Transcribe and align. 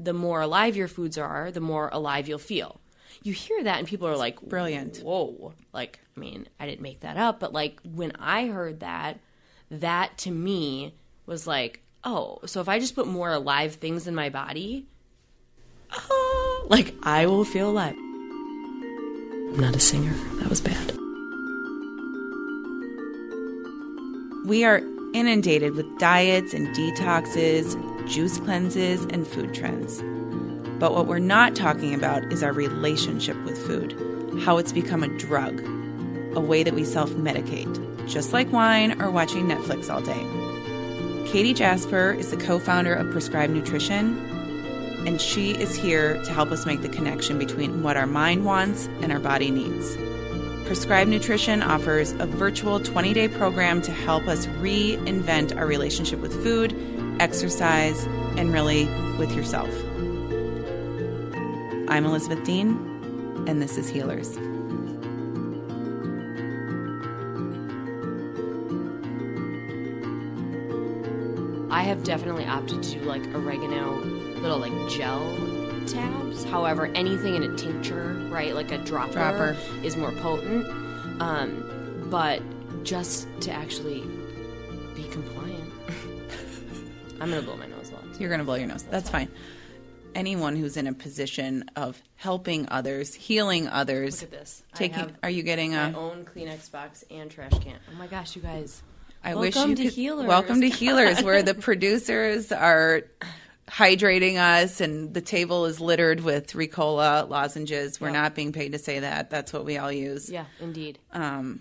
the 0.00 0.12
more 0.14 0.40
alive 0.40 0.76
your 0.76 0.88
foods 0.88 1.18
are, 1.18 1.50
the 1.50 1.60
more 1.60 1.90
alive 1.92 2.26
you'll 2.26 2.38
feel. 2.38 2.80
You 3.22 3.32
hear 3.34 3.62
that 3.64 3.78
and 3.78 3.86
people 3.86 4.08
are 4.08 4.16
like, 4.16 4.40
brilliant. 4.40 4.98
Whoa. 4.98 5.52
Like, 5.72 6.00
I 6.16 6.20
mean, 6.20 6.48
I 6.58 6.66
didn't 6.66 6.80
make 6.80 7.00
that 7.00 7.18
up, 7.18 7.38
but 7.38 7.52
like 7.52 7.80
when 7.84 8.12
I 8.18 8.46
heard 8.46 8.80
that, 8.80 9.20
that 9.70 10.16
to 10.18 10.30
me 10.30 10.94
was 11.26 11.46
like, 11.46 11.82
oh, 12.02 12.38
so 12.46 12.60
if 12.60 12.68
I 12.68 12.78
just 12.78 12.94
put 12.94 13.06
more 13.06 13.30
alive 13.30 13.74
things 13.74 14.06
in 14.06 14.14
my 14.14 14.30
body, 14.30 14.86
oh, 15.92 16.66
like 16.70 16.94
I 17.02 17.26
will 17.26 17.44
feel 17.44 17.70
alive. 17.70 17.94
I'm 17.94 19.58
not 19.58 19.76
a 19.76 19.80
singer. 19.80 20.14
That 20.38 20.48
was 20.48 20.60
bad. 20.60 20.96
We 24.46 24.64
are 24.64 24.80
inundated 25.12 25.74
with 25.74 25.86
diets 25.98 26.54
and 26.54 26.68
detoxes, 26.68 27.74
juice 28.10 28.38
cleanses, 28.38 29.04
and 29.04 29.26
food 29.26 29.54
trends. 29.54 30.02
But 30.80 30.94
what 30.94 31.06
we're 31.06 31.18
not 31.18 31.54
talking 31.54 31.94
about 31.94 32.24
is 32.32 32.42
our 32.42 32.52
relationship 32.52 33.36
with 33.44 33.56
food, 33.66 33.92
how 34.42 34.58
it's 34.58 34.72
become 34.72 35.02
a 35.02 35.18
drug, 35.18 35.60
a 36.34 36.40
way 36.40 36.62
that 36.62 36.74
we 36.74 36.84
self 36.84 37.10
medicate, 37.10 38.08
just 38.08 38.32
like 38.32 38.50
wine 38.52 39.00
or 39.00 39.10
watching 39.10 39.46
Netflix 39.46 39.88
all 39.88 40.02
day. 40.02 40.26
Katie 41.30 41.54
Jasper 41.54 42.16
is 42.18 42.30
the 42.30 42.36
co 42.36 42.58
founder 42.58 42.94
of 42.94 43.10
Prescribe 43.12 43.50
Nutrition, 43.50 44.18
and 45.06 45.20
she 45.20 45.52
is 45.52 45.76
here 45.76 46.20
to 46.24 46.32
help 46.32 46.50
us 46.50 46.66
make 46.66 46.82
the 46.82 46.88
connection 46.88 47.38
between 47.38 47.82
what 47.82 47.96
our 47.96 48.06
mind 48.06 48.44
wants 48.44 48.88
and 49.02 49.12
our 49.12 49.20
body 49.20 49.50
needs. 49.50 49.96
Prescribe 50.66 51.08
Nutrition 51.08 51.62
offers 51.62 52.12
a 52.12 52.26
virtual 52.26 52.80
20 52.80 53.12
day 53.12 53.28
program 53.28 53.82
to 53.82 53.92
help 53.92 54.26
us 54.26 54.46
reinvent 54.46 55.56
our 55.56 55.66
relationship 55.66 56.20
with 56.20 56.32
food, 56.42 56.72
exercise, 57.20 58.06
and 58.36 58.52
really 58.52 58.86
with 59.18 59.32
yourself. 59.36 59.70
I'm 61.88 62.06
Elizabeth 62.06 62.42
Dean, 62.44 62.70
and 63.46 63.60
this 63.60 63.76
is 63.76 63.90
Healers. 63.90 64.36
I 71.70 71.82
have 71.82 72.02
definitely 72.04 72.46
opted 72.46 72.82
to 72.82 72.98
do 72.98 73.00
like 73.02 73.22
oregano 73.34 73.96
little 74.40 74.58
like 74.58 74.72
gel 74.88 75.36
tabs. 75.86 76.44
However, 76.44 76.86
anything 76.94 77.34
in 77.34 77.42
a 77.42 77.56
tincture, 77.56 78.14
right, 78.30 78.54
like 78.54 78.72
a 78.72 78.78
dropper, 78.78 79.12
Dropper. 79.12 79.56
is 79.82 79.96
more 79.96 80.12
potent. 80.12 80.66
Um, 81.20 82.06
but 82.10 82.42
just 82.82 83.28
to 83.42 83.52
actually 83.52 84.02
be 84.94 85.04
compliant, 85.10 85.59
I'm 87.20 87.28
gonna 87.30 87.42
blow 87.42 87.56
my 87.56 87.66
nose 87.66 87.90
a 87.90 87.94
lot. 87.94 88.20
You're 88.20 88.28
going 88.30 88.38
to 88.40 88.44
blow 88.44 88.54
your 88.54 88.66
nose. 88.66 88.82
That's 88.84 89.10
fine. 89.10 89.28
Anyone 90.14 90.56
who's 90.56 90.76
in 90.76 90.86
a 90.86 90.92
position 90.92 91.64
of 91.76 92.00
helping 92.16 92.68
others, 92.68 93.14
healing 93.14 93.68
others, 93.68 94.22
Look 94.22 94.32
at 94.32 94.38
this. 94.40 94.62
I 94.72 94.76
taking. 94.76 94.98
have 94.98 95.12
Are 95.22 95.30
you 95.30 95.42
getting 95.42 95.72
My 95.72 95.90
a? 95.90 95.96
own 95.96 96.24
Kleenex 96.24 96.70
box 96.72 97.04
and 97.10 97.30
trash 97.30 97.52
can. 97.60 97.76
Oh 97.92 97.96
my 97.96 98.06
gosh, 98.08 98.34
you 98.34 98.42
guys! 98.42 98.82
I 99.22 99.34
Welcome 99.34 99.40
wish 99.40 99.56
you 99.56 99.76
to 99.76 99.82
could. 99.84 99.92
Healers. 99.92 100.26
Welcome 100.26 100.60
to 100.62 100.68
Healers, 100.70 101.22
where 101.22 101.42
the 101.42 101.54
producers 101.54 102.50
are 102.50 103.02
hydrating 103.68 104.36
us, 104.36 104.80
and 104.80 105.14
the 105.14 105.20
table 105.20 105.66
is 105.66 105.78
littered 105.80 106.20
with 106.22 106.54
Ricola 106.54 107.28
lozenges. 107.28 108.00
We're 108.00 108.08
Yeah. 108.08 108.22
not 108.22 108.34
being 108.34 108.52
paid 108.52 108.72
to 108.72 108.78
say 108.78 109.00
that. 109.00 109.30
That's 109.30 109.52
what 109.52 109.64
we 109.64 109.78
all 109.78 109.92
use. 109.92 110.28
Yeah, 110.28 110.46
indeed, 110.58 110.98
Um, 111.12 111.60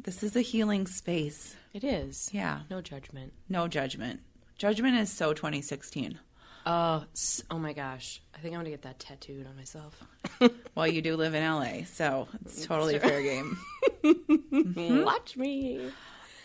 this 0.00 0.22
is 0.22 0.36
a 0.36 0.42
healing 0.42 0.86
space. 0.86 1.56
it 1.72 1.82
is. 1.82 2.30
Yeah, 2.32 2.60
No 2.70 2.80
judgment. 2.80 3.32
no 3.48 3.66
judgment. 3.66 4.20
Judgment 4.64 4.96
is 4.96 5.12
so 5.12 5.34
2016. 5.34 6.18
Oh, 6.64 7.04
oh 7.50 7.58
my 7.58 7.74
gosh! 7.74 8.22
I 8.34 8.38
think 8.38 8.54
I'm 8.54 8.60
gonna 8.60 8.70
get 8.70 8.80
that 8.80 8.98
tattooed 8.98 9.46
on 9.46 9.54
myself. 9.56 10.02
Well, 10.74 10.86
you 10.88 11.02
do 11.02 11.16
live 11.16 11.34
in 11.34 11.44
LA, 11.44 11.84
so 11.84 12.28
it's 12.46 12.64
totally 12.64 12.98
fair 12.98 13.22
game. 13.22 13.58
Watch 15.04 15.36
me. 15.36 15.90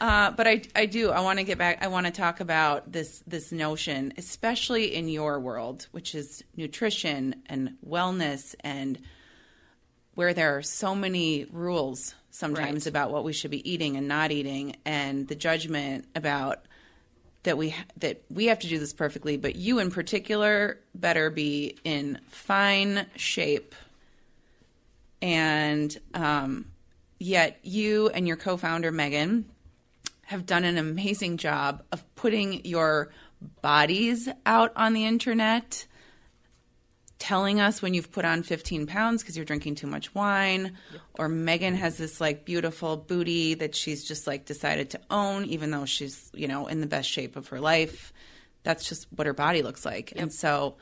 Uh, 0.02 0.32
but 0.32 0.48
I, 0.48 0.64
I 0.76 0.86
do. 0.86 1.12
I 1.12 1.22
want 1.22 1.40
to 1.40 1.46
get 1.46 1.58
back. 1.58 1.78
I 1.82 1.88
want 1.88 2.08
to 2.08 2.12
talk 2.12 2.42
about 2.42 2.92
this 2.92 3.24
this 3.26 3.54
notion, 3.54 4.12
especially 4.18 4.94
in 4.94 5.08
your 5.08 5.40
world, 5.40 5.88
which 5.92 6.14
is 6.14 6.44
nutrition 6.58 7.42
and 7.46 7.78
wellness, 7.88 8.54
and 8.60 9.00
where 10.16 10.34
there 10.34 10.58
are 10.58 10.62
so 10.62 10.94
many 10.94 11.46
rules 11.54 12.16
sometimes 12.32 12.84
Right. 12.86 12.88
about 12.88 13.12
what 13.12 13.24
we 13.24 13.32
should 13.32 13.52
be 13.52 13.68
eating 13.72 13.96
and 13.96 14.10
not 14.10 14.32
eating, 14.32 14.76
and 14.84 15.26
the 15.30 15.36
judgment 15.36 16.04
about 16.16 16.66
that 17.44 17.58
we 17.58 17.76
that 17.98 18.22
we 18.30 18.46
have 18.48 18.60
to 18.60 18.68
do 18.68 18.80
this 18.80 18.94
perfectly, 18.94 19.38
but 19.38 19.56
you 19.56 19.80
in 19.80 19.92
particular 19.92 20.80
better 20.94 21.30
be 21.30 21.78
in 21.84 22.20
fine 22.28 23.06
shape, 23.16 23.76
and 25.22 25.98
um, 26.14 26.66
yet 27.20 27.60
you 27.64 28.10
and 28.10 28.28
your 28.28 28.38
co-founder 28.38 28.92
Megan 28.92 29.46
have 30.24 30.46
done 30.46 30.64
an 30.64 30.78
amazing 30.78 31.38
job 31.38 31.84
of 31.92 32.04
putting 32.16 32.64
your 32.66 33.10
bodies 33.62 34.30
out 34.46 34.72
on 34.76 34.94
the 34.94 35.06
internet, 35.06 35.86
telling 37.20 37.60
us 37.60 37.82
when 37.82 37.94
you've 37.94 38.12
put 38.12 38.26
on 38.26 38.42
15 38.44 38.88
pounds 38.88 39.22
because 39.22 39.36
you're 39.36 39.46
drinking 39.46 39.76
too 39.76 39.88
much 39.88 40.16
wine. 40.16 40.78
Or 41.18 41.28
Megan 41.28 41.76
has 41.76 41.98
this 41.98 42.20
like 42.20 42.46
beautiful 42.46 42.98
booty 42.98 43.54
that 43.56 43.76
she's 43.76 44.06
just 44.06 44.26
like 44.26 44.46
decided 44.46 44.92
to 44.92 45.02
own, 45.12 45.46
even 45.46 45.70
though 45.70 45.86
she's, 45.86 46.32
you 46.34 46.48
know, 46.48 46.68
in 46.68 46.82
the 46.82 46.88
best 46.88 47.10
shape 47.10 47.36
of 47.36 47.50
her 47.50 47.60
life. 47.60 48.14
That's 48.64 48.88
just 48.88 49.08
what 49.16 49.28
her 49.28 49.34
body 49.34 49.62
looks 49.62 49.86
like. 49.86 50.14
And 50.16 50.34
so, 50.34 50.78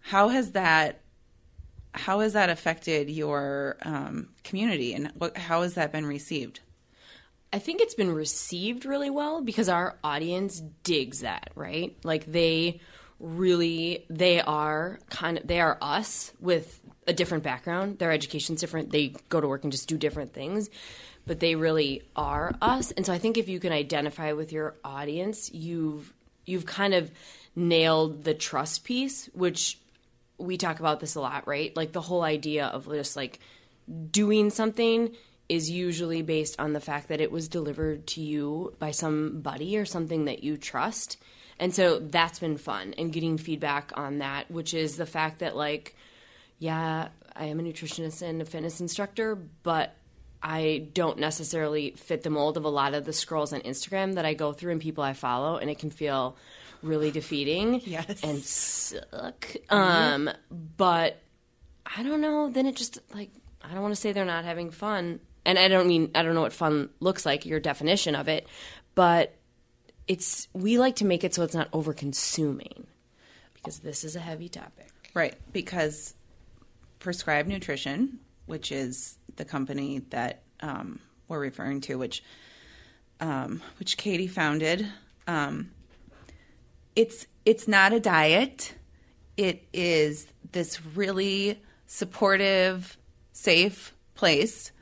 how 0.00 0.28
has 0.28 0.52
that? 0.52 1.00
How 1.94 2.20
has 2.20 2.32
that 2.32 2.48
affected 2.48 3.10
your 3.10 3.76
um, 3.82 4.30
community, 4.44 4.94
and 4.94 5.12
what, 5.18 5.36
how 5.36 5.60
has 5.60 5.74
that 5.74 5.92
been 5.92 6.06
received? 6.06 6.60
I 7.52 7.58
think 7.58 7.82
it's 7.82 7.94
been 7.94 8.10
received 8.10 8.86
really 8.86 9.10
well 9.10 9.42
because 9.42 9.68
our 9.68 9.98
audience 10.02 10.60
digs 10.84 11.20
that, 11.20 11.50
right? 11.54 11.94
Like 12.02 12.24
they 12.24 12.80
really 13.22 14.04
they 14.10 14.40
are 14.40 14.98
kind 15.08 15.38
of 15.38 15.46
they 15.46 15.60
are 15.60 15.78
us 15.80 16.32
with 16.40 16.80
a 17.06 17.12
different 17.12 17.44
background. 17.44 17.98
Their 17.98 18.12
education's 18.12 18.60
different. 18.60 18.90
They 18.90 19.14
go 19.28 19.40
to 19.40 19.48
work 19.48 19.62
and 19.62 19.72
just 19.72 19.88
do 19.88 19.96
different 19.96 20.34
things. 20.34 20.68
But 21.24 21.38
they 21.38 21.54
really 21.54 22.02
are 22.16 22.52
us. 22.60 22.90
And 22.90 23.06
so 23.06 23.12
I 23.12 23.18
think 23.18 23.38
if 23.38 23.48
you 23.48 23.60
can 23.60 23.72
identify 23.72 24.32
with 24.32 24.52
your 24.52 24.74
audience, 24.84 25.52
you've 25.52 26.12
you've 26.44 26.66
kind 26.66 26.94
of 26.94 27.10
nailed 27.54 28.24
the 28.24 28.34
trust 28.34 28.82
piece, 28.82 29.26
which 29.32 29.78
we 30.38 30.56
talk 30.56 30.80
about 30.80 30.98
this 30.98 31.14
a 31.14 31.20
lot, 31.20 31.46
right? 31.46 31.74
Like 31.76 31.92
the 31.92 32.00
whole 32.00 32.22
idea 32.22 32.66
of 32.66 32.86
just 32.88 33.14
like 33.14 33.38
doing 34.10 34.50
something 34.50 35.14
is 35.48 35.70
usually 35.70 36.22
based 36.22 36.58
on 36.58 36.72
the 36.72 36.80
fact 36.80 37.08
that 37.08 37.20
it 37.20 37.30
was 37.30 37.46
delivered 37.46 38.06
to 38.08 38.20
you 38.20 38.74
by 38.78 38.90
somebody 38.90 39.76
or 39.76 39.84
something 39.84 40.24
that 40.24 40.42
you 40.42 40.56
trust. 40.56 41.18
And 41.62 41.72
so 41.72 42.00
that's 42.00 42.40
been 42.40 42.56
fun 42.56 42.92
and 42.98 43.12
getting 43.12 43.38
feedback 43.38 43.92
on 43.94 44.18
that, 44.18 44.50
which 44.50 44.74
is 44.74 44.96
the 44.96 45.06
fact 45.06 45.38
that, 45.38 45.54
like, 45.54 45.94
yeah, 46.58 47.08
I 47.36 47.44
am 47.46 47.60
a 47.60 47.62
nutritionist 47.62 48.20
and 48.20 48.42
a 48.42 48.44
fitness 48.44 48.80
instructor, 48.80 49.36
but 49.62 49.94
I 50.42 50.88
don't 50.92 51.18
necessarily 51.20 51.92
fit 51.92 52.24
the 52.24 52.30
mold 52.30 52.56
of 52.56 52.64
a 52.64 52.68
lot 52.68 52.94
of 52.94 53.04
the 53.04 53.12
scrolls 53.12 53.52
on 53.52 53.60
Instagram 53.60 54.14
that 54.14 54.24
I 54.24 54.34
go 54.34 54.52
through 54.52 54.72
and 54.72 54.80
people 54.80 55.04
I 55.04 55.12
follow, 55.12 55.56
and 55.56 55.70
it 55.70 55.78
can 55.78 55.90
feel 55.90 56.36
really 56.82 57.12
defeating 57.12 57.80
Yes. 57.84 58.24
and 58.24 58.42
suck. 58.42 59.46
Um, 59.70 60.28
but 60.76 61.16
I 61.86 62.02
don't 62.02 62.20
know. 62.20 62.50
Then 62.50 62.66
it 62.66 62.74
just 62.74 62.98
like 63.14 63.30
I 63.62 63.72
don't 63.72 63.82
want 63.82 63.94
to 63.94 64.00
say 64.00 64.10
they're 64.10 64.24
not 64.24 64.44
having 64.44 64.72
fun, 64.72 65.20
and 65.44 65.60
I 65.60 65.68
don't 65.68 65.86
mean 65.86 66.10
I 66.16 66.24
don't 66.24 66.34
know 66.34 66.40
what 66.40 66.52
fun 66.52 66.88
looks 66.98 67.24
like, 67.24 67.46
your 67.46 67.60
definition 67.60 68.16
of 68.16 68.26
it, 68.26 68.48
but 68.96 69.32
it's 70.08 70.48
we 70.52 70.78
like 70.78 70.96
to 70.96 71.04
make 71.04 71.24
it 71.24 71.34
so 71.34 71.42
it's 71.42 71.54
not 71.54 71.68
over 71.72 71.92
consuming 71.92 72.86
because 73.54 73.80
this 73.80 74.04
is 74.04 74.16
a 74.16 74.20
heavy 74.20 74.48
topic. 74.48 74.88
Right, 75.14 75.34
because 75.52 76.14
Prescribe 76.98 77.46
Nutrition, 77.46 78.18
which 78.46 78.72
is 78.72 79.18
the 79.36 79.44
company 79.44 80.00
that 80.10 80.42
um, 80.60 81.00
we're 81.28 81.40
referring 81.40 81.80
to, 81.82 81.96
which 81.96 82.22
um, 83.20 83.62
which 83.78 83.96
Katie 83.96 84.26
founded, 84.26 84.86
um, 85.26 85.70
it's 86.96 87.26
it's 87.44 87.68
not 87.68 87.92
a 87.92 88.00
diet. 88.00 88.74
It 89.36 89.66
is 89.72 90.26
this 90.52 90.84
really 90.84 91.60
supportive, 91.86 92.96
safe 93.32 93.94
place 94.14 94.72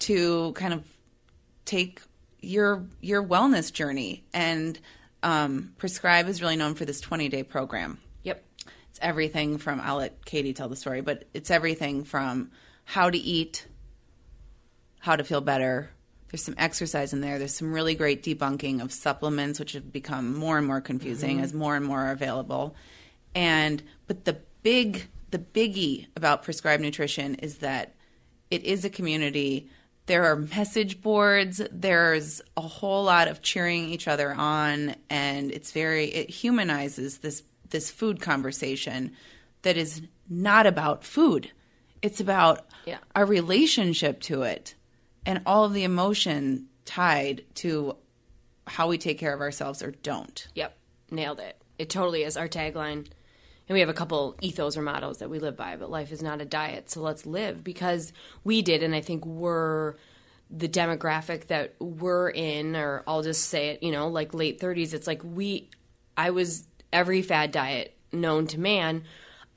to 0.00 0.52
kind 0.52 0.74
of 0.74 0.84
take 1.64 2.00
your 2.46 2.86
your 3.00 3.22
wellness 3.22 3.72
journey. 3.72 4.24
And 4.32 4.78
um, 5.22 5.72
Prescribe 5.76 6.28
is 6.28 6.40
really 6.40 6.56
known 6.56 6.74
for 6.74 6.84
this 6.84 7.00
twenty 7.00 7.28
day 7.28 7.42
program. 7.42 7.98
Yep. 8.22 8.44
It's 8.90 8.98
everything 9.02 9.58
from 9.58 9.80
I'll 9.80 9.96
let 9.96 10.24
Katie 10.24 10.54
tell 10.54 10.68
the 10.68 10.76
story, 10.76 11.00
but 11.00 11.24
it's 11.34 11.50
everything 11.50 12.04
from 12.04 12.50
how 12.84 13.10
to 13.10 13.18
eat, 13.18 13.66
how 15.00 15.16
to 15.16 15.24
feel 15.24 15.40
better. 15.40 15.90
There's 16.30 16.42
some 16.42 16.54
exercise 16.58 17.12
in 17.12 17.20
there. 17.20 17.38
There's 17.38 17.54
some 17.54 17.72
really 17.72 17.94
great 17.94 18.22
debunking 18.22 18.82
of 18.82 18.92
supplements, 18.92 19.60
which 19.60 19.72
have 19.72 19.92
become 19.92 20.34
more 20.34 20.58
and 20.58 20.66
more 20.66 20.80
confusing 20.80 21.40
as 21.40 21.52
more 21.52 21.76
and 21.76 21.84
more 21.84 22.06
are 22.06 22.12
available. 22.12 22.74
And 23.34 23.82
but 24.06 24.24
the 24.24 24.38
big 24.62 25.08
the 25.30 25.38
biggie 25.38 26.06
about 26.16 26.42
Prescribe 26.42 26.80
Nutrition 26.80 27.36
is 27.36 27.58
that 27.58 27.94
it 28.50 28.64
is 28.64 28.84
a 28.84 28.90
community. 28.90 29.70
There 30.06 30.24
are 30.24 30.36
message 30.36 31.02
boards. 31.02 31.60
There's 31.72 32.40
a 32.56 32.60
whole 32.60 33.04
lot 33.04 33.26
of 33.28 33.42
cheering 33.42 33.88
each 33.88 34.06
other 34.06 34.32
on, 34.32 34.94
and 35.10 35.50
it's 35.50 35.72
very 35.72 36.06
it 36.06 36.30
humanizes 36.30 37.18
this 37.18 37.42
this 37.70 37.90
food 37.90 38.20
conversation 38.20 39.12
that 39.62 39.76
is 39.76 40.02
not 40.28 40.66
about 40.66 41.04
food. 41.04 41.50
It's 42.02 42.20
about 42.20 42.66
Yeah. 42.84 42.98
our 43.16 43.26
relationship 43.26 44.20
to 44.22 44.42
it 44.42 44.76
and 45.24 45.42
all 45.44 45.64
of 45.64 45.72
the 45.74 45.82
emotion 45.82 46.68
tied 46.84 47.44
to 47.56 47.96
how 48.68 48.86
we 48.86 48.98
take 48.98 49.18
care 49.18 49.34
of 49.34 49.40
ourselves 49.40 49.82
or 49.82 49.90
don't. 49.90 50.46
Yep, 50.54 50.76
nailed 51.10 51.40
it. 51.40 51.60
It 51.78 51.90
totally 51.90 52.22
is 52.22 52.36
our 52.36 52.48
tagline. 52.48 53.06
And 53.68 53.74
we 53.74 53.80
have 53.80 53.88
a 53.88 53.94
couple 53.94 54.36
ethos 54.40 54.76
or 54.76 54.82
mottos 54.82 55.18
that 55.18 55.30
we 55.30 55.38
live 55.38 55.56
by, 55.56 55.76
but 55.76 55.90
life 55.90 56.12
is 56.12 56.22
not 56.22 56.40
a 56.40 56.44
diet, 56.44 56.90
so 56.90 57.00
let's 57.00 57.26
live 57.26 57.64
because 57.64 58.12
we 58.44 58.62
did, 58.62 58.82
and 58.82 58.94
I 58.94 59.00
think 59.00 59.26
we're 59.26 59.94
the 60.48 60.68
demographic 60.68 61.48
that 61.48 61.74
we're 61.80 62.30
in, 62.30 62.76
or 62.76 63.02
I'll 63.06 63.22
just 63.22 63.48
say 63.48 63.70
it, 63.70 63.82
you 63.82 63.90
know, 63.90 64.06
like 64.08 64.32
late 64.32 64.60
30s. 64.60 64.94
It's 64.94 65.08
like 65.08 65.22
we, 65.24 65.70
I 66.16 66.30
was 66.30 66.68
every 66.92 67.22
fad 67.22 67.50
diet 67.50 67.96
known 68.12 68.46
to 68.48 68.60
man, 68.60 69.02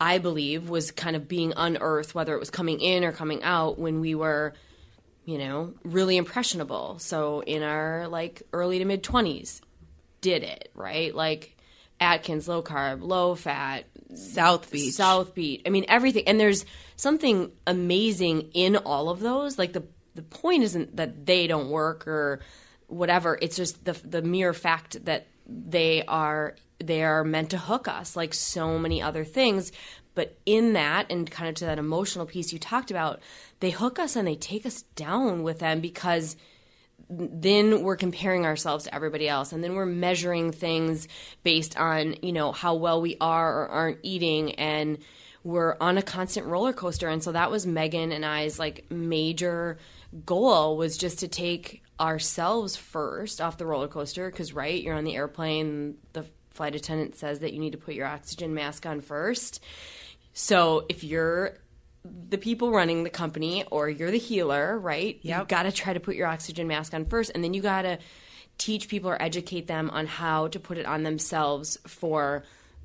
I 0.02 0.18
believe, 0.18 0.70
was 0.70 0.90
kind 0.90 1.16
of 1.16 1.28
being 1.28 1.54
unearthed, 1.56 2.16
whether 2.16 2.34
it 2.34 2.40
was 2.40 2.50
coming 2.50 2.80
in 2.80 3.04
or 3.04 3.12
coming 3.12 3.44
out 3.44 3.78
when 3.78 4.00
we 4.00 4.16
were 4.16 4.56
you 5.30 5.38
know, 5.38 5.76
really 5.84 6.18
impressionable. 6.18 6.98
So 6.98 7.42
in 7.42 7.62
our 7.62 8.08
like 8.08 8.42
early 8.52 8.80
to 8.80 8.86
mid 8.86 9.04
20s, 9.04 9.62
did 10.22 10.42
it, 10.42 10.72
right? 10.74 11.14
Like 11.14 11.56
Atkins, 12.00 12.48
low 12.48 12.64
carb, 12.64 13.04
low 13.04 13.36
fat, 13.36 13.86
South 14.16 14.72
Beach. 14.72 14.94
South 14.94 15.36
Beach. 15.36 15.62
I 15.66 15.70
mean, 15.70 15.86
everything. 15.88 16.28
And 16.28 16.40
there's 16.40 16.66
something 16.96 17.52
amazing 17.68 18.50
in 18.54 18.76
all 18.76 19.10
of 19.10 19.20
those. 19.20 19.58
Like 19.58 19.74
the 19.74 19.84
the 20.16 20.24
point 20.24 20.64
isn't 20.64 20.96
that 20.98 21.26
they 21.26 21.48
don't 21.48 21.70
work 21.70 22.08
or 22.08 22.42
whatever. 22.88 23.38
It's 23.42 23.56
just 23.56 23.86
the 23.86 23.94
the 23.94 24.22
mere 24.22 24.54
fact 24.54 25.06
that 25.06 25.28
they 25.48 26.04
are 26.06 26.56
they 26.80 27.04
are 27.04 27.24
meant 27.24 27.52
to 27.52 27.58
hook 27.58 27.88
us 27.88 28.16
like 28.16 28.34
so 28.34 28.80
many 28.80 29.02
other 29.02 29.24
things. 29.24 29.72
But 30.16 30.38
in 30.46 30.74
that 30.74 31.10
and 31.10 31.30
kind 31.30 31.50
of 31.50 31.56
to 31.56 31.66
that 31.66 31.80
emotional 31.80 32.26
piece 32.26 32.52
you 32.52 32.60
talked 32.60 32.92
about, 32.92 33.22
they 33.60 33.70
hook 33.70 34.00
us 34.00 34.16
and 34.16 34.28
they 34.28 34.36
take 34.36 34.66
us 34.66 34.82
down 34.96 35.44
with 35.44 35.60
them 35.60 35.80
because 35.80 36.36
then 37.10 37.82
we're 37.82 37.96
comparing 37.96 38.46
ourselves 38.46 38.86
to 38.86 38.94
everybody 38.94 39.28
else 39.28 39.52
and 39.52 39.64
then 39.64 39.76
we're 39.76 39.86
measuring 39.86 40.52
things 40.52 41.08
based 41.44 41.78
on 41.78 42.16
you 42.22 42.32
know 42.32 42.52
how 42.52 42.76
well 42.76 43.02
we 43.02 43.18
are 43.20 43.64
or 43.64 43.68
aren't 43.68 44.00
eating 44.04 44.54
and 44.56 45.00
we're 45.44 45.76
on 45.80 45.98
a 45.98 46.02
constant 46.02 46.46
roller 46.46 46.74
coaster. 46.74 47.08
And 47.08 47.24
so 47.24 47.32
that 47.32 47.50
was 47.50 47.66
megan 47.66 48.12
and 48.12 48.26
i's 48.26 48.60
like 48.60 48.86
major 48.92 49.78
goal 50.26 50.78
was 50.78 50.98
just 50.98 51.20
to 51.20 51.28
take 51.28 51.84
ourselves 52.00 52.76
first 52.76 53.42
off 53.42 53.58
the 53.58 53.66
roller 53.66 53.88
coaster 53.88 54.30
because 54.30 54.54
right 54.54 54.82
you're 54.82 54.96
on 54.96 55.04
the 55.04 55.16
airplane 55.16 55.98
the 56.14 56.26
flight 56.50 56.76
attendant 56.76 57.16
says 57.16 57.40
that 57.40 57.54
you 57.54 57.60
need 57.60 57.72
to 57.72 57.78
put 57.78 57.94
your 57.94 58.08
oxygen 58.08 58.54
mask 58.54 58.86
on 58.86 59.02
first. 59.02 59.64
So 60.34 60.86
if 60.90 61.04
you're 61.04 61.58
the 62.06 62.38
people 62.38 62.72
running 62.72 63.04
the 63.04 63.10
company 63.10 63.66
or 63.72 63.90
you're 63.90 64.12
the 64.12 64.18
healer, 64.18 64.78
right? 64.80 65.20
You 65.22 65.32
Yep. 65.32 65.48
got 65.48 65.64
to 65.64 65.72
try 65.72 65.94
to 65.94 66.00
put 66.00 66.16
your 66.16 66.28
oxygen 66.28 66.68
mask 66.68 66.94
on 66.94 67.06
first 67.06 67.32
and 67.36 67.44
then 67.44 67.54
you 67.54 67.62
got 67.62 67.84
to 67.84 68.00
teach 68.58 68.88
people 68.88 69.10
or 69.10 69.22
educate 69.22 69.68
them 69.68 69.90
on 69.90 70.06
how 70.08 70.48
to 70.50 70.60
put 70.60 70.78
it 70.78 70.86
on 70.86 71.04
themselves 71.04 71.78
for 71.88 72.44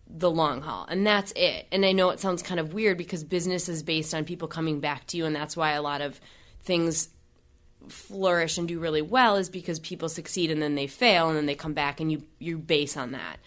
the 0.08 0.30
long 0.30 0.60
haul. 0.60 0.84
And 0.88 1.06
that's 1.06 1.32
it. 1.34 1.66
And 1.72 1.84
I 1.84 1.92
know 1.92 2.10
it 2.10 2.20
sounds 2.20 2.42
kind 2.42 2.60
of 2.60 2.74
weird 2.74 2.98
because 2.98 3.24
business 3.24 3.68
is 3.68 3.82
based 3.82 4.14
on 4.14 4.24
people 4.24 4.48
coming 4.48 4.80
back 4.80 5.06
to 5.08 5.16
you 5.16 5.24
and 5.24 5.34
that's 5.34 5.56
why 5.56 5.72
a 5.72 5.82
lot 5.82 6.00
of 6.00 6.20
things 6.62 7.08
flourish 7.88 8.58
and 8.58 8.66
do 8.66 8.78
really 8.78 9.02
well 9.02 9.36
is 9.36 9.48
because 9.48 9.78
people 9.78 10.08
succeed 10.08 10.50
and 10.50 10.60
then 10.62 10.74
they 10.74 10.86
fail 10.86 11.28
and 11.28 11.36
then 11.36 11.46
they 11.46 11.54
come 11.54 11.74
back 11.74 12.00
and 12.00 12.10
you 12.10 12.22
you 12.38 12.58
base 12.58 12.96
on 12.96 13.12
that. 13.12 13.38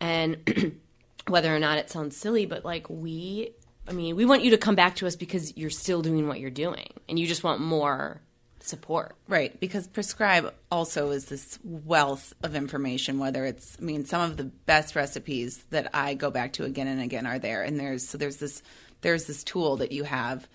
And 0.00 0.74
whether 1.28 1.54
or 1.54 1.58
not 1.58 1.78
it 1.78 1.90
sounds 1.90 2.16
silly, 2.16 2.46
but 2.46 2.64
like 2.64 2.88
we, 2.90 3.52
I 3.88 3.92
mean, 3.92 4.16
we 4.16 4.24
want 4.24 4.42
you 4.42 4.50
to 4.50 4.58
come 4.58 4.74
back 4.74 4.96
to 4.96 5.06
us 5.06 5.16
because 5.16 5.56
you're 5.56 5.70
still 5.70 6.02
doing 6.02 6.28
what 6.28 6.40
you're 6.40 6.50
doing 6.50 6.92
and 7.08 7.18
you 7.18 7.26
just 7.26 7.42
want 7.42 7.60
more 7.60 8.20
support. 8.60 9.16
Right, 9.28 9.58
because 9.58 9.88
prescribe 9.88 10.54
also 10.70 11.10
is 11.10 11.26
this 11.26 11.58
wealth 11.64 12.32
of 12.42 12.54
information. 12.54 13.18
Whether 13.18 13.44
it's, 13.44 13.76
I 13.80 13.84
mean, 13.84 14.04
some 14.04 14.22
of 14.22 14.36
the 14.36 14.44
best 14.44 14.94
recipes 14.94 15.64
that 15.70 15.90
I 15.94 16.14
go 16.14 16.30
back 16.30 16.54
to 16.54 16.64
again 16.64 16.86
and 16.86 17.00
again 17.00 17.26
are 17.26 17.38
there, 17.38 17.62
and 17.62 17.78
there's 17.78 18.08
so 18.08 18.18
there's 18.18 18.36
this 18.36 18.62
there's 19.00 19.24
this 19.24 19.42
tool 19.42 19.76
that 19.78 19.92
you 19.92 20.04
have 20.04 20.48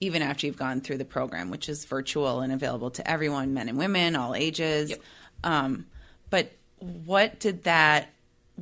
even 0.00 0.20
after 0.20 0.46
you've 0.46 0.56
gone 0.56 0.80
through 0.80 0.98
the 0.98 1.04
program, 1.04 1.48
which 1.48 1.68
is 1.68 1.84
virtual 1.84 2.40
and 2.40 2.52
available 2.52 2.90
to 2.90 3.08
everyone, 3.08 3.54
men 3.54 3.68
and 3.68 3.78
women, 3.78 4.16
all 4.16 4.34
ages. 4.34 4.90
Yep. 4.90 5.00
Um, 5.44 5.86
but 6.28 6.50
what 6.78 7.38
did 7.38 7.62
that 7.64 8.08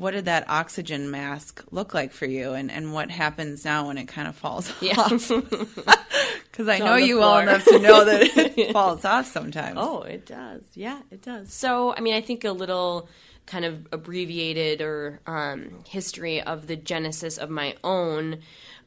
what 0.01 0.13
did 0.13 0.25
that 0.25 0.49
oxygen 0.49 1.11
mask 1.11 1.63
look 1.71 1.93
like 1.93 2.11
for 2.13 2.25
you, 2.25 2.55
and 2.55 2.71
and 2.71 2.95
what 2.95 3.11
happens 3.11 3.67
now 3.67 3.87
when 3.89 3.99
it 3.99 4.09
kind 4.09 4.27
of 4.27 4.35
falls 4.35 4.73
Yeah. 4.81 4.99
off? 4.99 5.31
Because 6.51 6.69
I 6.69 6.79
know 6.79 6.97
you 6.97 7.19
well 7.19 7.39
enough 7.39 7.65
to 7.65 7.79
know 7.79 8.05
that 8.05 8.23
it 8.23 8.73
falls 8.73 9.05
off 9.05 9.27
sometimes. 9.27 9.77
Oh, 9.81 10.03
it 10.03 10.27
does. 10.27 10.63
Yeah, 10.75 11.01
it 11.11 11.23
does. 11.23 11.53
So, 11.55 11.95
I 11.95 12.01
mean, 12.01 12.13
I 12.13 12.21
think 12.21 12.45
a 12.45 12.51
little 12.51 13.09
kind 13.47 13.65
of 13.65 13.87
abbreviated 13.93 14.83
or 14.83 15.21
um, 15.27 15.71
history 15.87 16.43
of 16.43 16.67
the 16.67 16.77
genesis 16.77 17.39
of 17.39 17.51
my 17.51 17.77
own 17.85 18.41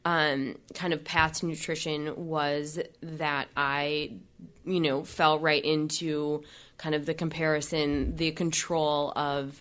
um, 0.04 0.56
kind 0.74 0.92
of 0.92 1.02
path 1.04 1.40
to 1.40 1.46
nutrition 1.46 2.14
was 2.26 2.78
that 3.02 3.48
I, 3.56 4.12
you 4.66 4.80
know, 4.80 5.02
fell 5.02 5.38
right 5.38 5.64
into 5.64 6.42
kind 6.76 6.94
of 6.94 7.06
the 7.06 7.14
comparison, 7.14 8.14
the 8.16 8.30
control 8.32 9.12
of 9.16 9.60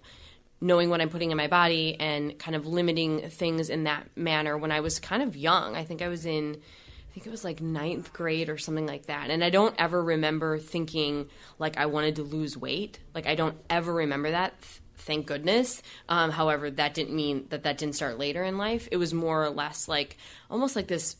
knowing 0.63 0.89
what 0.89 1.01
I'm 1.01 1.09
putting 1.09 1.29
in 1.29 1.35
my 1.37 1.47
body 1.47 1.97
and 1.99 2.39
kind 2.39 2.55
of 2.55 2.65
limiting 2.65 3.29
things 3.29 3.69
in 3.69 3.83
that 3.83 4.07
manner 4.15 4.57
when 4.57 4.71
I 4.71 4.79
was 4.79 4.97
kind 4.97 5.21
of 5.21 5.35
young. 5.35 5.75
I 5.75 5.83
think 5.83 6.01
I 6.01 6.07
was 6.07 6.25
in, 6.25 6.55
I 6.55 7.13
think 7.13 7.27
it 7.27 7.29
was 7.29 7.43
like 7.43 7.61
ninth 7.61 8.13
grade 8.13 8.47
or 8.47 8.57
something 8.57 8.87
like 8.87 9.07
that. 9.07 9.29
And 9.29 9.43
I 9.43 9.49
don't 9.49 9.75
ever 9.77 10.01
remember 10.01 10.57
thinking 10.57 11.27
like 11.59 11.77
I 11.77 11.87
wanted 11.87 12.15
to 12.15 12.23
lose 12.23 12.55
weight. 12.57 12.99
Like 13.13 13.27
I 13.27 13.35
don't 13.35 13.57
ever 13.69 13.93
remember 13.93 14.31
that. 14.31 14.59
th- 14.61 14.79
Thank 14.95 15.25
goodness. 15.25 15.81
Um, 16.07 16.31
however, 16.31 16.71
that 16.71 16.93
didn't 16.93 17.13
mean 17.13 17.47
that 17.49 17.63
that 17.63 17.77
didn't 17.77 17.95
start 17.95 18.17
later 18.17 18.41
in 18.41 18.57
life. 18.57 18.87
It 18.89 18.95
was 18.95 19.13
more 19.13 19.43
or 19.43 19.49
less 19.49 19.89
like 19.89 20.15
almost 20.49 20.77
like 20.77 20.87
this 20.87 21.17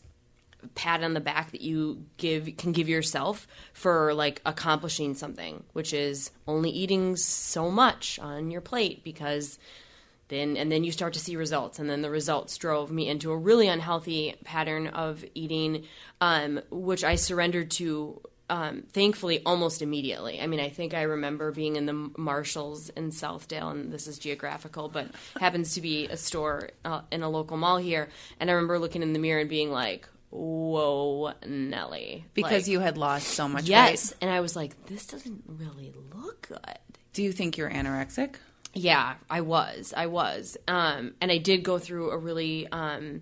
pat 0.74 1.02
on 1.02 1.14
the 1.14 1.20
back 1.20 1.52
that 1.52 1.60
you 1.60 2.04
give 2.16 2.56
can 2.56 2.72
give 2.72 2.88
yourself 2.88 3.46
for 3.72 4.14
like 4.14 4.40
accomplishing 4.46 5.14
something, 5.14 5.64
which 5.72 5.92
is 5.92 6.30
only 6.46 6.70
eating 6.70 7.16
so 7.16 7.70
much 7.70 8.18
on 8.18 8.50
your 8.50 8.60
plate 8.60 9.04
because 9.04 9.58
then 10.28 10.56
and 10.56 10.72
then 10.72 10.84
you 10.84 10.92
start 10.92 11.12
to 11.12 11.20
see 11.20 11.36
results 11.36 11.78
and 11.78 11.88
then 11.88 12.02
the 12.02 12.10
results 12.10 12.56
drove 12.56 12.90
me 12.90 13.08
into 13.08 13.30
a 13.30 13.36
really 13.36 13.68
unhealthy 13.68 14.34
pattern 14.44 14.86
of 14.88 15.24
eating 15.34 15.84
um, 16.20 16.60
which 16.70 17.04
I 17.04 17.16
surrendered 17.16 17.70
to 17.72 18.20
um, 18.50 18.82
thankfully 18.92 19.42
almost 19.46 19.80
immediately. 19.80 20.40
I 20.40 20.46
mean, 20.46 20.60
I 20.60 20.68
think 20.68 20.92
I 20.92 21.02
remember 21.02 21.50
being 21.50 21.76
in 21.76 21.86
the 21.86 22.10
Marshalls 22.16 22.90
in 22.90 23.10
Southdale, 23.10 23.70
and 23.70 23.92
this 23.92 24.06
is 24.06 24.18
geographical, 24.18 24.88
but 24.88 25.08
happens 25.40 25.74
to 25.74 25.80
be 25.80 26.06
a 26.08 26.16
store 26.16 26.70
uh, 26.84 27.02
in 27.10 27.22
a 27.22 27.30
local 27.30 27.56
mall 27.56 27.78
here. 27.78 28.08
And 28.38 28.50
I 28.50 28.54
remember 28.54 28.78
looking 28.78 29.02
in 29.02 29.12
the 29.12 29.18
mirror 29.18 29.40
and 29.40 29.48
being 29.48 29.70
like, 29.70 30.08
"Whoa, 30.34 31.32
Nelly!" 31.46 32.24
because 32.34 32.64
Like, 32.64 32.66
you 32.68 32.80
had 32.80 32.98
lost 32.98 33.28
so 33.28 33.48
much 33.48 33.62
weight. 33.62 33.68
yes, 33.70 34.10
weight. 34.10 34.16
and 34.22 34.30
I 34.30 34.40
was 34.40 34.56
like, 34.56 34.86
"This 34.86 35.06
doesn't 35.06 35.44
really 35.46 35.92
look 36.14 36.48
good." 36.48 36.78
Do 37.12 37.22
you 37.22 37.32
think 37.32 37.56
you're 37.56 37.70
anorexic? 37.70 38.34
Yeah, 38.74 39.14
I 39.30 39.40
was. 39.42 39.94
I 39.96 40.06
was. 40.06 40.56
Um, 40.66 41.14
and 41.20 41.30
I 41.30 41.38
did 41.38 41.62
go 41.62 41.78
through 41.78 42.10
a 42.10 42.18
really, 42.18 42.66
um, 42.66 43.20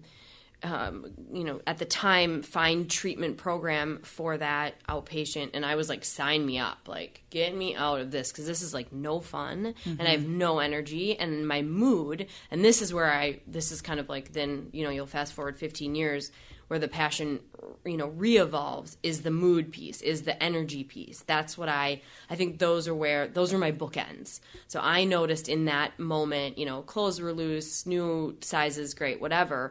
um, 0.63 1.13
you 1.31 1.45
know, 1.45 1.61
at 1.67 1.77
the 1.77 1.85
time, 1.85 2.41
fine 2.43 2.87
treatment 2.89 3.37
program 3.37 4.01
for 4.03 4.39
that 4.39 4.77
outpatient. 4.89 5.51
And 5.53 5.67
I 5.67 5.75
was 5.75 5.91
like, 5.91 6.05
sign 6.07 6.47
me 6.47 6.59
up. 6.59 6.89
Like, 6.89 7.25
get 7.29 7.55
me 7.55 7.75
out 7.77 8.01
of 8.01 8.11
this 8.11 8.33
because 8.33 8.47
this 8.47 8.63
is 8.63 8.73
like 8.73 8.93
no 8.93 9.21
fun 9.21 9.75
and 9.85 10.01
I 10.03 10.13
have 10.13 10.27
no 10.27 10.61
energy 10.61 11.19
and 11.19 11.47
my 11.47 11.61
mood. 11.61 12.29
And 12.51 12.65
this 12.65 12.81
is 12.81 12.95
where 12.95 13.13
I, 13.13 13.41
this 13.47 13.73
is 13.73 13.83
kind 13.83 14.01
of 14.01 14.09
like 14.09 14.33
then, 14.33 14.69
you 14.73 14.85
know, 14.85 14.91
you'll 14.91 15.07
fast 15.07 15.35
forward 15.35 15.59
15 15.59 15.95
years 15.95 16.31
where 16.73 16.79
the 16.79 16.89
passion 16.89 17.39
you 17.85 17.99
know 17.99 18.07
re-evolves 18.07 18.97
is 19.03 19.21
the 19.21 19.31
mood 19.31 19.71
piece 19.71 20.01
is 20.01 20.23
the 20.23 20.43
energy 20.43 20.83
piece. 20.83 21.21
That's 21.21 21.59
what 21.59 21.69
i 21.69 22.01
i 22.31 22.35
think 22.35 22.59
those 22.59 22.89
are 22.89 22.95
where 22.95 23.29
those 23.29 23.53
are 23.53 23.59
my 23.59 23.73
bookends. 23.73 24.41
So 24.69 24.81
i 24.81 25.05
noticed 25.05 25.51
in 25.51 25.67
that 25.67 25.99
moment 25.99 26.57
you 26.57 26.65
know 26.65 26.81
clothes 26.81 27.21
were 27.21 27.35
loose 27.35 27.85
new 27.85 28.39
sizes 28.41 28.95
great 28.95 29.21
whatever 29.21 29.71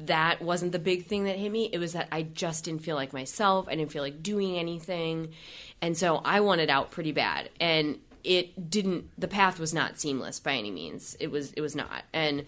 that 0.00 0.42
wasn't 0.42 0.72
the 0.72 0.78
big 0.78 1.06
thing 1.06 1.24
that 1.24 1.38
hit 1.38 1.50
me. 1.50 1.70
It 1.72 1.78
was 1.78 1.94
that 1.94 2.08
i 2.12 2.20
just 2.24 2.64
didn't 2.64 2.82
feel 2.82 2.96
like 2.96 3.14
myself. 3.14 3.66
I 3.66 3.74
didn't 3.74 3.90
feel 3.90 4.02
like 4.02 4.22
doing 4.22 4.58
anything. 4.58 5.32
And 5.80 5.96
so 5.96 6.16
i 6.26 6.40
wanted 6.40 6.68
out 6.68 6.90
pretty 6.90 7.12
bad. 7.12 7.48
And 7.58 8.00
it 8.22 8.68
didn't 8.68 9.08
the 9.18 9.28
path 9.28 9.58
was 9.58 9.72
not 9.72 9.98
seamless 9.98 10.40
by 10.40 10.56
any 10.56 10.70
means. 10.70 11.16
It 11.18 11.30
was 11.30 11.54
it 11.54 11.62
was 11.62 11.74
not. 11.74 12.04
And 12.12 12.44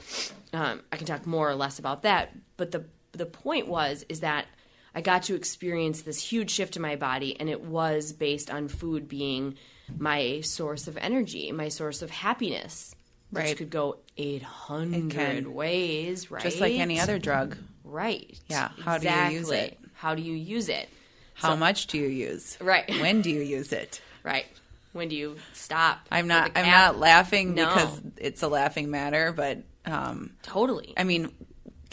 um, 0.53 0.83
i 0.93 0.99
can 0.99 1.07
talk 1.07 1.27
more 1.27 1.49
or 1.49 1.55
less 1.55 1.79
about 1.79 2.03
that. 2.03 2.31
But 2.59 2.71
the 2.71 2.85
the 3.19 3.27
point 3.27 3.67
was 3.69 4.05
is 4.09 4.21
that 4.21 4.47
i 4.95 5.01
got 5.01 5.23
to 5.25 5.35
experience 5.35 6.03
this 6.03 6.21
huge 6.21 6.51
shift 6.51 6.77
in 6.77 6.83
my 6.83 6.97
body 6.97 7.39
and 7.41 7.49
it 7.49 7.61
was 7.63 8.13
based 8.13 8.51
on 8.51 8.69
food 8.69 9.09
being 9.09 9.55
my 9.99 10.41
source 10.43 10.87
of 10.89 10.97
energy 10.99 11.51
my 11.53 11.69
source 11.69 12.03
of 12.03 12.11
happiness 12.11 12.95
which 13.31 13.45
Right. 13.45 13.57
could 13.57 13.71
go 13.71 13.99
800 14.17 15.47
ways 15.49 16.31
right 16.31 16.43
Just 16.43 16.61
like 16.61 16.75
any 16.75 17.01
other 17.01 17.19
drug. 17.19 17.57
right 17.83 18.39
Yeah, 18.49 18.69
how 18.83 18.99
do 18.99 19.09
you 19.09 19.39
use 19.39 19.51
it? 19.51 19.79
how 19.95 20.15
do 20.15 20.23
you 20.23 20.35
use 20.35 20.69
it 20.69 20.89
How 21.35 21.57
much 21.57 21.87
do 21.89 21.99
you 21.99 22.07
use? 22.09 22.57
Right. 22.61 22.89
When 23.01 23.23
do 23.23 23.31
you 23.31 23.41
use 23.41 23.73
it? 23.73 24.01
right 24.23 24.47
when 24.93 25.09
do 25.09 25.17
you 25.17 25.37
stop 25.53 25.99
I'm 26.13 26.29
not. 26.29 26.53
I'm 26.55 26.67
not 26.71 26.99
laughing 26.99 27.55
No. 27.55 27.67
because 27.67 28.01
it's 28.19 28.43
a 28.43 28.49
laughing 28.49 28.91
matter, 28.93 29.33
but 29.33 29.59
um, 29.87 30.35
totally 30.43 30.95
I 30.97 31.03
mean, 31.05 31.33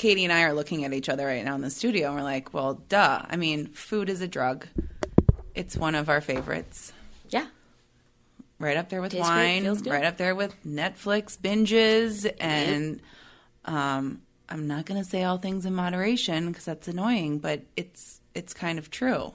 Katie 0.02 0.24
and 0.24 0.34
I 0.34 0.44
are 0.44 0.54
looking 0.54 0.84
at 0.84 0.94
each 0.94 1.10
other 1.10 1.26
right 1.26 1.46
now 1.46 1.56
in 1.56 1.62
the 1.62 1.70
studio, 1.70 2.08
and 2.08 2.16
we're 2.16 2.24
like, 2.24 2.54
"Well, 2.54 2.82
duh." 2.90 3.22
I 3.30 3.36
mean, 3.38 3.68
food 3.68 4.10
is 4.10 4.22
a 4.22 4.28
drug. 4.28 4.68
It's 5.56 5.78
one 5.78 5.96
of 5.96 6.10
our 6.10 6.22
favorites, 6.22 6.92
yeah 7.30 7.48
right 8.62 8.78
up 8.78 8.90
there 8.90 9.02
with 9.02 9.12
Tastes 9.12 9.28
wine, 9.28 9.64
feels 9.64 9.82
good. 9.82 9.92
right 9.92 10.06
up 10.06 10.18
there 10.18 10.36
with 10.36 10.56
Netflix 10.64 11.38
binges, 11.38 12.32
and 12.40 13.02
um, 13.66 14.22
I'm 14.48 14.68
not 14.68 14.86
going 14.86 15.02
to 15.02 15.10
say 15.10 15.24
all 15.24 15.38
things 15.38 15.66
in 15.66 15.74
moderation 15.74 16.48
because 16.50 16.66
that's 16.66 16.88
annoying, 16.88 17.40
but 17.40 17.64
it's 17.76 18.22
it's 18.34 18.54
kind 18.54 18.80
of 18.80 18.90
true. 18.90 19.34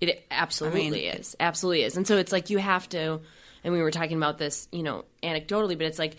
It 0.00 0.24
absolutely 0.30 0.86
I 0.86 0.90
mean, 0.90 1.20
is. 1.20 1.36
Absolutely 1.38 1.82
is. 1.82 1.96
And 1.96 2.06
so 2.06 2.16
it's 2.16 2.32
like 2.32 2.50
you 2.50 2.58
have 2.58 2.88
to, 2.90 3.20
and 3.62 3.72
we 3.72 3.80
were 3.80 3.90
talking 3.90 4.16
about 4.16 4.38
this, 4.38 4.66
you 4.72 4.82
know, 4.82 5.04
anecdotally, 5.22 5.78
but 5.78 5.82
it's 5.82 5.98
like 5.98 6.16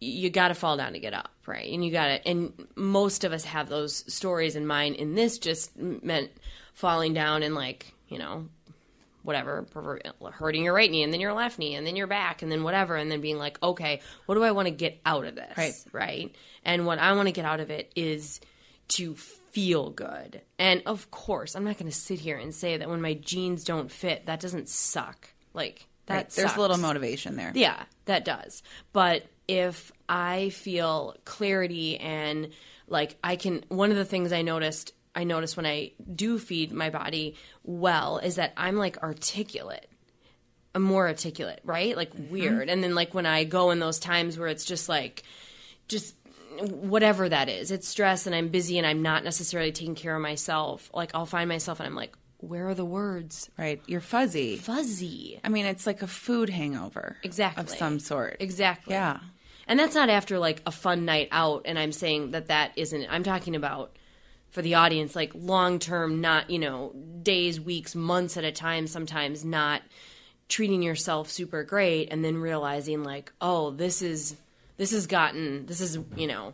you 0.00 0.30
got 0.30 0.48
to 0.48 0.54
fall 0.54 0.76
down 0.76 0.94
to 0.94 0.98
get 0.98 1.12
up, 1.12 1.30
right? 1.46 1.70
And 1.70 1.84
you 1.84 1.92
got 1.92 2.06
to, 2.06 2.28
and 2.28 2.52
most 2.74 3.22
of 3.24 3.32
us 3.32 3.44
have 3.44 3.68
those 3.68 4.12
stories 4.12 4.56
in 4.56 4.66
mind. 4.66 4.96
And 4.96 5.16
this 5.16 5.38
just 5.38 5.76
meant 5.76 6.30
falling 6.72 7.12
down 7.12 7.42
and 7.42 7.54
like, 7.54 7.92
you 8.08 8.18
know, 8.18 8.46
whatever, 9.22 9.66
hurting 10.32 10.64
your 10.64 10.72
right 10.72 10.90
knee 10.90 11.02
and 11.02 11.12
then 11.12 11.20
your 11.20 11.34
left 11.34 11.58
knee 11.58 11.74
and 11.74 11.86
then 11.86 11.96
your 11.96 12.06
back 12.06 12.40
and 12.40 12.50
then 12.50 12.62
whatever. 12.62 12.96
And 12.96 13.12
then 13.12 13.20
being 13.20 13.36
like, 13.36 13.62
okay, 13.62 14.00
what 14.24 14.36
do 14.36 14.42
I 14.42 14.52
want 14.52 14.66
to 14.66 14.72
get 14.72 14.98
out 15.04 15.26
of 15.26 15.34
this? 15.34 15.56
Right. 15.58 15.74
Right. 15.92 16.34
And 16.64 16.86
what 16.86 16.98
I 16.98 17.12
want 17.12 17.28
to 17.28 17.32
get 17.32 17.44
out 17.44 17.60
of 17.60 17.70
it 17.70 17.92
is 17.94 18.40
to 18.88 19.14
feel 19.14 19.90
good. 19.90 20.40
And 20.58 20.82
of 20.86 21.10
course, 21.10 21.54
I'm 21.54 21.64
not 21.64 21.76
going 21.76 21.90
to 21.90 21.96
sit 21.96 22.20
here 22.20 22.38
and 22.38 22.54
say 22.54 22.78
that 22.78 22.88
when 22.88 23.02
my 23.02 23.14
jeans 23.14 23.64
don't 23.64 23.90
fit, 23.90 24.26
that 24.26 24.40
doesn't 24.40 24.70
suck. 24.70 25.28
Like 25.52 25.86
that 26.06 26.14
Right. 26.14 26.30
There's 26.30 26.56
a 26.56 26.60
little 26.60 26.78
motivation 26.78 27.36
there. 27.36 27.52
Yeah, 27.54 27.82
that 28.06 28.24
does. 28.24 28.62
But 28.92 29.26
if 29.50 29.90
I 30.08 30.50
feel 30.50 31.16
clarity 31.24 31.98
and 31.98 32.50
like 32.86 33.16
I 33.22 33.34
can 33.34 33.64
one 33.68 33.90
of 33.90 33.96
the 33.96 34.04
things 34.04 34.32
I 34.32 34.42
noticed 34.42 34.92
I 35.12 35.24
notice 35.24 35.56
when 35.56 35.66
I 35.66 35.90
do 36.14 36.38
feed 36.38 36.70
my 36.72 36.88
body 36.88 37.34
well 37.64 38.18
is 38.18 38.36
that 38.36 38.52
I'm 38.56 38.76
like 38.76 39.02
articulate. 39.02 39.90
I'm 40.72 40.82
more 40.82 41.08
articulate, 41.08 41.60
right? 41.64 41.96
Like 41.96 42.14
mm-hmm. 42.14 42.30
weird. 42.32 42.68
And 42.68 42.82
then 42.82 42.94
like 42.94 43.12
when 43.12 43.26
I 43.26 43.42
go 43.42 43.72
in 43.72 43.80
those 43.80 43.98
times 43.98 44.38
where 44.38 44.46
it's 44.46 44.64
just 44.64 44.88
like 44.88 45.24
just 45.88 46.14
whatever 46.60 47.28
that 47.28 47.48
is. 47.48 47.72
It's 47.72 47.88
stress 47.88 48.26
and 48.26 48.36
I'm 48.36 48.50
busy 48.50 48.78
and 48.78 48.86
I'm 48.86 49.02
not 49.02 49.24
necessarily 49.24 49.72
taking 49.72 49.96
care 49.96 50.14
of 50.14 50.22
myself. 50.22 50.92
Like 50.94 51.10
I'll 51.12 51.26
find 51.26 51.48
myself 51.48 51.80
and 51.80 51.88
I'm 51.88 51.96
like, 51.96 52.14
where 52.38 52.68
are 52.68 52.74
the 52.74 52.84
words? 52.84 53.50
Right. 53.58 53.82
You're 53.88 54.00
fuzzy. 54.00 54.58
Fuzzy. 54.58 55.40
I 55.42 55.48
mean, 55.48 55.66
it's 55.66 55.88
like 55.88 56.02
a 56.02 56.06
food 56.06 56.50
hangover. 56.50 57.16
Exactly. 57.24 57.62
Of 57.62 57.68
some 57.68 57.98
sort. 57.98 58.36
Exactly. 58.38 58.94
Yeah. 58.94 59.18
And 59.70 59.78
that's 59.78 59.94
not 59.94 60.10
after 60.10 60.40
like 60.40 60.62
a 60.66 60.72
fun 60.72 61.04
night 61.04 61.28
out 61.30 61.62
and 61.64 61.78
I'm 61.78 61.92
saying 61.92 62.32
that 62.32 62.48
that 62.48 62.72
isn't 62.74 63.06
I'm 63.08 63.22
talking 63.22 63.54
about 63.54 63.96
for 64.50 64.62
the 64.62 64.74
audience 64.74 65.14
like 65.14 65.30
long 65.32 65.78
term 65.78 66.20
not, 66.20 66.50
you 66.50 66.58
know, 66.58 66.92
days, 67.22 67.60
weeks, 67.60 67.94
months 67.94 68.36
at 68.36 68.42
a 68.42 68.50
time 68.50 68.88
sometimes 68.88 69.44
not 69.44 69.82
treating 70.48 70.82
yourself 70.82 71.30
super 71.30 71.62
great 71.62 72.08
and 72.10 72.24
then 72.24 72.36
realizing 72.38 73.04
like, 73.04 73.32
oh, 73.40 73.70
this 73.70 74.02
is 74.02 74.34
this 74.76 74.90
has 74.90 75.06
gotten 75.06 75.66
this 75.66 75.80
is, 75.80 76.00
you 76.16 76.26
know, 76.26 76.52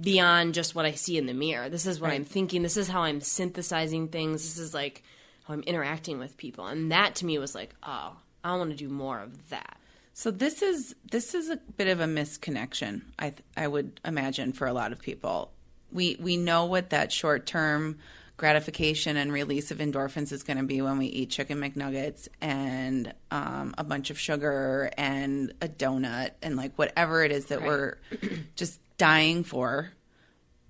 beyond 0.00 0.54
just 0.54 0.76
what 0.76 0.86
I 0.86 0.92
see 0.92 1.18
in 1.18 1.26
the 1.26 1.34
mirror. 1.34 1.68
This 1.68 1.86
is 1.86 2.00
what 2.00 2.12
I'm 2.12 2.24
thinking. 2.24 2.62
This 2.62 2.76
is 2.76 2.86
how 2.86 3.02
I'm 3.02 3.20
synthesizing 3.20 4.08
things. 4.08 4.42
This 4.42 4.58
is 4.58 4.72
like 4.72 5.02
how 5.42 5.54
I'm 5.54 5.62
interacting 5.62 6.20
with 6.20 6.36
people. 6.36 6.68
And 6.68 6.92
that 6.92 7.16
to 7.16 7.26
me 7.26 7.36
was 7.36 7.56
like, 7.56 7.74
oh, 7.82 8.14
I 8.44 8.54
want 8.54 8.70
to 8.70 8.76
do 8.76 8.88
more 8.88 9.18
of 9.18 9.50
that. 9.50 9.76
So 10.16 10.30
this 10.30 10.62
is 10.62 10.94
this 11.10 11.34
is 11.34 11.50
a 11.50 11.56
bit 11.56 11.88
of 11.88 11.98
a 11.98 12.04
misconnection. 12.04 13.02
I 13.18 13.30
th- 13.30 13.42
I 13.56 13.66
would 13.66 14.00
imagine 14.04 14.52
for 14.52 14.68
a 14.68 14.72
lot 14.72 14.92
of 14.92 15.00
people. 15.00 15.50
We 15.90 16.16
we 16.20 16.36
know 16.36 16.66
what 16.66 16.90
that 16.90 17.10
short 17.10 17.46
term 17.46 17.98
gratification 18.36 19.16
and 19.16 19.32
release 19.32 19.72
of 19.72 19.78
endorphins 19.78 20.32
is 20.32 20.44
going 20.44 20.56
to 20.56 20.64
be 20.64 20.80
when 20.80 20.98
we 20.98 21.06
eat 21.06 21.30
chicken 21.30 21.58
McNuggets 21.60 22.28
and 22.40 23.12
um, 23.30 23.74
a 23.76 23.84
bunch 23.84 24.10
of 24.10 24.18
sugar 24.18 24.90
and 24.96 25.52
a 25.60 25.68
donut 25.68 26.30
and 26.42 26.56
like 26.56 26.76
whatever 26.76 27.24
it 27.24 27.32
is 27.32 27.46
that 27.46 27.62
we're 27.62 27.98
just 28.56 28.80
dying 28.98 29.42
for. 29.42 29.92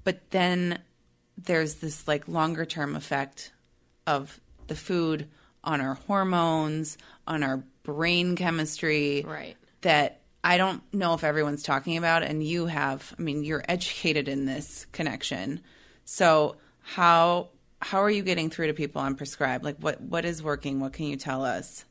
But 0.04 0.30
then 0.30 0.78
there's 1.36 1.76
this 1.76 2.08
like 2.08 2.28
longer 2.28 2.64
term 2.64 2.96
effect 2.96 3.52
of 4.06 4.40
the 4.68 4.76
food 4.76 5.28
on 5.62 5.82
our 5.82 5.94
hormones, 5.94 6.96
on 7.26 7.42
our 7.42 7.62
brain 7.84 8.34
chemistry. 8.36 9.24
Right. 9.26 9.56
That 9.82 10.20
I 10.42 10.58
don't 10.58 10.82
know 10.92 11.14
if 11.14 11.24
everyone's 11.24 11.62
talking 11.62 11.96
about, 11.96 12.22
and 12.22 12.42
you 12.42 12.66
have. 12.66 13.14
I 13.18 13.22
mean, 13.22 13.44
you're 13.44 13.64
educated 13.68 14.28
in 14.28 14.44
this 14.44 14.86
connection. 14.92 15.60
So 16.04 16.56
how 16.82 17.50
how 17.80 18.02
are 18.02 18.10
you 18.10 18.22
getting 18.22 18.50
through 18.50 18.66
to 18.68 18.74
people 18.74 19.00
on 19.00 19.14
Prescribe? 19.14 19.64
Like, 19.64 19.76
what 19.78 20.00
what 20.00 20.24
is 20.24 20.42
working? 20.42 20.80
What 20.80 20.92
can 20.92 21.06
you 21.06 21.16
tell 21.16 21.44
us 21.44 21.84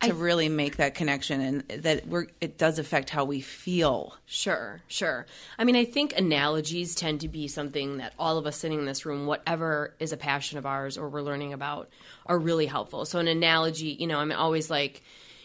to 0.00 0.14
really 0.14 0.48
make 0.48 0.76
that 0.76 0.94
connection, 0.94 1.40
and 1.40 1.82
that 1.82 2.06
we're 2.06 2.26
it 2.40 2.56
does 2.58 2.78
affect 2.78 3.10
how 3.10 3.24
we 3.24 3.40
feel. 3.40 4.16
Sure, 4.26 4.80
sure. 4.86 5.26
I 5.58 5.64
mean, 5.64 5.76
I 5.76 5.84
think 5.84 6.16
analogies 6.16 6.94
tend 6.94 7.20
to 7.22 7.28
be 7.28 7.48
something 7.48 7.98
that 7.98 8.12
all 8.18 8.38
of 8.38 8.46
us 8.46 8.56
sitting 8.56 8.78
in 8.78 8.84
this 8.84 9.04
room, 9.04 9.26
whatever 9.26 9.94
is 9.98 10.12
a 10.12 10.16
passion 10.16 10.58
of 10.58 10.66
ours 10.66 10.96
or 10.96 11.08
we're 11.08 11.22
learning 11.22 11.52
about, 11.52 11.88
are 12.26 12.38
really 12.38 12.66
helpful. 12.66 13.04
So, 13.04 13.18
an 13.18 13.28
analogy, 13.28 13.88
you 13.88 14.06
know, 14.06 14.18
I'm 14.18 14.32
always 14.32 14.70
like, 14.70 15.02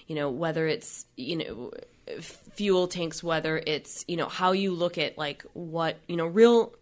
you 0.07 0.15
know, 0.15 0.29
whether 0.29 0.67
it's, 0.67 1.05
you 1.15 1.37
know, 1.37 1.71
fuel 2.21 2.87
tanks, 2.87 3.23
whether 3.23 3.61
it's, 3.65 4.05
you 4.07 4.17
know, 4.17 4.27
how 4.27 4.51
you 4.51 4.73
look 4.73 4.97
at 4.97 5.17
like 5.17 5.43
what, 5.53 5.97
you 6.07 6.15
know, 6.15 6.27
real 6.27 6.73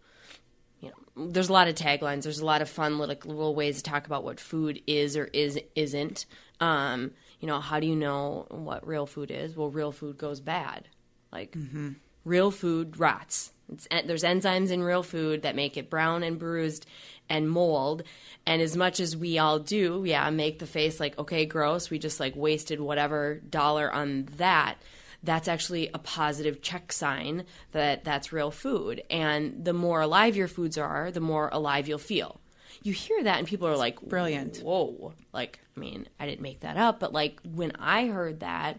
you 0.80 0.90
know, 0.90 1.30
there's 1.30 1.48
a 1.48 1.52
lot 1.52 1.68
of 1.68 1.74
taglines. 1.74 2.24
There's 2.24 2.40
a 2.40 2.44
lot 2.44 2.60
of 2.60 2.68
fun 2.68 2.98
little, 2.98 3.16
little 3.24 3.54
ways 3.54 3.76
to 3.76 3.82
talk 3.82 4.06
about 4.06 4.24
what 4.24 4.40
food 4.40 4.82
is 4.86 5.16
or 5.16 5.24
is 5.26 5.58
isn't. 5.74 6.26
Um, 6.60 7.12
you 7.42 7.48
know, 7.48 7.60
how 7.60 7.80
do 7.80 7.86
you 7.88 7.96
know 7.96 8.46
what 8.50 8.86
real 8.86 9.04
food 9.04 9.30
is? 9.30 9.56
Well, 9.56 9.68
real 9.68 9.90
food 9.90 10.16
goes 10.16 10.40
bad. 10.40 10.88
Like 11.32 11.52
mm-hmm. 11.52 11.90
real 12.24 12.52
food 12.52 12.98
rots. 12.98 13.52
It's, 13.70 13.88
there's 14.06 14.22
enzymes 14.22 14.70
in 14.70 14.82
real 14.82 15.02
food 15.02 15.42
that 15.42 15.56
make 15.56 15.76
it 15.76 15.90
brown 15.90 16.22
and 16.22 16.38
bruised 16.38 16.86
and 17.28 17.50
mold. 17.50 18.04
And 18.46 18.62
as 18.62 18.76
much 18.76 19.00
as 19.00 19.16
we 19.16 19.38
all 19.38 19.58
do, 19.58 20.04
yeah, 20.06 20.30
make 20.30 20.60
the 20.60 20.66
face 20.66 21.00
like, 21.00 21.18
okay, 21.18 21.44
gross. 21.44 21.90
We 21.90 21.98
just 21.98 22.20
like 22.20 22.36
wasted 22.36 22.80
whatever 22.80 23.42
dollar 23.50 23.92
on 23.92 24.28
that 24.36 24.76
that's 25.24 25.48
actually 25.48 25.88
a 25.94 25.98
positive 25.98 26.62
check 26.62 26.92
sign 26.92 27.44
that 27.72 28.04
that's 28.04 28.32
real 28.32 28.50
food. 28.50 29.02
And 29.10 29.64
the 29.64 29.72
more 29.72 30.00
alive 30.00 30.36
your 30.36 30.48
foods 30.48 30.78
are, 30.78 31.10
the 31.10 31.20
more 31.20 31.48
alive 31.52 31.88
you'll 31.88 31.98
feel. 31.98 32.40
You 32.82 32.92
hear 32.92 33.22
that 33.22 33.38
and 33.38 33.46
people 33.46 33.68
are 33.68 33.76
like, 33.76 34.00
brilliant. 34.00 34.58
Whoa. 34.58 35.14
Like, 35.32 35.60
I 35.76 35.80
mean, 35.80 36.08
I 36.20 36.26
didn't 36.26 36.42
make 36.42 36.60
that 36.60 36.76
up, 36.76 37.00
but 37.00 37.12
like 37.12 37.40
when 37.44 37.72
I 37.78 38.06
heard 38.06 38.40
that, 38.40 38.78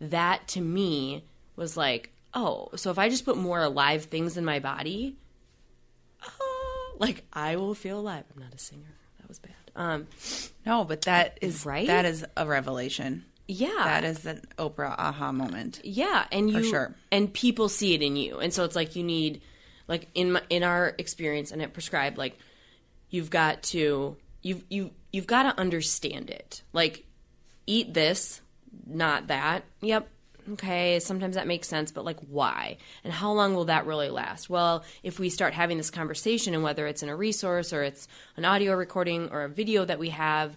that 0.00 0.48
to 0.48 0.60
me 0.60 1.24
was 1.56 1.76
like, 1.76 2.10
oh, 2.34 2.68
so 2.76 2.90
if 2.90 2.98
I 2.98 3.08
just 3.08 3.24
put 3.24 3.36
more 3.36 3.60
alive 3.62 4.04
things 4.04 4.36
in 4.36 4.44
my 4.44 4.58
body, 4.58 5.16
uh, 6.22 6.28
like 6.98 7.24
I 7.32 7.56
will 7.56 7.74
feel 7.74 8.00
alive. 8.00 8.24
I'm 8.34 8.42
not 8.42 8.54
a 8.54 8.58
singer. 8.58 8.94
That 9.20 9.28
was 9.28 9.38
bad. 9.38 9.52
Um, 9.74 10.06
No, 10.66 10.84
but 10.84 11.02
that 11.02 11.38
is 11.40 11.64
Right? 11.64 11.86
That 11.86 12.04
is 12.04 12.24
a 12.36 12.46
revelation. 12.46 13.24
yeah. 13.48 13.70
That 13.84 14.04
is 14.04 14.26
an 14.26 14.42
Oprah 14.58 14.94
aha 14.98 15.32
moment. 15.32 15.80
Yeah, 15.84 16.26
and 16.32 16.50
you 16.50 16.64
sure. 16.64 16.94
and 17.10 17.32
people 17.32 17.68
see 17.68 17.94
it 17.94 18.02
in 18.02 18.16
you, 18.16 18.38
and 18.38 18.52
so 18.52 18.64
it's 18.64 18.76
like 18.76 18.96
you 18.96 19.02
need, 19.02 19.42
like 19.88 20.08
in 20.14 20.32
my, 20.32 20.42
in 20.50 20.62
our 20.62 20.94
experience 20.98 21.52
and 21.52 21.62
at 21.62 21.72
Prescribe, 21.72 22.18
like 22.18 22.38
you've 23.10 23.30
got 23.30 23.62
to 23.64 24.16
you've 24.42 24.64
you 24.68 24.90
you've 25.12 25.26
got 25.26 25.44
to 25.44 25.58
understand 25.60 26.30
it. 26.30 26.62
Like 26.72 27.04
eat 27.66 27.94
this, 27.94 28.40
not 28.86 29.28
that. 29.28 29.64
Yep. 29.80 30.08
Okay, 30.54 30.98
sometimes 30.98 31.36
that 31.36 31.46
makes 31.46 31.68
sense, 31.68 31.92
but 31.92 32.04
like 32.04 32.18
why? 32.28 32.78
And 33.04 33.12
how 33.12 33.30
long 33.32 33.54
will 33.54 33.66
that 33.66 33.86
really 33.86 34.08
last? 34.10 34.50
Well, 34.50 34.84
if 35.04 35.20
we 35.20 35.28
start 35.30 35.54
having 35.54 35.76
this 35.76 35.90
conversation 35.90 36.52
and 36.52 36.64
whether 36.64 36.86
it's 36.88 37.02
in 37.04 37.08
a 37.08 37.14
resource 37.14 37.72
or 37.72 37.84
it's 37.84 38.08
an 38.36 38.44
audio 38.44 38.74
recording 38.74 39.28
or 39.30 39.42
a 39.44 39.48
video 39.48 39.84
that 39.84 40.00
we 40.00 40.08
have 40.08 40.56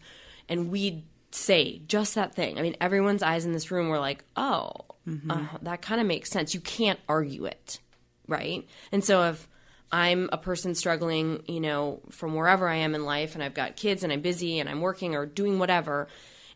and 0.49 0.71
we 0.71 1.03
say 1.29 1.81
just 1.87 2.15
that 2.15 2.33
thing. 2.33 2.57
I 2.57 2.63
mean, 2.63 2.75
everyone's 2.81 3.21
eyes 3.21 3.45
in 3.45 3.51
this 3.51 3.69
room 3.69 3.89
were 3.89 3.99
like, 3.99 4.23
oh, 4.35 4.71
Mm-hmm. 5.07 5.29
uh, 5.29 5.45
that 5.61 5.83
kind 5.83 6.01
of 6.01 6.07
makes 6.07 6.31
sense. 6.31 6.55
You 6.55 6.59
can't 6.61 6.99
argue 7.07 7.45
it, 7.45 7.79
right? 8.27 8.67
And 8.91 9.03
so 9.05 9.21
if 9.29 9.47
I'm 9.95 10.29
a 10.33 10.37
person 10.37 10.75
struggling, 10.75 11.43
you 11.47 11.61
know, 11.61 12.01
from 12.11 12.35
wherever 12.35 12.67
I 12.67 12.75
am 12.77 12.95
in 12.95 13.05
life 13.05 13.33
and 13.33 13.41
I've 13.43 13.53
got 13.53 13.77
kids 13.77 14.03
and 14.03 14.11
I'm 14.11 14.19
busy 14.21 14.59
and 14.59 14.67
I'm 14.67 14.81
working 14.81 15.15
or 15.15 15.25
doing 15.25 15.57
whatever, 15.57 16.07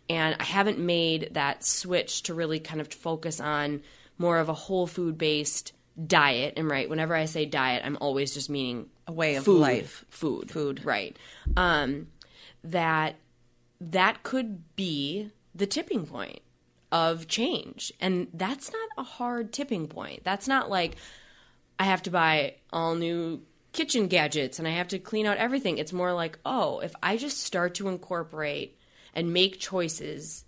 and 0.10 0.36
I 0.40 0.44
haven't 0.44 0.78
made 0.80 1.30
that 1.36 1.64
switch 1.64 2.24
to 2.24 2.34
really 2.34 2.60
kind 2.60 2.82
of 2.82 2.92
focus 2.92 3.40
on 3.40 3.82
more 4.18 4.40
of 4.40 4.50
a 4.50 4.54
whole 4.54 4.88
food 4.88 5.18
based 5.18 5.72
diet. 6.06 6.56
And 6.58 6.68
right, 6.70 6.90
whenever 6.90 7.16
I 7.16 7.26
say 7.26 7.46
diet, 7.46 7.84
I'm 7.86 7.98
always 8.02 8.34
just 8.34 8.50
meaning 8.50 8.88
A 9.08 9.14
way 9.14 9.36
of 9.36 9.46
food, 9.46 9.62
life. 9.62 10.04
food, 10.10 10.52
Food. 10.52 10.84
right? 10.84 11.16
Um, 11.56 12.08
that 12.66 13.16
that 13.80 14.24
could 14.24 14.76
be 14.76 15.32
the 15.56 15.66
tipping 15.66 16.06
point 16.06 16.42
of 16.92 17.28
change, 17.28 17.94
and 18.02 18.28
that's 18.34 18.72
not 18.74 18.90
a 18.98 19.04
hard 19.04 19.54
tipping 19.54 19.88
point. 19.88 20.24
That's 20.26 20.48
not 20.48 20.70
like 20.70 20.98
I 21.80 21.86
have 21.86 22.04
to 22.04 22.12
buy 22.12 22.56
all 22.72 22.96
new 22.96 23.42
kitchen 23.72 24.08
gadgets 24.08 24.60
and 24.60 24.68
I 24.68 24.72
have 24.72 24.90
to 24.90 25.00
clean 25.00 25.26
out 25.26 25.38
everything. 25.38 25.78
It's 25.78 25.94
more 25.94 26.14
like, 26.14 26.38
oh, 26.46 26.80
if 26.80 26.94
I 27.02 27.18
just 27.18 27.42
start 27.42 27.76
to 27.76 27.88
incorporate 27.88 28.78
and 29.16 29.34
make 29.34 29.60
choices 29.60 30.44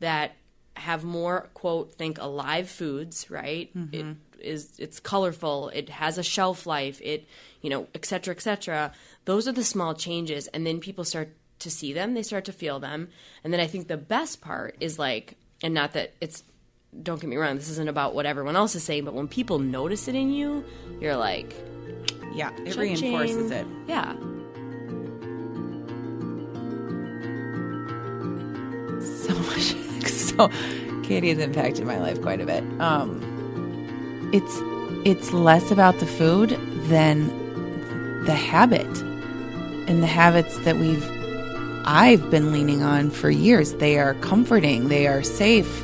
that 0.00 0.32
have 0.74 1.04
more 1.04 1.50
quote 1.54 1.94
think 1.94 2.18
alive 2.20 2.68
foods, 2.68 3.30
right? 3.30 3.74
Mm-hmm. 3.76 3.94
It 3.94 4.16
is 4.40 4.72
it's 4.78 4.98
colorful, 4.98 5.68
it 5.68 5.88
has 5.88 6.18
a 6.18 6.22
shelf 6.22 6.66
life, 6.66 7.00
it 7.02 7.28
you 7.60 7.70
know, 7.70 7.86
et 7.94 8.04
cetera, 8.04 8.34
et 8.34 8.42
cetera. 8.42 8.92
Those 9.24 9.46
are 9.46 9.52
the 9.52 9.62
small 9.62 9.94
changes 9.94 10.48
and 10.48 10.66
then 10.66 10.80
people 10.80 11.04
start 11.04 11.28
to 11.60 11.70
see 11.70 11.92
them, 11.92 12.14
they 12.14 12.24
start 12.24 12.46
to 12.46 12.52
feel 12.52 12.80
them. 12.80 13.08
And 13.44 13.52
then 13.52 13.60
I 13.60 13.68
think 13.68 13.86
the 13.86 13.96
best 13.96 14.40
part 14.40 14.76
is 14.80 14.98
like 14.98 15.36
and 15.62 15.74
not 15.74 15.92
that 15.92 16.14
it's 16.20 16.42
don't 17.00 17.20
get 17.20 17.28
me 17.28 17.36
wrong, 17.36 17.56
this 17.56 17.70
isn't 17.70 17.88
about 17.88 18.14
what 18.14 18.26
everyone 18.26 18.56
else 18.56 18.74
is 18.74 18.82
saying, 18.82 19.04
but 19.04 19.14
when 19.14 19.28
people 19.28 19.58
notice 19.58 20.08
it 20.08 20.14
in 20.14 20.30
you, 20.30 20.64
you're 21.00 21.16
like, 21.16 21.54
Yeah, 22.34 22.50
it 22.64 22.72
"Cha-ching." 22.74 23.00
reinforces 23.00 23.50
it. 23.50 23.66
Yeah. 23.86 24.14
so 29.00 29.34
much 29.34 29.74
so 30.06 30.48
katie 31.02 31.28
has 31.30 31.38
impacted 31.38 31.84
my 31.84 31.98
life 31.98 32.20
quite 32.22 32.40
a 32.40 32.46
bit 32.46 32.62
um 32.80 33.20
it's 34.32 34.58
it's 35.06 35.32
less 35.32 35.70
about 35.70 35.98
the 35.98 36.06
food 36.06 36.50
than 36.88 37.26
the 38.24 38.34
habit 38.34 38.86
and 39.88 40.02
the 40.02 40.06
habits 40.06 40.56
that 40.58 40.76
we've 40.76 41.04
i've 41.84 42.30
been 42.30 42.52
leaning 42.52 42.82
on 42.82 43.10
for 43.10 43.30
years 43.30 43.74
they 43.74 43.98
are 43.98 44.14
comforting 44.14 44.88
they 44.88 45.06
are 45.06 45.22
safe 45.22 45.82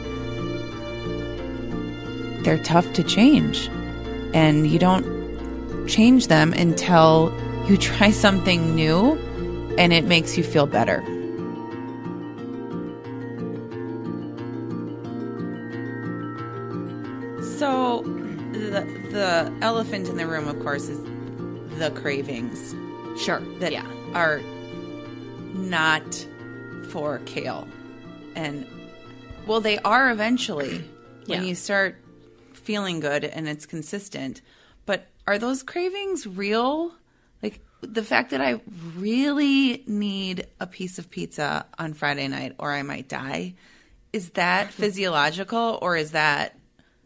they're 2.42 2.62
tough 2.62 2.92
to 2.94 3.02
change 3.02 3.68
and 4.34 4.66
you 4.66 4.78
don't 4.78 5.06
change 5.88 6.26
them 6.28 6.52
until 6.52 7.32
you 7.68 7.76
try 7.90 8.10
something 8.10 8.74
new 8.74 9.16
and 9.78 9.92
it 9.92 10.04
makes 10.04 10.36
you 10.36 10.44
feel 10.44 10.66
better 10.66 11.02
So, 17.58 18.02
the 18.52 18.84
the 19.10 19.52
elephant 19.62 20.08
in 20.08 20.16
the 20.16 20.26
room, 20.26 20.48
of 20.48 20.58
course, 20.60 20.88
is 20.88 20.98
the 21.78 21.90
cravings 21.94 22.74
Sure. 23.20 23.40
that 23.60 23.72
yeah. 23.72 23.86
are 24.14 24.40
not 25.54 26.04
for 26.90 27.20
kale, 27.26 27.66
and 28.34 28.66
well, 29.46 29.60
they 29.60 29.78
are 29.78 30.10
eventually 30.10 30.78
when 31.26 31.42
Yeah. 31.42 31.48
you 31.48 31.54
start 31.54 31.96
feeling 32.68 33.00
good 33.00 33.24
and 33.24 33.48
it's 33.48 33.64
consistent. 33.64 34.42
But 34.84 35.06
are 35.26 35.38
those 35.38 35.62
cravings 35.62 36.26
real? 36.26 36.92
Like 37.42 37.64
the 37.80 38.04
fact 38.04 38.32
that 38.32 38.42
I 38.42 38.60
really 38.94 39.84
need 39.86 40.46
a 40.60 40.66
piece 40.66 40.98
of 40.98 41.08
pizza 41.08 41.64
on 41.78 41.94
Friday 41.94 42.28
night, 42.28 42.56
or 42.58 42.70
I 42.70 42.82
might 42.82 43.08
die. 43.08 43.54
Is 44.12 44.28
that 44.32 44.70
physiological, 44.82 45.78
or 45.80 45.96
is 45.96 46.10
that 46.10 46.58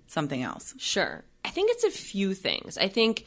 something 0.08 0.42
else? 0.42 0.74
Sure. 0.78 1.22
I 1.44 1.50
think 1.50 1.70
it's 1.70 1.84
a 1.84 1.90
few 1.92 2.34
things. 2.34 2.76
I 2.76 2.88
think 2.88 3.24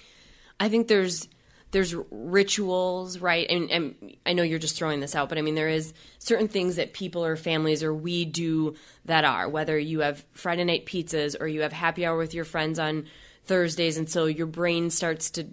I 0.60 0.68
think 0.68 0.90
there's 0.90 1.30
there's 1.72 1.96
rituals, 2.10 3.20
right? 3.20 3.50
And, 3.50 3.70
and 3.70 4.16
I 4.26 4.34
know 4.34 4.44
you're 4.44 4.60
just 4.60 4.78
throwing 4.78 5.00
this 5.00 5.16
out, 5.16 5.30
but 5.30 5.38
I 5.38 5.42
mean 5.42 5.56
there 5.56 5.70
is 5.70 5.94
certain 6.20 6.48
things 6.48 6.78
that 6.78 6.94
people 6.94 7.26
or 7.26 7.36
families 7.36 7.84
or 7.84 7.94
we 7.94 8.26
do 8.26 8.76
that 9.06 9.26
are 9.26 9.50
whether 9.50 9.78
you 9.78 10.00
have 10.00 10.24
Friday 10.32 10.64
night 10.64 10.86
pizzas 10.86 11.36
or 11.40 11.48
you 11.48 11.62
have 11.62 11.74
happy 11.74 12.06
hour 12.06 12.18
with 12.18 12.34
your 12.34 12.46
friends 12.46 12.80
on 12.80 13.06
Thursdays, 13.46 13.98
and 13.98 14.10
so 14.10 14.26
your 14.26 14.48
brain 14.48 14.90
starts 14.90 15.32
to 15.32 15.48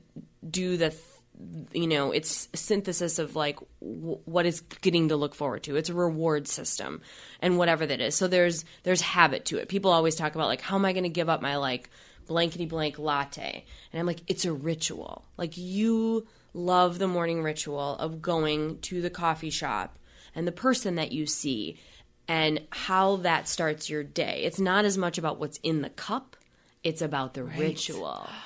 do 0.49 0.77
the 0.77 0.95
you 1.73 1.87
know 1.87 2.13
it's 2.13 2.49
synthesis 2.55 3.19
of 3.19 3.35
like 3.35 3.59
what 3.81 4.47
is 4.47 4.61
getting 4.61 5.09
to 5.09 5.17
look 5.17 5.35
forward 5.35 5.63
to. 5.65 5.77
It's 5.77 5.89
a 5.89 5.95
reward 5.95 6.47
system 6.49 7.03
and 7.41 7.59
whatever 7.59 7.85
that 7.87 8.01
is. 8.01 8.15
So 8.15 8.29
there's 8.29 8.65
there's 8.83 9.01
habit 9.01 9.47
to 9.47 9.59
it. 9.59 9.69
People 9.69 9.91
always 9.91 10.15
talk 10.15 10.35
about 10.35 10.49
like 10.49 10.61
how 10.61 10.77
am 10.77 10.85
i 10.85 10.93
going 10.93 11.03
to 11.03 11.09
give 11.09 11.29
up 11.29 11.43
my 11.43 11.57
like 11.57 11.91
blankety 12.27 12.67
blank 12.67 12.99
latte 12.99 13.65
and 13.93 14.01
i'm 14.01 14.07
like 14.07 14.21
it's 14.27 14.45
a 14.45 14.53
ritual 14.53 15.25
like 15.37 15.57
you 15.57 16.27
love 16.55 16.99
the 16.99 17.09
morning 17.09 17.43
ritual 17.43 17.97
of 17.97 18.21
going 18.23 18.79
to 18.81 19.01
the 19.01 19.11
coffee 19.11 19.51
shop 19.51 19.99
and 20.35 20.47
the 20.47 20.53
person 20.53 20.95
that 20.97 21.13
you 21.13 21.27
see 21.27 21.79
and 22.29 22.61
how 22.71 23.17
that 23.17 23.49
starts 23.49 23.89
your 23.91 24.03
day 24.03 24.43
it's 24.45 24.61
not 24.61 24.85
as 24.85 24.97
much 24.99 25.19
about 25.19 25.39
what's 25.41 25.59
in 25.63 25.83
the 25.83 25.91
cup 25.91 26.37
it's 26.85 27.03
about 27.03 27.35
the 27.35 27.45
ritual 27.45 28.29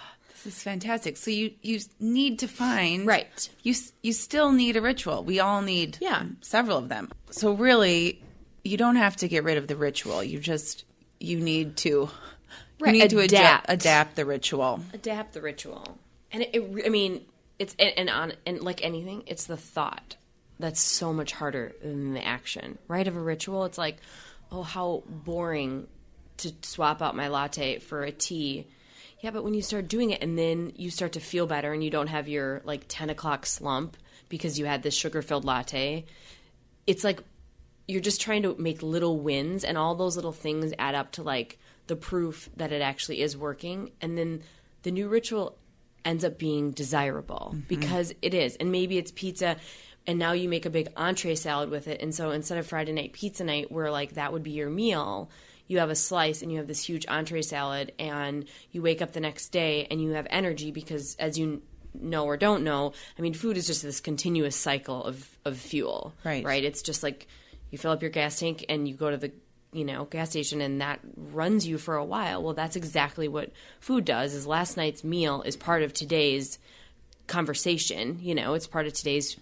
This 0.45 0.55
is 0.55 0.63
fantastic. 0.63 1.17
So 1.17 1.31
you 1.31 1.53
you 1.63 1.81
need 1.99 2.39
to 2.41 2.47
find 2.47 3.07
Right. 3.07 3.49
You 3.63 3.75
you 4.03 4.13
still 4.13 4.53
need 4.53 4.77
a 4.77 4.83
ritual. 4.83 5.25
We 5.25 5.41
all 5.41 5.63
need 5.63 5.97
Yeah. 6.01 6.25
several 6.43 6.77
of 6.79 6.89
them. 6.91 7.11
So 7.31 7.53
really, 7.55 8.23
you 8.63 8.77
don't 8.77 8.95
have 8.97 9.17
to 9.17 9.29
get 9.29 9.43
rid 9.45 9.57
of 9.57 9.67
the 9.67 9.75
ritual. 9.77 10.23
You 10.23 10.39
just 10.39 10.85
you 11.19 11.41
need 11.41 11.77
to 11.79 12.11
Right, 12.79 12.95
you 12.95 13.01
need 13.03 13.11
to 13.11 13.21
adapt. 13.21 13.67
adapt 13.67 13.71
adapt 13.71 14.17
the 14.17 14.25
ritual. 14.27 14.81
adapt 14.93 15.33
the 15.33 15.41
ritual 15.41 15.99
and 16.33 16.43
it, 16.43 16.55
it 16.55 16.87
i 16.87 16.89
mean 16.89 17.25
it's 17.59 17.75
and, 17.79 17.93
and 17.97 18.11
on 18.11 18.33
and 18.45 18.61
like 18.63 18.85
anything 18.85 19.23
it's 19.27 19.47
the 19.47 19.57
thought 19.57 20.17
that's 20.59 20.81
so 20.81 21.13
much 21.13 21.33
harder 21.33 21.75
than 21.83 22.15
the 22.15 22.25
action 22.25 22.79
right 22.89 23.09
of 23.09 23.17
a 23.17 23.21
ritual 23.21 23.65
it's 23.65 23.79
like 23.79 23.97
oh 24.53 24.63
how 24.63 25.03
boring 25.07 25.87
to 26.39 26.53
swap 26.63 27.01
out 27.01 27.17
my 27.17 27.29
latte 27.29 27.79
for 27.79 28.03
a 28.03 28.13
tea 28.13 28.67
yeah 29.21 29.31
but 29.31 29.45
when 29.45 29.55
you 29.55 29.63
start 29.63 29.89
doing 29.89 30.11
it 30.11 30.23
and 30.23 30.39
then 30.39 30.73
you 30.77 30.91
start 30.91 31.13
to 31.13 31.21
feel 31.21 31.47
better 31.47 31.73
and 31.73 31.83
you 31.83 31.91
don't 31.91 32.09
have 32.09 32.29
your 32.29 32.61
like 32.65 32.85
10 32.89 33.11
o'clock 33.11 33.47
slump 33.47 33.97
because 34.29 34.59
you 34.59 34.67
had 34.67 34.83
this 34.83 34.95
sugar 34.95 35.23
filled 35.23 35.45
latte 35.45 36.05
it's 36.87 37.05
like 37.05 37.23
you're 37.89 38.01
just 38.01 38.21
trying 38.21 38.43
to 38.43 38.55
make 38.59 38.83
little 38.83 39.19
wins 39.19 39.65
and 39.65 39.79
all 39.79 39.95
those 39.95 40.17
little 40.17 40.33
things 40.33 40.73
add 40.79 40.95
up 40.95 41.13
to 41.13 41.23
like 41.23 41.59
the 41.87 41.97
proof 41.97 42.49
that 42.57 42.73
it 42.73 42.83
actually 42.83 43.21
is 43.21 43.37
working 43.37 43.93
and 44.01 44.17
then 44.17 44.43
the 44.83 44.91
new 44.91 45.09
ritual 45.09 45.57
ends 46.05 46.25
up 46.25 46.39
being 46.39 46.71
desirable 46.71 47.53
mm-hmm. 47.53 47.67
because 47.69 48.15
it 48.23 48.35
is. 48.35 48.57
And 48.57 48.71
maybe 48.71 48.99
it's 48.99 49.11
pizza 49.11 49.57
and 50.07 50.19
now 50.19 50.33
you 50.33 50.49
make 50.49 50.67
a 50.67 50.71
big 50.71 50.89
entree 50.97 51.35
salad 51.35 51.69
with 51.69 51.89
it 51.89 52.01
and 52.01 52.15
so 52.15 52.31
instead 52.31 52.59
of 52.59 52.67
friday 52.67 52.93
night 52.93 53.13
pizza 53.13 53.45
night 53.45 53.71
where 53.73 53.91
like 53.91 54.15
that 54.15 54.33
would 54.33 54.43
be 54.43 54.53
your 54.53 54.71
meal 54.71 55.29
you 55.67 55.79
have 55.79 55.91
a 55.91 55.97
slice 55.97 56.43
and 56.43 56.53
you 56.53 56.59
have 56.59 56.69
this 56.69 56.83
huge 56.83 57.07
entree 57.09 57.43
salad 57.43 57.93
and 57.99 58.47
you 58.71 58.83
wake 58.83 59.03
up 59.03 59.13
the 59.13 59.21
next 59.21 59.49
day 59.49 59.87
and 59.91 60.01
you 60.01 60.13
have 60.13 60.27
energy 60.31 60.71
because 60.71 61.17
as 61.17 61.37
you 61.39 61.63
know 61.93 62.25
or 62.25 62.37
don't 62.37 62.63
know 62.63 62.93
i 63.19 63.23
mean 63.23 63.35
food 63.35 63.57
is 63.57 63.67
just 63.67 63.83
this 63.83 64.01
continuous 64.01 64.55
cycle 64.55 65.03
of, 65.05 65.29
of 65.45 65.57
fuel 65.59 66.15
Right. 66.25 66.45
right? 66.45 66.63
It's 66.63 66.83
just 66.83 67.03
like 67.03 67.27
you 67.71 67.79
fill 67.79 67.91
up 67.91 68.03
your 68.03 68.11
gas 68.11 68.39
tank 68.39 68.65
and 68.69 68.87
you 68.87 68.95
go 68.95 69.11
to 69.11 69.17
the 69.17 69.33
you 69.73 69.85
know 69.85 70.05
gas 70.05 70.31
station 70.31 70.61
and 70.61 70.81
that 70.81 71.01
runs 71.17 71.67
you 71.67 71.79
for 71.79 71.97
a 71.97 72.05
while 72.05 72.43
well 72.43 72.55
that's 72.55 72.77
exactly 72.77 73.29
what 73.29 73.51
food 73.81 74.05
does 74.05 74.35
is 74.35 74.47
last 74.47 74.77
night's 74.77 75.05
meal 75.05 75.43
is 75.43 75.57
part 75.57 75.83
of 75.83 75.93
today's 75.93 76.59
conversation 77.27 78.19
you 78.21 78.35
know 78.35 78.55
it's 78.55 78.67
part 78.67 78.87
of 78.87 78.93
today's 78.93 79.37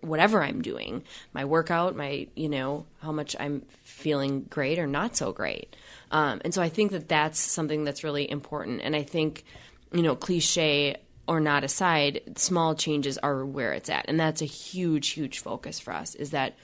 whatever 0.00 0.42
i'm 0.42 0.62
doing 0.62 1.02
my 1.32 1.44
workout 1.44 1.96
my 1.96 2.26
you 2.34 2.48
know 2.48 2.84
how 3.00 3.12
much 3.12 3.36
i'm 3.38 3.62
feeling 3.82 4.42
great 4.50 4.78
or 4.78 4.86
not 4.86 5.16
so 5.16 5.32
great. 5.32 5.74
Um, 6.10 6.40
and 6.44 6.52
so 6.52 6.60
i 6.60 6.68
think 6.68 6.92
that 6.92 7.08
that's 7.08 7.38
something 7.38 7.84
that's 7.84 8.04
really 8.04 8.30
important 8.30 8.82
and 8.82 8.94
i 8.94 9.02
think 9.02 9.44
you 9.92 10.02
know 10.02 10.14
cliche 10.14 10.96
or 11.26 11.40
not 11.40 11.64
aside 11.64 12.20
small 12.36 12.74
changes 12.74 13.16
are 13.18 13.44
where 13.44 13.72
it's 13.72 13.88
at 13.88 14.04
and 14.08 14.20
that's 14.20 14.42
a 14.42 14.46
huge 14.46 15.08
huge 15.10 15.38
focus 15.38 15.80
for 15.80 15.92
us 15.92 16.14
is 16.14 16.30
that 16.30 16.54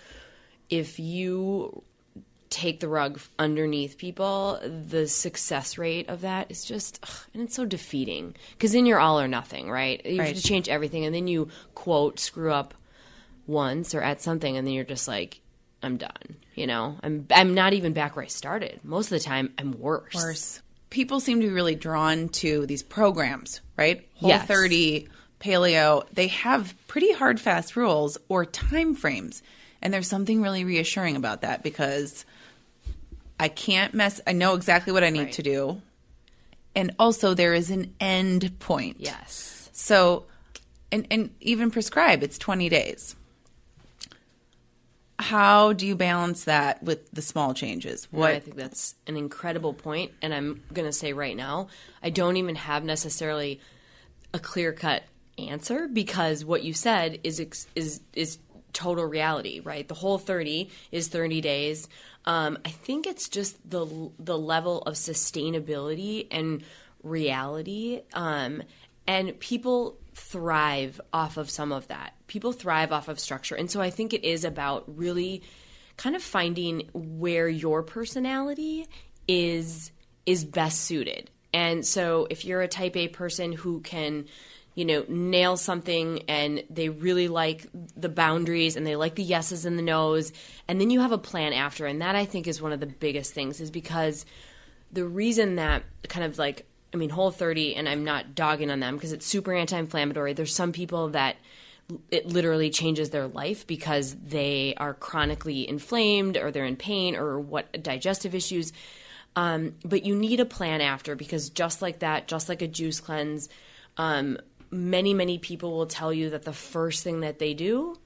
if 0.68 0.98
you 0.98 1.82
take 2.50 2.80
the 2.80 2.88
rug 2.88 3.20
underneath 3.38 3.96
people, 3.96 4.60
the 4.62 5.06
success 5.06 5.78
rate 5.78 6.08
of 6.08 6.22
that 6.22 6.50
is 6.50 6.64
just, 6.64 6.98
ugh, 7.02 7.26
and 7.32 7.42
it's 7.42 7.54
so 7.54 7.64
defeating 7.64 8.34
because 8.52 8.72
then 8.72 8.86
you're 8.86 8.98
all 8.98 9.20
or 9.20 9.28
nothing, 9.28 9.70
right? 9.70 10.04
You 10.04 10.20
have 10.20 10.34
to 10.34 10.42
change 10.42 10.68
everything, 10.68 11.04
and 11.04 11.14
then 11.14 11.28
you 11.28 11.48
quote 11.74 12.18
screw 12.18 12.52
up 12.52 12.74
once 13.46 13.94
or 13.94 14.02
at 14.02 14.20
something, 14.20 14.56
and 14.56 14.66
then 14.66 14.74
you're 14.74 14.84
just 14.84 15.08
like, 15.08 15.40
I'm 15.82 15.96
done. 15.96 16.36
You 16.54 16.66
know, 16.66 16.96
I'm 17.02 17.26
I'm 17.34 17.54
not 17.54 17.72
even 17.72 17.92
back 17.94 18.16
where 18.16 18.24
I 18.24 18.28
started. 18.28 18.80
Most 18.82 19.06
of 19.06 19.18
the 19.18 19.24
time, 19.24 19.54
I'm 19.56 19.78
worse. 19.80 20.14
Worse. 20.14 20.60
People 20.90 21.20
seem 21.20 21.40
to 21.40 21.46
be 21.46 21.52
really 21.52 21.76
drawn 21.76 22.28
to 22.28 22.66
these 22.66 22.82
programs, 22.82 23.60
right? 23.76 24.06
Whole 24.16 24.28
Yes. 24.28 24.46
30, 24.46 25.08
paleo. 25.40 26.04
They 26.12 26.26
have 26.28 26.74
pretty 26.88 27.12
hard, 27.12 27.40
fast 27.40 27.76
rules 27.76 28.18
or 28.28 28.44
time 28.44 28.94
frames. 28.94 29.42
And 29.82 29.94
there's 29.94 30.08
something 30.08 30.42
really 30.42 30.64
reassuring 30.64 31.16
about 31.16 31.40
that 31.42 31.62
because 31.62 32.26
I 33.40 33.48
can't 33.48 33.94
mess, 33.94 34.20
I 34.26 34.32
know 34.32 34.54
exactly 34.54 34.92
what 34.92 35.02
I 35.02 35.08
need 35.10 35.24
Right. 35.24 35.32
to 35.32 35.42
do. 35.42 35.82
And 36.76 36.94
also, 36.98 37.34
there 37.34 37.54
is 37.54 37.70
an 37.70 37.94
end 37.98 38.58
point. 38.60 38.98
Yes. 39.00 39.70
So, 39.72 40.26
and, 40.92 41.06
and 41.10 41.30
even 41.40 41.70
prescribe, 41.70 42.22
it's 42.22 42.38
20 42.38 42.68
days. 42.68 43.16
How 45.18 45.72
do 45.74 45.86
you 45.86 45.96
balance 45.96 46.44
that 46.44 46.82
with 46.82 47.10
the 47.10 47.20
small 47.22 47.52
changes? 47.52 48.08
What? 48.10 48.20
What? 48.20 48.30
I 48.30 48.40
think 48.40 48.56
that's 48.56 48.94
an 49.06 49.16
incredible 49.16 49.74
point, 49.74 50.12
and 50.22 50.32
I'm 50.32 50.62
going 50.72 50.86
to 50.86 50.92
say 50.92 51.12
right 51.12 51.36
now, 51.36 51.68
I 52.02 52.10
don't 52.10 52.36
even 52.36 52.54
have 52.54 52.84
necessarily 52.84 53.60
a 54.32 54.38
clear 54.38 54.72
cut 54.72 55.02
answer 55.38 55.88
because 55.88 56.44
what 56.44 56.62
you 56.62 56.72
said 56.72 57.20
is 57.24 57.40
is 57.74 58.00
is 58.14 58.38
total 58.72 59.04
reality, 59.04 59.60
right? 59.60 59.86
The 59.86 59.94
whole 59.94 60.18
30 60.18 60.70
is 60.92 61.08
30 61.08 61.40
days. 61.40 61.88
Um, 62.24 62.58
I 62.64 62.70
think 62.70 63.06
it's 63.06 63.28
just 63.28 63.58
the 63.68 64.10
the 64.18 64.38
level 64.38 64.82
of 64.82 64.94
sustainability 64.94 66.26
and 66.30 66.62
reality, 67.02 68.02
um, 68.12 68.62
and 69.06 69.38
people 69.40 69.98
thrive 70.14 71.00
off 71.12 71.38
of 71.38 71.48
some 71.48 71.72
of 71.72 71.88
that. 71.88 72.14
People 72.26 72.52
thrive 72.52 72.92
off 72.92 73.08
of 73.08 73.18
structure, 73.18 73.54
and 73.54 73.70
so 73.70 73.80
I 73.80 73.90
think 73.90 74.12
it 74.12 74.24
is 74.24 74.44
about 74.44 74.84
really 74.86 75.42
kind 75.96 76.14
of 76.14 76.22
finding 76.22 76.88
where 76.92 77.48
your 77.48 77.82
personality 77.82 78.86
is 79.26 79.90
is 80.26 80.44
best 80.44 80.82
suited. 80.82 81.30
And 81.52 81.86
so 81.86 82.26
if 82.30 82.44
you're 82.44 82.62
a 82.62 82.68
type 82.68 82.96
A 82.96 83.08
person 83.08 83.52
who 83.52 83.80
can 83.80 84.26
you 84.80 84.86
know 84.86 85.04
nail 85.08 85.58
something 85.58 86.22
and 86.26 86.64
they 86.70 86.88
really 86.88 87.28
like 87.28 87.66
the 87.96 88.08
boundaries 88.08 88.76
and 88.76 88.86
they 88.86 88.96
like 88.96 89.14
the 89.14 89.22
yeses 89.22 89.66
and 89.66 89.78
the 89.78 89.82
nos. 89.82 90.32
And 90.68 90.80
then 90.80 90.88
you 90.88 91.00
have 91.00 91.12
a 91.12 91.18
plan 91.18 91.52
after. 91.52 91.84
And 91.84 92.00
that 92.00 92.16
I 92.16 92.24
think 92.24 92.48
is 92.48 92.62
one 92.62 92.72
of 92.72 92.80
the 92.80 92.86
biggest 92.86 93.34
things 93.34 93.60
is 93.60 93.70
because 93.70 94.24
the 94.90 95.04
reason 95.04 95.56
that 95.56 95.82
kind 96.08 96.24
of 96.24 96.38
like 96.38 96.66
I 96.94 96.96
mean 96.96 97.10
whole 97.10 97.30
30 97.30 97.76
and 97.76 97.90
I'm 97.90 98.04
not 98.04 98.34
dogging 98.34 98.70
on 98.70 98.80
them 98.80 98.96
because 98.96 99.12
it's 99.12 99.26
super 99.26 99.52
anti-inflammatory. 99.52 100.32
There's 100.32 100.54
some 100.54 100.72
people 100.72 101.10
that 101.10 101.36
it 102.10 102.24
literally 102.24 102.70
changes 102.70 103.10
their 103.10 103.26
life 103.26 103.66
because 103.66 104.14
they 104.14 104.72
are 104.78 104.94
chronically 104.94 105.68
inflamed 105.68 106.38
or 106.38 106.50
they're 106.50 106.64
in 106.64 106.76
pain 106.76 107.16
or 107.16 107.38
what 107.38 107.82
digestive 107.82 108.34
issues. 108.34 108.72
Um, 109.36 109.74
but 109.84 110.06
you 110.06 110.16
need 110.16 110.40
a 110.40 110.46
plan 110.46 110.80
after 110.80 111.16
because 111.16 111.50
just 111.50 111.82
like 111.82 111.98
that 111.98 112.28
just 112.28 112.48
like 112.48 112.62
a 112.62 112.66
juice 112.66 112.98
cleanse 112.98 113.50
um, 113.98 114.38
many 114.70 115.14
many 115.14 115.38
people 115.38 115.72
will 115.72 115.86
tell 115.86 116.12
you 116.12 116.30
that 116.30 116.42
the 116.44 116.52
first 116.52 117.02
thing 117.04 117.20
that 117.20 117.38
they 117.38 117.54
do 117.54 117.96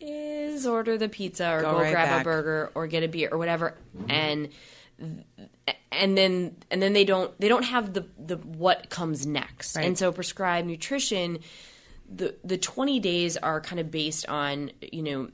is 0.00 0.66
order 0.66 0.96
the 0.96 1.08
pizza 1.08 1.50
or 1.52 1.60
Go 1.62 1.72
go, 1.72 1.78
right 1.80 1.90
grab 1.92 2.08
back. 2.08 2.20
a 2.20 2.24
burger 2.24 2.70
or 2.74 2.86
get 2.86 3.02
a 3.02 3.08
beer 3.08 3.28
or 3.32 3.38
whatever 3.38 3.74
and 4.08 4.48
and 5.90 6.16
then 6.16 6.56
and 6.70 6.80
then 6.82 6.92
they 6.92 7.04
don't 7.04 7.38
they 7.40 7.48
don't 7.48 7.64
have 7.64 7.94
the 7.94 8.04
the 8.18 8.36
what 8.36 8.90
comes 8.90 9.26
next 9.26 9.76
Right. 9.76 9.86
and 9.86 9.98
so 9.98 10.12
Prescribe 10.12 10.64
Nutrition 10.66 11.40
the 12.10 12.34
the 12.44 12.56
20 12.58 13.00
days 13.00 13.36
are 13.36 13.60
kind 13.60 13.80
of 13.80 13.90
based 13.90 14.28
on 14.28 14.70
you 14.80 15.02
know 15.02 15.28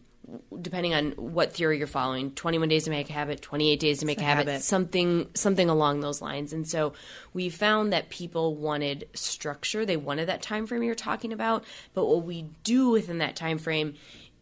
depending 0.61 0.95
on 0.95 1.13
what 1.13 1.53
theory 1.53 1.79
you're 1.79 1.87
following 1.87 2.31
21 2.33 2.69
days 2.69 2.85
to 2.85 2.91
make 2.91 3.11
a 3.11 3.13
habit 3.13 3.43
28 3.43 3.79
days 3.79 3.99
to 3.99 4.07
make 4.07 4.19
a 4.19 4.23
a 4.23 4.25
habit, 4.25 4.47
habit. 4.47 4.63
something 4.63 5.29
something 5.35 5.69
along 5.69 6.01
those 6.01 6.23
lines. 6.23 6.53
And 6.53 6.67
so 6.67 6.95
we 7.33 7.49
found 7.49 7.93
that 7.93 8.09
people 8.09 8.55
wanted 8.57 9.09
structure. 9.15 9.85
They 9.85 9.97
wanted 9.97 10.29
that 10.29 10.43
time 10.43 10.67
frame 10.67 10.83
you're 10.83 10.95
talking 10.95 11.33
about. 11.33 11.65
But 11.93 12.07
what 12.07 12.25
we 12.25 12.43
do 12.63 12.91
within 12.91 13.19
that 13.19 13.37
time 13.37 13.59
frame 13.59 13.95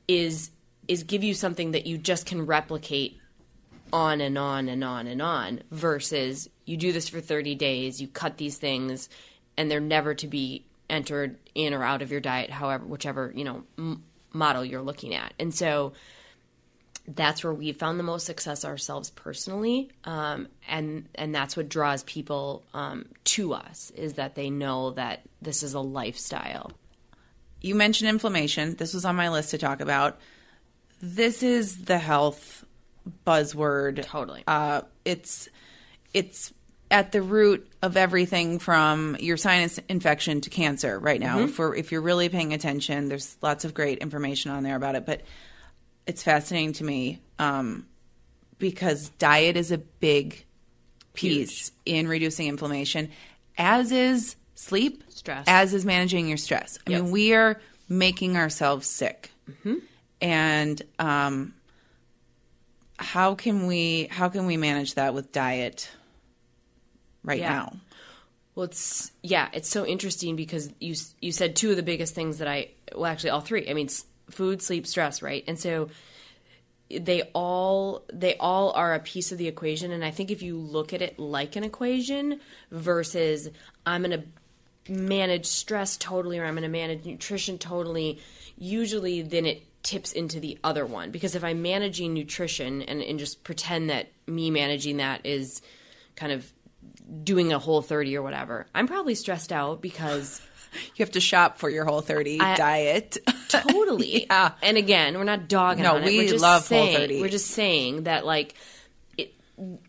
is 0.07 0.51
is 0.89 1.05
give 1.05 1.23
you 1.25 1.35
something 1.35 1.73
that 1.73 1.87
you 1.87 1.99
just 1.99 2.27
can 2.27 2.47
replicate 2.47 3.19
on 3.93 4.21
and 4.21 4.39
on 4.39 4.69
and 4.69 4.83
on 4.83 5.07
and 5.07 5.21
on 5.21 5.63
versus 5.71 6.49
you 6.65 6.77
do 6.77 6.93
this 6.93 7.09
for 7.09 7.21
30 7.21 7.55
days 7.55 8.01
you 8.01 8.09
cut 8.09 8.39
these 8.39 8.57
things 8.57 9.09
and 9.57 9.71
they're 9.71 9.81
never 9.81 10.15
to 10.15 10.27
be 10.27 10.65
entered 10.89 11.39
in 11.55 11.75
or 11.75 11.85
out 11.85 12.01
of 12.01 12.11
your 12.11 12.21
diet 12.21 12.51
however 12.51 12.85
whichever 12.87 13.33
you 13.35 13.45
know 13.45 13.65
m- 13.79 14.03
model 14.33 14.65
you're 14.65 14.83
looking 14.83 15.15
at 15.15 15.33
and 15.39 15.55
so 15.55 15.93
that's 17.09 17.43
where 17.43 17.53
we've 17.53 17.77
found 17.77 17.99
the 17.99 18.05
most 18.05 18.25
success 18.27 18.65
ourselves 18.65 19.11
personally 19.11 19.91
um, 20.05 20.47
and 20.69 21.09
and 21.15 21.35
that's 21.35 21.57
what 21.57 21.69
draws 21.69 22.03
people 22.05 22.63
um, 22.75 23.07
to 23.25 23.53
us 23.53 23.91
is 23.97 24.15
that 24.15 24.35
they 24.35 24.51
know 24.51 24.91
that 24.93 25.23
this 25.41 25.63
is 25.63 25.75
a 25.75 25.81
lifestyle 25.81 26.71
you 27.63 27.77
mentioned 27.77 28.11
inflammation. 28.11 28.75
This 28.75 28.93
was 28.93 29.05
on 29.05 29.17
my 29.17 29.31
list 29.31 29.51
to 29.51 29.59
talk 29.59 29.81
about. 29.81 30.19
This 31.01 31.43
is 31.43 31.85
the 31.85 31.99
health 31.99 32.65
buzzword. 33.27 34.05
Totally. 34.05 34.43
Uh, 34.47 34.83
it's 35.05 35.49
it's 36.13 36.53
at 36.93 37.11
the 37.11 37.23
root 37.23 37.67
of 37.81 37.97
everything 37.97 38.59
from 38.59 39.17
your 39.19 39.39
sinus 39.39 39.81
infection 39.89 40.43
to 40.43 40.51
cancer 40.51 40.99
right 40.99 41.19
now. 41.19 41.47
For 41.49 41.75
if 41.75 41.91
you're 41.91 42.03
really 42.03 42.29
paying 42.29 42.53
attention, 42.53 43.09
there's 43.09 43.37
lots 43.41 43.65
of 43.65 43.73
great 43.73 43.99
information 43.99 44.51
on 44.51 44.63
there 44.63 44.77
about 44.77 44.95
it. 44.95 45.07
But 45.07 45.23
it's 46.07 46.23
fascinating 46.23 46.75
to 46.75 46.85
me 46.85 47.21
um, 47.39 47.87
because 48.59 49.09
diet 49.19 49.57
is 49.57 49.73
a 49.73 49.79
big 49.79 50.45
piece 51.15 51.73
in 51.87 52.09
reducing 52.09 52.47
inflammation, 52.47 53.11
as 53.57 53.91
is 53.91 54.37
sleep, 54.55 55.03
Stress. 55.09 55.45
as 55.49 55.73
is 55.73 55.85
managing 55.85 56.29
your 56.29 56.37
stress. 56.37 56.79
I 56.87 56.91
mean, 56.91 57.11
we 57.11 57.33
are 57.35 57.59
making 57.89 58.37
ourselves 58.37 58.87
sick, 58.87 59.31
and 60.21 60.83
um, 60.99 61.55
how 62.99 63.35
can 63.35 63.67
we 63.67 64.09
how 64.11 64.29
can 64.29 64.47
we 64.47 64.57
manage 64.57 64.95
that 64.95 65.15
with 65.15 65.33
diet 65.33 65.91
right 67.25 67.39
Yeah. 67.41 67.51
now? 67.51 67.77
Well, 68.55 68.65
it's 68.65 69.13
yeah, 69.23 69.49
it's 69.53 69.69
so 69.69 69.87
interesting 69.87 70.37
because 70.37 70.71
you 70.79 70.95
you 71.21 71.33
said 71.33 71.57
two 71.57 71.71
of 71.71 71.77
the 71.77 71.83
biggest 71.83 72.15
things 72.15 72.39
that 72.39 72.49
I 72.49 72.69
well 72.95 73.07
actually 73.07 73.31
all 73.31 73.41
three. 73.41 73.69
I 73.69 73.73
mean, 73.75 73.87
s- 73.87 74.05
food, 74.31 74.61
sleep, 74.61 74.87
stress, 74.87 75.23
right? 75.23 75.43
And 75.47 75.59
so 75.59 75.89
they 76.91 77.23
all 77.35 78.05
they 78.13 78.37
all 78.37 78.73
are 78.73 78.93
a 78.95 79.01
piece 79.01 79.33
of 79.33 79.39
the 79.39 79.49
equation 79.49 79.91
and 79.93 80.05
I 80.05 80.11
think 80.11 80.31
if 80.31 80.43
you 80.43 80.59
look 80.59 80.93
at 80.93 81.01
it 81.01 81.19
like 81.19 81.57
an 81.57 81.65
equation 81.65 82.39
versus 82.71 83.49
I'm 83.87 84.03
going 84.03 84.21
to 84.21 84.93
manage 84.93 85.47
stress 85.47 85.97
totally 85.97 86.39
or 86.39 86.45
I'm 86.45 86.53
going 86.55 86.65
to 86.65 86.69
manage 86.69 87.07
nutrition 87.07 87.57
totally, 87.57 88.19
usually 88.59 89.23
then 89.23 89.47
it 89.47 89.63
tips 89.83 90.13
into 90.13 90.39
the 90.39 90.59
other 90.63 90.85
one 90.85 91.11
because 91.11 91.35
if 91.35 91.43
I'm 91.43 91.63
managing 91.63 92.13
nutrition 92.13 92.83
and, 92.83 93.01
and 93.03 93.19
just 93.19 93.43
pretend 93.43 93.89
that 93.89 94.09
me 94.27 94.51
managing 94.51 94.99
that 94.99 95.25
is 95.25 95.63
kind 96.15 96.31
of 96.33 96.53
doing 97.25 97.53
a 97.53 97.59
whole 97.59 97.83
30 97.83 98.17
or 98.17 98.23
whatever, 98.23 98.67
I'm 98.75 98.87
probably 98.87 99.15
stressed 99.15 99.53
out 99.53 99.81
because 99.83 100.41
You 100.97 101.05
have 101.05 101.11
to 101.13 101.21
shop 101.21 101.59
for 101.59 101.69
your 101.69 101.85
whole 101.85 102.01
thirty 102.01 102.41
I- 102.41 102.57
diet. 102.57 103.19
totally. 103.49 104.25
Yeah. 104.25 104.53
And 104.63 104.79
again, 104.79 105.19
we're 105.19 105.25
not 105.25 105.47
dogging 105.47 105.83
No, 105.85 105.97
on 105.97 106.03
it. 106.03 106.07
we 106.07 106.17
we're 106.21 106.29
just 106.29 106.41
love 106.43 106.63
Whole 106.63 106.87
saying, 106.87 106.97
30. 106.97 107.21
We're 107.21 107.29
just 107.29 107.49
saying 107.49 108.05
that 108.05 108.25
like 108.25 108.55
it, 109.19 109.35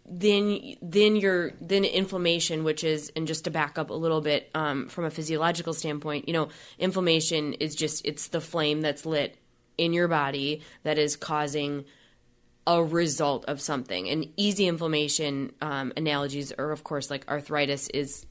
then 0.05 0.75
then 0.81 1.15
your 1.15 1.53
then 1.61 1.85
inflammation, 1.85 2.65
which 2.65 2.83
is 2.83 3.13
and 3.15 3.25
just 3.27 3.45
to 3.45 3.49
back 3.49 3.77
up 3.77 3.91
a 3.91 3.93
little 3.93 4.19
bit 4.19 4.49
um, 4.53 4.89
from 4.89 5.05
a 5.05 5.09
physiological 5.09 5.73
standpoint, 5.73 6.27
you 6.27 6.33
know, 6.33 6.49
inflammation 6.77 7.53
is 7.53 7.75
just 7.75 8.05
it's 8.05 8.27
the 8.27 8.41
flame 8.41 8.81
that's 8.81 9.05
lit 9.05 9.37
in 9.77 9.93
your 9.93 10.09
body 10.09 10.61
that 10.83 10.97
is 10.97 11.15
causing 11.15 11.85
a 12.65 12.83
result 12.83 13.45
of 13.45 13.61
something. 13.61 14.09
And 14.09 14.27
easy 14.37 14.67
inflammation 14.67 15.51
um, 15.61 15.93
analogies 15.97 16.51
are, 16.51 16.71
of 16.71 16.83
course, 16.83 17.09
like 17.09 17.29
arthritis 17.29 17.89
is 17.89 18.25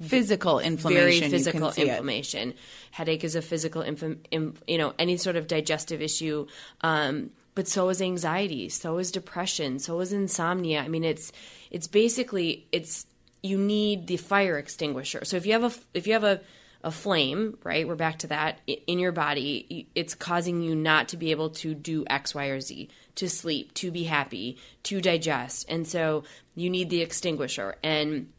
physical 0.00 0.58
inflammation. 0.58 1.20
very 1.20 1.30
physical 1.30 1.72
see 1.72 1.82
it. 1.82 1.88
inflammation. 1.88 2.54
Headache 2.90 3.24
is 3.24 3.34
a 3.34 3.42
physical, 3.42 3.82
infam- 3.82 4.18
im- 4.30 4.54
you 4.66 4.78
know, 4.78 4.92
any 4.98 5.16
sort 5.16 5.36
of 5.36 5.46
digestive 5.46 6.02
issue. 6.02 6.46
Um, 6.82 7.30
but 7.54 7.68
so 7.68 7.88
is 7.88 8.02
anxiety, 8.02 8.68
so 8.68 8.98
is 8.98 9.12
depression, 9.12 9.78
so 9.78 10.00
is 10.00 10.12
insomnia. 10.12 10.80
I 10.80 10.88
mean, 10.88 11.04
it's 11.04 11.30
it's 11.70 11.86
basically 11.86 12.66
it's 12.72 13.06
you 13.42 13.58
need 13.58 14.08
the 14.08 14.16
fire 14.16 14.58
extinguisher. 14.58 15.24
So 15.24 15.36
if 15.36 15.46
you 15.46 15.52
have 15.52 15.64
a 15.64 15.72
if 15.94 16.06
you 16.06 16.14
have 16.14 16.24
a 16.24 16.40
a 16.84 16.92
flame, 16.92 17.58
right? 17.64 17.88
We're 17.88 17.96
back 17.96 18.20
to 18.20 18.26
that 18.28 18.60
in 18.66 18.98
your 18.98 19.10
body. 19.10 19.88
It's 19.94 20.14
causing 20.14 20.62
you 20.62 20.76
not 20.76 21.08
to 21.08 21.16
be 21.16 21.32
able 21.32 21.50
to 21.50 21.74
do 21.74 22.04
X, 22.08 22.34
Y, 22.34 22.46
or 22.46 22.60
Z, 22.60 22.88
to 23.16 23.28
sleep, 23.28 23.74
to 23.74 23.90
be 23.90 24.04
happy, 24.04 24.58
to 24.84 25.00
digest, 25.00 25.66
and 25.68 25.86
so 25.86 26.24
you 26.54 26.70
need 26.70 26.90
the 26.90 27.02
extinguisher. 27.02 27.76
And 27.82 28.30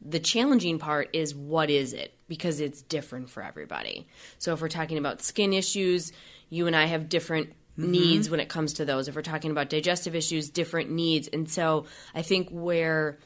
the 0.00 0.18
challenging 0.18 0.78
part 0.78 1.10
is 1.12 1.34
what 1.34 1.70
is 1.70 1.92
it 1.92 2.14
because 2.26 2.60
it's 2.60 2.82
different 2.82 3.30
for 3.30 3.42
everybody 3.42 4.06
so 4.36 4.52
if 4.52 4.60
we're 4.60 4.68
talking 4.68 4.98
about 4.98 5.22
skin 5.22 5.54
issues 5.54 6.12
you 6.50 6.66
and 6.66 6.76
i 6.76 6.84
have 6.84 7.08
different 7.08 7.54
mm-hmm. 7.78 7.90
needs 7.90 8.30
when 8.30 8.40
it 8.40 8.48
comes 8.48 8.74
to 8.74 8.84
those. 8.84 9.08
If 9.08 9.16
we're 9.16 9.22
talking 9.22 9.50
about 9.50 9.68
digestive 9.68 10.14
issues, 10.14 10.50
different 10.50 10.90
needs. 10.90 11.28
And 11.28 11.50
so 11.50 11.86
I 12.14 12.22
think 12.22 12.48
where 12.50 13.18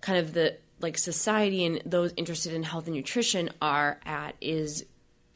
kind 0.00 0.18
of 0.18 0.32
the 0.32 0.56
like 0.80 0.98
society 0.98 1.64
and 1.64 1.82
those 1.86 2.12
interested 2.16 2.52
in 2.52 2.62
health 2.62 2.86
and 2.86 2.96
nutrition 2.96 3.50
are 3.60 4.00
at 4.04 4.34
is 4.40 4.84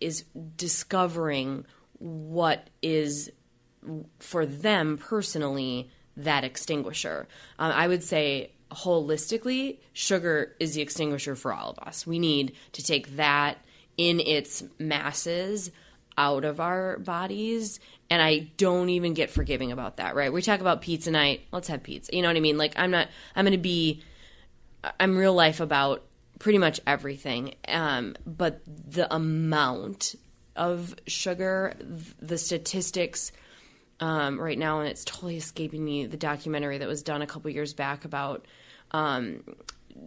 is 0.01 0.25
discovering 0.57 1.65
what 1.99 2.69
is 2.83 3.31
for 4.19 4.45
them 4.45 4.99
personally 4.99 5.91
that 6.17 6.45
extinguisher. 6.45 7.29
Um, 7.59 7.73
I 7.73 7.89
would 7.89 8.03
say 8.03 8.53
holistically, 8.71 9.79
sugar 9.93 10.55
is 10.59 10.75
the 10.75 10.83
extinguisher 10.83 11.37
for 11.37 11.53
all 11.53 11.71
of 11.71 11.79
us. 11.79 12.07
We 12.07 12.19
need 12.19 12.55
to 12.73 12.83
take 12.83 13.17
that 13.17 13.59
in 13.97 14.21
its 14.21 14.65
masses 14.79 15.71
out 16.17 16.45
of 16.45 16.61
our 16.61 16.99
bodies. 16.99 17.81
And 18.11 18.23
I 18.23 18.51
don't 18.57 18.89
even 18.91 19.15
get 19.15 19.31
forgiving 19.31 19.73
about 19.73 19.97
that, 19.97 20.15
right? 20.15 20.33
We 20.33 20.43
talk 20.43 20.61
about 20.61 20.83
pizza 20.83 21.11
night. 21.11 21.43
Let's 21.53 21.69
have 21.69 21.83
pizza. 21.83 22.15
You 22.15 22.23
know 22.23 22.29
what 22.29 22.37
I 22.37 22.41
mean? 22.41 22.59
Like, 22.59 22.75
I'm 22.77 22.91
not, 22.91 23.09
I'm 23.35 23.45
going 23.45 23.53
to 23.53 23.59
be, 23.59 24.03
I'm 24.99 25.17
real 25.17 25.35
life 25.35 25.61
about 25.61 26.05
pretty 26.39 26.59
much 26.59 26.81
everything. 26.87 27.55
Um, 27.69 28.17
but 28.27 28.61
the 28.67 29.13
amount 29.15 30.15
of 30.57 30.95
sugar, 31.07 31.75
the 32.21 32.39
statistics, 32.39 33.33
um, 34.01 34.41
right 34.41 34.59
now, 34.59 34.81
and 34.81 34.89
it's 34.89 35.05
totally 35.05 35.37
escaping 35.37 35.85
me. 35.85 36.07
The 36.07 36.17
documentary 36.17 36.79
that 36.79 36.89
was 36.89 37.03
done 37.03 37.23
a 37.23 37.27
couple 37.27 37.51
years 37.51 37.75
back 37.75 38.05
about 38.05 38.47
um, 38.91 39.45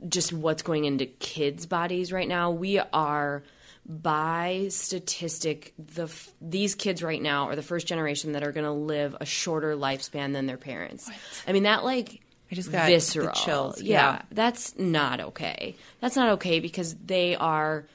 just 0.08 0.34
what's 0.34 0.62
going 0.62 0.86
into 0.86 1.06
kids' 1.06 1.66
bodies 1.66 2.12
right 2.12 2.28
now. 2.28 2.52
We 2.52 2.80
are 2.80 3.44
by 3.90 4.68
statistic 4.70 5.74
the 5.80 6.14
these 6.42 6.76
kids 6.76 7.02
right 7.02 7.22
now 7.22 7.48
are 7.48 7.56
the 7.56 7.64
first 7.64 7.88
generation 7.88 8.34
that 8.34 8.44
are 8.44 8.52
going 8.52 8.66
to 8.66 8.72
live 8.72 9.16
a 9.22 9.26
shorter 9.26 9.78
lifespan 9.78 10.34
than 10.34 10.46
their 10.46 10.58
parents. 10.58 11.08
What? 11.08 11.16
I 11.48 11.54
mean 11.54 11.64
that 11.64 11.86
like 11.86 12.22
I 12.52 12.56
just 12.56 12.72
got 12.72 12.88
visceral 12.88 13.34
chills. 13.34 13.82
Yeah, 13.82 14.14
yeah, 14.14 14.22
that's 14.32 14.78
not 14.78 15.20
okay. 15.20 15.76
That's 16.00 16.16
not 16.16 16.30
okay 16.34 16.60
because 16.60 16.96
they 16.96 17.36
are 17.36 17.86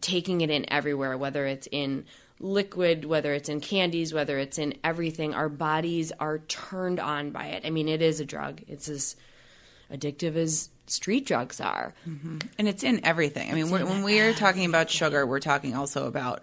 taking 0.00 0.40
it 0.40 0.50
in 0.50 0.70
everywhere, 0.72 1.16
whether 1.16 1.46
it's 1.46 1.68
in 1.70 2.04
liquid, 2.40 3.04
whether 3.04 3.34
it's 3.34 3.48
in 3.48 3.60
candies, 3.60 4.12
whether 4.12 4.38
it's 4.38 4.58
in 4.58 4.74
everything. 4.84 5.34
Our 5.34 5.48
bodies 5.48 6.12
are 6.20 6.38
turned 6.38 7.00
on 7.00 7.30
by 7.30 7.46
it. 7.46 7.64
I 7.64 7.70
mean, 7.70 7.88
it 7.88 8.02
is 8.02 8.20
a 8.20 8.24
drug. 8.24 8.62
It's 8.68 8.88
as 8.88 9.16
addictive 9.92 10.36
as 10.36 10.70
street 10.86 11.26
drugs 11.26 11.60
are. 11.60 11.94
Mm-hmm. 12.08 12.38
And 12.58 12.68
it's 12.68 12.84
in 12.84 13.04
everything. 13.04 13.50
I 13.50 13.54
mean, 13.54 13.70
when 13.70 13.82
everything. 13.82 14.04
we're 14.04 14.34
talking 14.34 14.64
about 14.66 14.90
sugar, 14.90 15.26
we're 15.26 15.40
talking 15.40 15.74
also 15.74 16.06
about 16.06 16.42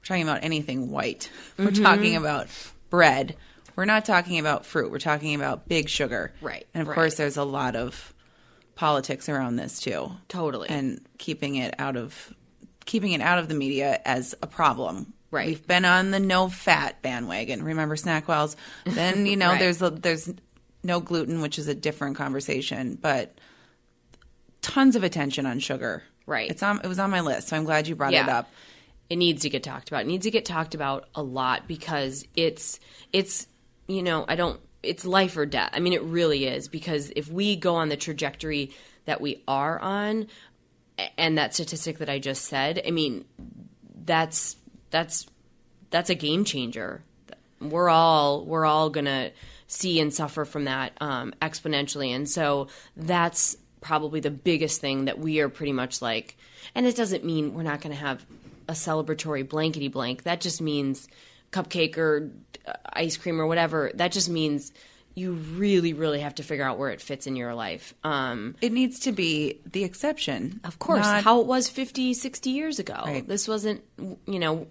we're 0.00 0.06
talking 0.06 0.22
about 0.22 0.44
anything 0.44 0.90
white. 0.90 1.30
We're 1.58 1.68
mm-hmm. 1.68 1.82
talking 1.82 2.16
about 2.16 2.48
bread. 2.90 3.36
We're 3.76 3.84
not 3.84 4.04
talking 4.04 4.38
about 4.38 4.64
fruit. 4.66 4.90
We're 4.90 4.98
talking 4.98 5.34
about 5.34 5.68
big 5.68 5.88
sugar. 5.88 6.32
Right. 6.40 6.66
And 6.74 6.82
of 6.82 6.88
right. 6.88 6.94
course 6.94 7.16
there's 7.16 7.36
a 7.36 7.44
lot 7.44 7.76
of 7.76 8.14
politics 8.74 9.28
around 9.28 9.56
this 9.56 9.80
too. 9.80 10.12
Totally. 10.28 10.68
And 10.68 11.00
keeping 11.18 11.56
it 11.56 11.74
out 11.78 11.96
of 11.96 12.32
keeping 12.86 13.12
it 13.12 13.20
out 13.20 13.38
of 13.38 13.48
the 13.48 13.54
media 13.54 14.00
as 14.04 14.34
a 14.42 14.46
problem. 14.46 15.12
Right. 15.30 15.46
We've 15.46 15.66
been 15.66 15.84
on 15.84 16.10
the 16.10 16.20
no 16.20 16.48
fat 16.48 17.02
bandwagon. 17.02 17.64
Remember 17.64 17.96
Snackwells? 17.96 18.56
Then, 18.84 19.26
you 19.26 19.36
know, 19.36 19.48
right. 19.50 19.58
there's 19.58 19.82
a, 19.82 19.90
there's 19.90 20.30
no 20.84 21.00
gluten, 21.00 21.40
which 21.40 21.58
is 21.58 21.66
a 21.66 21.74
different 21.74 22.16
conversation, 22.16 22.96
but 23.00 23.36
tons 24.62 24.94
of 24.94 25.02
attention 25.02 25.46
on 25.46 25.58
sugar. 25.58 26.04
Right. 26.26 26.50
It's 26.50 26.62
on. 26.62 26.80
It 26.82 26.86
was 26.86 26.98
on 26.98 27.10
my 27.10 27.20
list, 27.20 27.48
so 27.48 27.56
I'm 27.56 27.64
glad 27.64 27.86
you 27.86 27.96
brought 27.96 28.12
yeah. 28.12 28.24
it 28.24 28.28
up. 28.30 28.50
It 29.10 29.16
needs 29.16 29.42
to 29.42 29.50
get 29.50 29.62
talked 29.62 29.88
about. 29.88 30.02
It 30.02 30.06
needs 30.06 30.24
to 30.24 30.30
get 30.30 30.44
talked 30.44 30.74
about 30.74 31.08
a 31.14 31.22
lot 31.22 31.68
because 31.68 32.26
it's 32.34 32.80
it's 33.12 33.46
you 33.86 34.02
know 34.02 34.24
I 34.28 34.36
don't. 34.36 34.60
It's 34.82 35.06
life 35.06 35.36
or 35.36 35.46
death. 35.46 35.70
I 35.72 35.80
mean, 35.80 35.94
it 35.94 36.02
really 36.02 36.46
is 36.46 36.68
because 36.68 37.10
if 37.16 37.30
we 37.30 37.56
go 37.56 37.76
on 37.76 37.88
the 37.88 37.96
trajectory 37.96 38.72
that 39.06 39.20
we 39.20 39.42
are 39.48 39.78
on, 39.78 40.26
and 41.16 41.38
that 41.38 41.54
statistic 41.54 41.98
that 41.98 42.08
I 42.08 42.18
just 42.18 42.44
said, 42.44 42.82
I 42.86 42.90
mean, 42.90 43.24
that's 44.04 44.56
that's 44.90 45.26
that's 45.90 46.10
a 46.10 46.14
game 46.14 46.44
changer. 46.44 47.02
We're 47.60 47.88
all 47.88 48.44
we're 48.44 48.66
all 48.66 48.90
gonna 48.90 49.30
see 49.66 50.00
and 50.00 50.12
suffer 50.12 50.44
from 50.44 50.64
that 50.64 50.92
um, 51.00 51.34
exponentially. 51.40 52.14
And 52.14 52.28
so 52.28 52.68
that's 52.96 53.56
probably 53.80 54.20
the 54.20 54.30
biggest 54.30 54.80
thing 54.80 55.06
that 55.06 55.18
we 55.18 55.40
are 55.40 55.48
pretty 55.48 55.72
much 55.72 56.00
like. 56.00 56.36
And 56.74 56.86
it 56.86 56.96
doesn't 56.96 57.24
mean 57.24 57.54
we're 57.54 57.62
not 57.62 57.80
to 57.94 58.00
have 58.00 58.24
a 58.68 58.72
celebratory 58.72 59.46
blankety 59.46 59.88
blank. 59.88 60.22
That 60.22 60.40
just 60.40 60.60
means 60.60 61.08
cupcake 61.54 61.96
or 61.96 62.30
uh, 62.66 62.72
ice 62.92 63.16
cream 63.16 63.40
or 63.40 63.46
whatever. 63.46 63.90
That 63.94 64.12
just 64.12 64.28
means 64.28 64.72
you 65.14 65.32
really, 65.32 65.92
really 65.92 66.20
have 66.20 66.34
to 66.36 66.42
figure 66.42 66.64
out 66.64 66.78
where 66.78 66.90
it 66.90 67.00
fits 67.00 67.26
in 67.26 67.36
your 67.36 67.54
life. 67.54 67.94
Um, 68.02 68.56
it 68.60 68.72
needs 68.72 69.00
to 69.00 69.12
be 69.12 69.60
the 69.64 69.84
exception. 69.84 70.60
Of 70.64 70.78
course. 70.78 71.06
Not... 71.06 71.22
How 71.22 71.40
it 71.40 71.46
was 71.46 71.68
50, 71.68 72.14
60 72.14 72.50
years 72.50 72.78
ago. 72.78 73.00
Right. 73.06 73.26
This 73.26 73.46
wasn't, 73.46 73.82
you 74.26 74.38
know, 74.38 74.66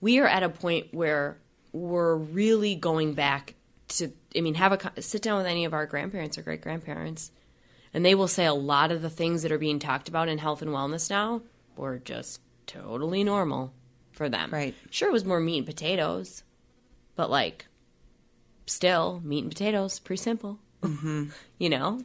we 0.00 0.18
are 0.18 0.26
at 0.26 0.42
a 0.42 0.50
point 0.50 0.92
where 0.92 1.38
we're 1.72 2.16
really 2.16 2.74
going 2.74 3.14
back 3.14 3.54
to 3.88 4.12
I 4.36 4.40
mean, 4.40 4.54
have 4.54 4.72
a 4.72 5.02
sit 5.02 5.22
down 5.22 5.38
with 5.38 5.46
any 5.46 5.64
of 5.64 5.72
our 5.72 5.86
grandparents 5.86 6.36
or 6.36 6.42
great 6.42 6.60
grandparents, 6.60 7.30
and 7.94 8.04
they 8.04 8.14
will 8.14 8.28
say 8.28 8.44
a 8.44 8.54
lot 8.54 8.92
of 8.92 9.00
the 9.00 9.08
things 9.08 9.42
that 9.42 9.52
are 9.52 9.58
being 9.58 9.78
talked 9.78 10.08
about 10.08 10.28
in 10.28 10.38
health 10.38 10.60
and 10.60 10.70
wellness 10.70 11.08
now 11.08 11.42
were 11.76 11.98
just 11.98 12.40
totally 12.66 13.24
normal 13.24 13.72
for 14.16 14.28
them. 14.28 14.50
Right. 14.50 14.74
Sure, 14.90 15.08
it 15.08 15.12
was 15.12 15.24
more 15.24 15.38
meat 15.38 15.58
and 15.58 15.66
potatoes, 15.66 16.42
but 17.14 17.30
like, 17.30 17.66
still 18.66 19.20
meat 19.24 19.44
and 19.44 19.50
potatoes, 19.50 19.98
pretty 20.00 20.22
simple. 20.22 20.58
Mm-hmm. 20.82 21.26
you 21.58 21.68
know. 21.68 22.00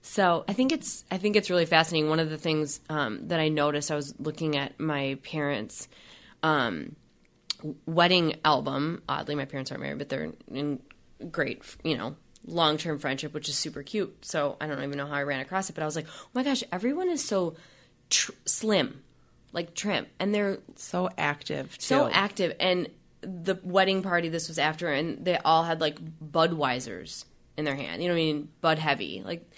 So 0.00 0.44
I 0.48 0.54
think 0.54 0.72
it's 0.72 1.04
I 1.10 1.18
think 1.18 1.36
it's 1.36 1.50
really 1.50 1.66
fascinating. 1.66 2.08
One 2.08 2.20
of 2.20 2.30
the 2.30 2.38
things 2.38 2.80
um, 2.88 3.28
that 3.28 3.40
I 3.40 3.48
noticed, 3.48 3.90
I 3.90 3.96
was 3.96 4.14
looking 4.18 4.56
at 4.56 4.80
my 4.80 5.18
parents' 5.22 5.86
um, 6.42 6.96
wedding 7.86 8.36
album. 8.44 9.02
Oddly, 9.08 9.34
my 9.34 9.44
parents 9.44 9.70
aren't 9.70 9.82
married, 9.82 9.98
but 9.98 10.08
they're 10.08 10.32
in 10.50 10.80
great, 11.30 11.62
you 11.84 11.96
know, 11.96 12.16
long 12.46 12.78
term 12.78 12.98
friendship, 12.98 13.34
which 13.34 13.48
is 13.48 13.56
super 13.56 13.82
cute. 13.82 14.24
So 14.24 14.56
I 14.60 14.66
don't 14.66 14.82
even 14.82 14.96
know 14.96 15.06
how 15.06 15.14
I 15.14 15.24
ran 15.24 15.40
across 15.40 15.68
it, 15.68 15.74
but 15.74 15.82
I 15.82 15.86
was 15.86 15.96
like, 15.96 16.06
oh 16.08 16.28
my 16.32 16.42
gosh, 16.42 16.64
everyone 16.72 17.10
is 17.10 17.24
so 17.24 17.56
tr- 18.08 18.32
slim, 18.46 19.02
like 19.52 19.74
trim, 19.74 20.06
and 20.18 20.34
they're 20.34 20.58
so 20.76 21.08
active, 21.16 21.76
too. 21.78 21.82
so 21.82 22.08
active. 22.08 22.54
And 22.60 22.88
the 23.20 23.58
wedding 23.62 24.02
party 24.02 24.28
this 24.28 24.48
was 24.48 24.58
after, 24.58 24.88
and 24.88 25.24
they 25.24 25.36
all 25.38 25.64
had 25.64 25.80
like 25.80 25.98
Budweisers 26.20 27.24
in 27.56 27.64
their 27.64 27.74
hand. 27.74 28.02
You 28.02 28.08
know 28.08 28.14
what 28.14 28.20
I 28.20 28.24
mean? 28.24 28.48
Bud 28.60 28.78
Heavy, 28.78 29.22
like 29.24 29.50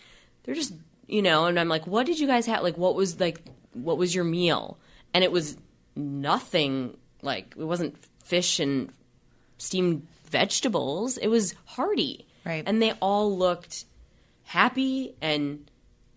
they're 0.44 0.54
just, 0.54 0.74
you 1.06 1.22
know. 1.22 1.46
And 1.46 1.58
I'm 1.58 1.68
like, 1.68 1.86
what 1.86 2.06
did 2.06 2.18
you 2.18 2.26
guys 2.26 2.46
have? 2.46 2.62
Like, 2.62 2.78
what 2.78 2.94
was 2.94 3.20
like, 3.20 3.40
what 3.72 3.98
was 3.98 4.14
your 4.14 4.24
meal? 4.24 4.78
And 5.12 5.24
it 5.24 5.32
was 5.32 5.56
nothing 5.96 6.96
like 7.22 7.54
it 7.58 7.64
wasn't 7.64 7.96
fish 8.24 8.60
and 8.60 8.92
steamed 9.58 10.06
vegetables. 10.26 11.18
It 11.18 11.28
was 11.28 11.54
hearty. 11.64 12.26
Right. 12.44 12.62
And 12.66 12.80
they 12.80 12.92
all 13.00 13.36
looked 13.36 13.84
happy 14.44 15.14
and 15.20 15.69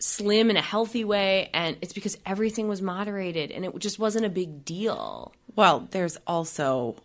slim 0.03 0.49
in 0.49 0.57
a 0.57 0.61
healthy 0.61 1.05
way. 1.05 1.49
And 1.53 1.77
it's 1.81 1.93
because 1.93 2.17
everything 2.25 2.67
was 2.67 2.81
moderated 2.81 3.51
and 3.51 3.63
it 3.63 3.77
just 3.79 3.99
wasn't 3.99 4.25
a 4.25 4.29
big 4.29 4.65
deal. 4.65 5.33
Well, 5.55 5.87
there's 5.91 6.17
also, 6.27 6.95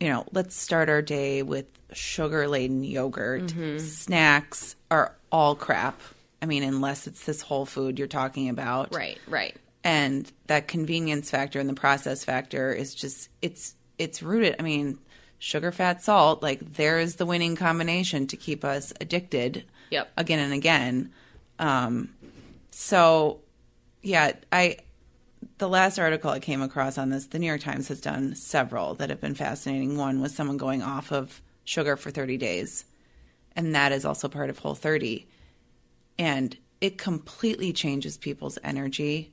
you 0.00 0.08
know, 0.08 0.26
let's 0.32 0.56
start 0.56 0.88
our 0.88 1.02
day 1.02 1.42
with 1.42 1.66
sugar 1.92 2.48
laden 2.48 2.82
yogurt. 2.82 3.44
Mm-hmm. 3.44 3.78
Snacks 3.78 4.74
are 4.90 5.14
all 5.30 5.54
crap. 5.54 6.00
I 6.42 6.46
mean, 6.46 6.64
unless 6.64 7.06
it's 7.06 7.24
this 7.24 7.40
whole 7.40 7.64
food 7.64 7.98
you're 7.98 8.08
talking 8.08 8.48
about. 8.48 8.94
Right, 8.94 9.18
right. 9.28 9.54
And 9.84 10.30
that 10.48 10.66
convenience 10.66 11.30
factor 11.30 11.60
and 11.60 11.68
the 11.68 11.74
process 11.74 12.24
factor 12.24 12.72
is 12.72 12.94
just, 12.94 13.28
it's, 13.40 13.74
it's 13.98 14.20
rooted. 14.20 14.56
I 14.58 14.62
mean, 14.62 14.98
sugar, 15.38 15.70
fat, 15.70 16.02
salt, 16.02 16.42
like 16.42 16.74
there 16.74 16.98
is 16.98 17.16
the 17.16 17.26
winning 17.26 17.54
combination 17.54 18.26
to 18.26 18.36
keep 18.36 18.64
us 18.64 18.92
addicted 19.00 19.64
yep. 19.90 20.10
again 20.16 20.40
and 20.40 20.52
again. 20.52 21.12
Um, 21.58 22.10
so, 22.78 23.40
yeah, 24.02 24.32
I 24.52 24.76
the 25.56 25.66
last 25.66 25.98
article 25.98 26.30
I 26.30 26.40
came 26.40 26.60
across 26.60 26.98
on 26.98 27.08
this, 27.08 27.28
the 27.28 27.38
New 27.38 27.46
York 27.46 27.62
Times 27.62 27.88
has 27.88 28.02
done 28.02 28.34
several 28.34 28.92
that 28.96 29.08
have 29.08 29.18
been 29.18 29.34
fascinating. 29.34 29.96
One 29.96 30.20
was 30.20 30.34
someone 30.34 30.58
going 30.58 30.82
off 30.82 31.10
of 31.10 31.40
sugar 31.64 31.96
for 31.96 32.10
30 32.10 32.36
days, 32.36 32.84
and 33.56 33.74
that 33.74 33.92
is 33.92 34.04
also 34.04 34.28
part 34.28 34.50
of 34.50 34.58
Whole 34.58 34.74
30. 34.74 35.26
And 36.18 36.54
it 36.82 36.98
completely 36.98 37.72
changes 37.72 38.18
people's 38.18 38.58
energy. 38.62 39.32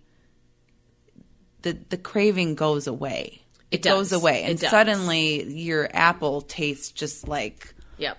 The 1.63 1.77
the 1.89 1.97
craving 1.97 2.56
goes 2.56 2.88
away 2.88 3.41
it, 3.71 3.82
goes 3.82 4.13
away, 4.13 4.43
and 4.43 4.58
suddenly 4.58 5.43
your 5.51 5.89
apple 5.91 6.39
tastes 6.39 6.93
just 6.93 7.27
like 7.27 7.75
yep 7.97 8.17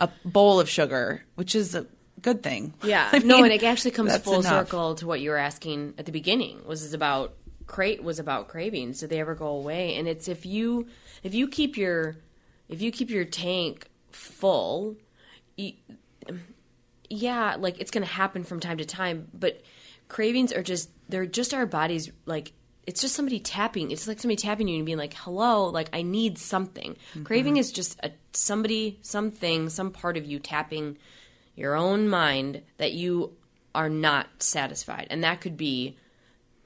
a 0.00 0.08
bowl 0.24 0.58
of 0.58 0.68
sugar, 0.68 1.24
which 1.36 1.54
is 1.54 1.76
a 1.76 1.86
good 2.24 2.42
thing. 2.42 2.74
Yeah, 2.82 3.08
I 3.12 3.18
mean, 3.20 3.28
no, 3.28 3.44
and 3.44 3.52
it 3.52 3.62
actually 3.62 3.92
comes 3.92 4.16
full 4.18 4.40
enough. 4.40 4.68
circle 4.68 4.94
to 4.96 5.06
what 5.06 5.20
you 5.20 5.30
were 5.30 5.36
asking 5.36 5.94
at 5.98 6.06
the 6.06 6.12
beginning. 6.12 6.64
Was 6.66 6.92
about 6.92 7.34
crate 7.66 8.02
was 8.02 8.18
about 8.18 8.48
cravings? 8.48 9.00
Did 9.00 9.10
they 9.10 9.20
ever 9.20 9.34
go 9.34 9.46
away? 9.46 9.96
And 9.96 10.08
it's 10.08 10.26
if 10.28 10.44
you 10.44 10.88
if 11.22 11.34
you 11.34 11.46
keep 11.48 11.76
your 11.76 12.16
if 12.68 12.82
you 12.82 12.90
keep 12.90 13.10
your 13.10 13.24
tank 13.24 13.88
full, 14.10 14.96
you, 15.56 15.74
yeah, 17.08 17.56
like 17.58 17.80
it's 17.80 17.90
going 17.90 18.04
to 18.04 18.12
happen 18.12 18.44
from 18.44 18.60
time 18.60 18.78
to 18.78 18.84
time, 18.84 19.28
but 19.32 19.62
cravings 20.08 20.52
are 20.52 20.62
just 20.62 20.90
they're 21.08 21.26
just 21.26 21.54
our 21.54 21.66
bodies 21.66 22.10
like 22.26 22.52
it's 22.86 23.00
just 23.00 23.14
somebody 23.14 23.40
tapping. 23.40 23.90
It's 23.90 24.06
like 24.06 24.20
somebody 24.20 24.36
tapping 24.36 24.68
you 24.68 24.76
and 24.76 24.86
being 24.86 24.98
like, 24.98 25.14
"Hello, 25.14 25.70
like 25.70 25.88
I 25.92 26.02
need 26.02 26.38
something." 26.38 26.96
Craving 27.24 27.54
mm-hmm. 27.54 27.60
is 27.60 27.72
just 27.72 27.98
a 28.02 28.10
somebody, 28.32 28.98
something, 29.02 29.70
some 29.70 29.90
part 29.90 30.16
of 30.16 30.26
you 30.26 30.38
tapping 30.38 30.98
your 31.56 31.74
own 31.74 32.08
mind 32.08 32.62
that 32.78 32.92
you 32.92 33.32
are 33.74 33.88
not 33.88 34.26
satisfied. 34.42 35.06
And 35.10 35.22
that 35.24 35.40
could 35.40 35.56
be 35.56 35.96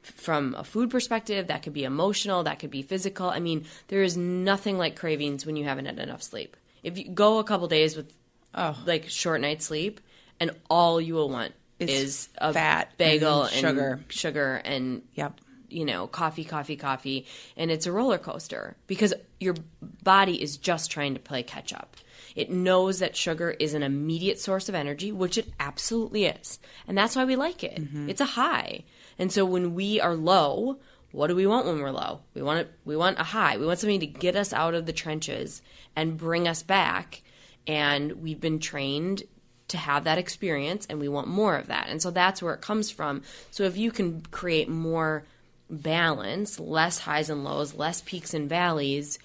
from 0.03 0.55
a 0.55 0.65
food 0.65 0.91
perspective, 0.91 1.49
that 1.49 1.63
could 1.63 1.73
be 1.73 1.85
emotional, 1.85 2.43
that 2.45 2.59
could 2.59 2.71
be 2.71 2.83
physical. 2.83 3.29
I 3.29 3.41
mean, 3.41 3.67
there 3.89 4.03
is 4.03 4.17
nothing 4.17 4.79
like 4.79 4.97
cravings 4.97 5.45
when 5.45 5.57
you 5.57 5.65
haven't 5.65 5.87
had 5.87 5.99
enough 5.99 6.23
sleep. 6.23 6.57
If 6.83 6.97
you 6.97 7.09
go 7.11 7.39
a 7.39 7.45
couple 7.45 7.69
days 7.69 7.97
with 7.97 8.13
Oh. 8.55 8.77
like 8.87 9.11
short 9.11 9.43
night 9.43 9.63
sleep 9.63 10.01
and 10.41 10.53
all 10.71 11.01
you 11.01 11.13
will 11.15 11.29
want 11.29 11.53
Is 11.79 11.91
is 11.91 12.29
a 12.39 12.51
fat 12.53 12.97
bagel 12.97 13.43
and 13.43 13.53
and 13.53 13.61
sugar. 13.61 14.01
sugar 14.09 14.63
and 14.65 15.03
Yep. 15.15 15.41
you 15.69 15.85
know, 15.85 16.07
coffee, 16.07 16.45
coffee, 16.45 16.77
coffee, 16.77 17.27
and 17.59 17.71
it's 17.71 17.85
a 17.87 17.93
roller 17.93 18.17
coaster 18.17 18.75
because 18.87 19.13
your 19.39 19.55
body 20.03 20.41
is 20.43 20.57
just 20.57 20.91
trying 20.91 21.13
to 21.13 21.21
play 21.21 21.43
catch 21.43 21.75
up. 21.75 21.95
It 22.39 22.51
knows 22.51 23.01
that 23.01 23.17
sugar 23.17 23.51
is 23.59 23.75
an 23.75 23.83
immediate 23.83 24.39
source 24.39 24.69
of 24.69 24.77
energy, 24.77 25.11
which 25.11 25.37
it 25.37 25.49
absolutely 25.59 26.27
is. 26.27 26.61
And 26.87 26.97
that's 26.97 27.17
why 27.17 27.25
we 27.25 27.35
like 27.35 27.65
it. 27.65 27.81
Mm-hmm. 27.81 28.09
It's 28.09 28.21
a 28.21 28.27
high. 28.27 28.85
And 29.19 29.33
so 29.33 29.45
when 29.45 29.75
we 29.75 30.01
are 30.01 30.15
low, 30.15 30.79
what 31.11 31.27
do 31.27 31.35
we 31.35 31.49
want 31.49 31.67
when 31.67 31.81
we're 31.81 31.91
low? 31.91 32.21
We 32.35 32.43
want 32.43 32.61
it, 32.61 32.73
we 32.85 32.97
want 32.97 33.19
a 33.19 33.25
high. 33.25 33.57
We 33.57 33.67
want 33.67 33.81
something 33.81 33.99
to 33.99 34.07
get 34.07 34.37
us 34.37 34.53
out 34.53 34.75
of 34.75 34.87
the 34.87 34.93
trenches 34.93 35.63
and 35.97 36.17
bring 36.17 36.47
us 36.47 36.63
back. 36.63 37.23
And 37.67 38.23
we've 38.23 38.41
been 38.41 38.61
trained 38.61 39.25
to 39.67 39.77
have 39.77 40.05
that 40.05 40.19
experience 40.19 40.87
and 40.89 41.01
we 41.01 41.09
want 41.09 41.27
more 41.27 41.57
of 41.57 41.67
that. 41.67 41.89
And 41.89 42.01
so 42.01 42.13
that's 42.13 42.41
where 42.41 42.55
it 42.55 42.61
comes 42.61 42.89
from. 42.89 43.23
So 43.51 43.65
if 43.65 43.77
you 43.77 43.91
can 43.91 44.21
create 44.31 44.69
more 44.69 45.25
balance, 45.69 46.61
less 46.61 47.01
highs 47.01 47.31
and 47.31 47.43
lows, 47.43 47.75
less 47.75 48.01
peaks 48.01 48.33
and 48.33 48.49
valleys, 48.49 49.19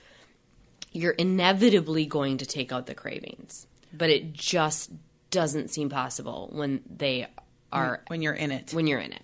you're 0.93 1.11
inevitably 1.11 2.05
going 2.05 2.37
to 2.37 2.45
take 2.45 2.71
out 2.71 2.85
the 2.85 2.95
cravings. 2.95 3.67
But 3.91 4.09
it 4.09 4.33
just 4.33 4.91
doesn't 5.31 5.69
seem 5.69 5.89
possible 5.89 6.49
when 6.53 6.81
they 6.89 7.27
are 7.71 8.03
When 8.07 8.21
you're 8.21 8.33
in 8.33 8.51
it. 8.51 8.71
when 8.73 8.87
you're 8.87 8.99
in 8.99 9.11
it. 9.13 9.23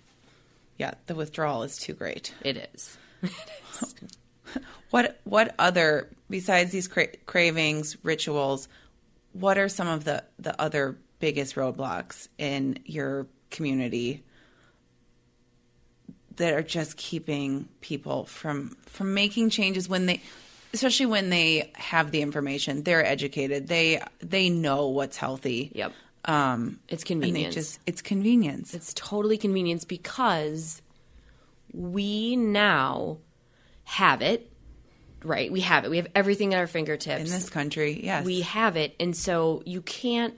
yeah, 0.78 0.94
the 1.06 1.14
withdrawal 1.14 1.62
is 1.62 1.78
too 1.78 1.94
great. 1.94 2.34
It 2.42 2.68
is. 2.74 2.96
What 4.90 5.20
what 5.22 5.54
other 5.56 6.10
besides 6.28 6.72
these 6.72 6.88
cra- 6.88 7.16
cravings, 7.24 7.96
rituals, 8.02 8.66
what 9.32 9.56
are 9.56 9.68
some 9.68 9.86
of 9.86 10.02
the 10.02 10.24
the 10.40 10.60
other 10.60 10.98
biggest 11.20 11.54
roadblocks 11.54 12.26
in 12.38 12.80
your 12.84 13.28
community 13.52 14.24
that 16.36 16.54
are 16.54 16.62
just 16.62 16.96
keeping 16.96 17.68
people 17.80 18.24
from 18.24 18.76
from 18.86 19.14
making 19.14 19.50
changes 19.50 19.88
when 19.88 20.06
they 20.06 20.20
especially 20.72 21.06
when 21.06 21.30
they 21.30 21.70
have 21.74 22.10
the 22.10 22.22
information, 22.22 22.82
they're 22.82 23.04
educated, 23.04 23.68
they 23.68 24.02
they 24.20 24.50
know 24.50 24.88
what's 24.88 25.16
healthy. 25.16 25.70
Yep. 25.74 25.92
Um 26.24 26.80
It's 26.88 27.04
convenience. 27.04 27.54
just 27.54 27.80
it's 27.86 28.02
convenience. 28.02 28.74
It's 28.74 28.92
totally 28.94 29.38
convenience 29.38 29.84
because 29.84 30.82
we 31.72 32.36
now 32.36 33.18
have 33.84 34.22
it, 34.22 34.50
right? 35.24 35.50
We 35.50 35.60
have 35.60 35.84
it. 35.84 35.90
We 35.90 35.96
have 35.98 36.08
everything 36.14 36.52
at 36.54 36.58
our 36.58 36.66
fingertips. 36.66 37.20
in 37.22 37.28
this 37.30 37.48
country, 37.50 38.00
yes. 38.04 38.24
we 38.24 38.42
have 38.42 38.76
it 38.76 38.94
and 39.00 39.16
so 39.16 39.62
you 39.64 39.82
can't 39.82 40.34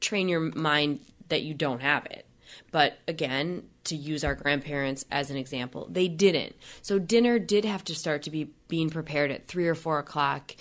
train 0.00 0.28
your 0.28 0.40
mind 0.40 1.00
that 1.28 1.42
you 1.42 1.54
don't 1.54 1.80
have 1.80 2.04
it 2.06 2.26
but 2.70 2.98
again 3.08 3.62
to 3.84 3.96
use 3.96 4.24
our 4.24 4.34
grandparents 4.34 5.04
as 5.10 5.30
an 5.30 5.36
example. 5.36 5.86
They 5.90 6.08
didn't. 6.08 6.54
So 6.82 6.98
dinner 6.98 7.38
did 7.38 7.64
have 7.64 7.84
to 7.84 7.94
start 7.94 8.22
to 8.22 8.30
be 8.30 8.50
being 8.68 8.90
prepared 8.90 9.30
at 9.30 9.46
three 9.46 9.68
or 9.68 9.74
four 9.74 9.98
o'clock 9.98 10.54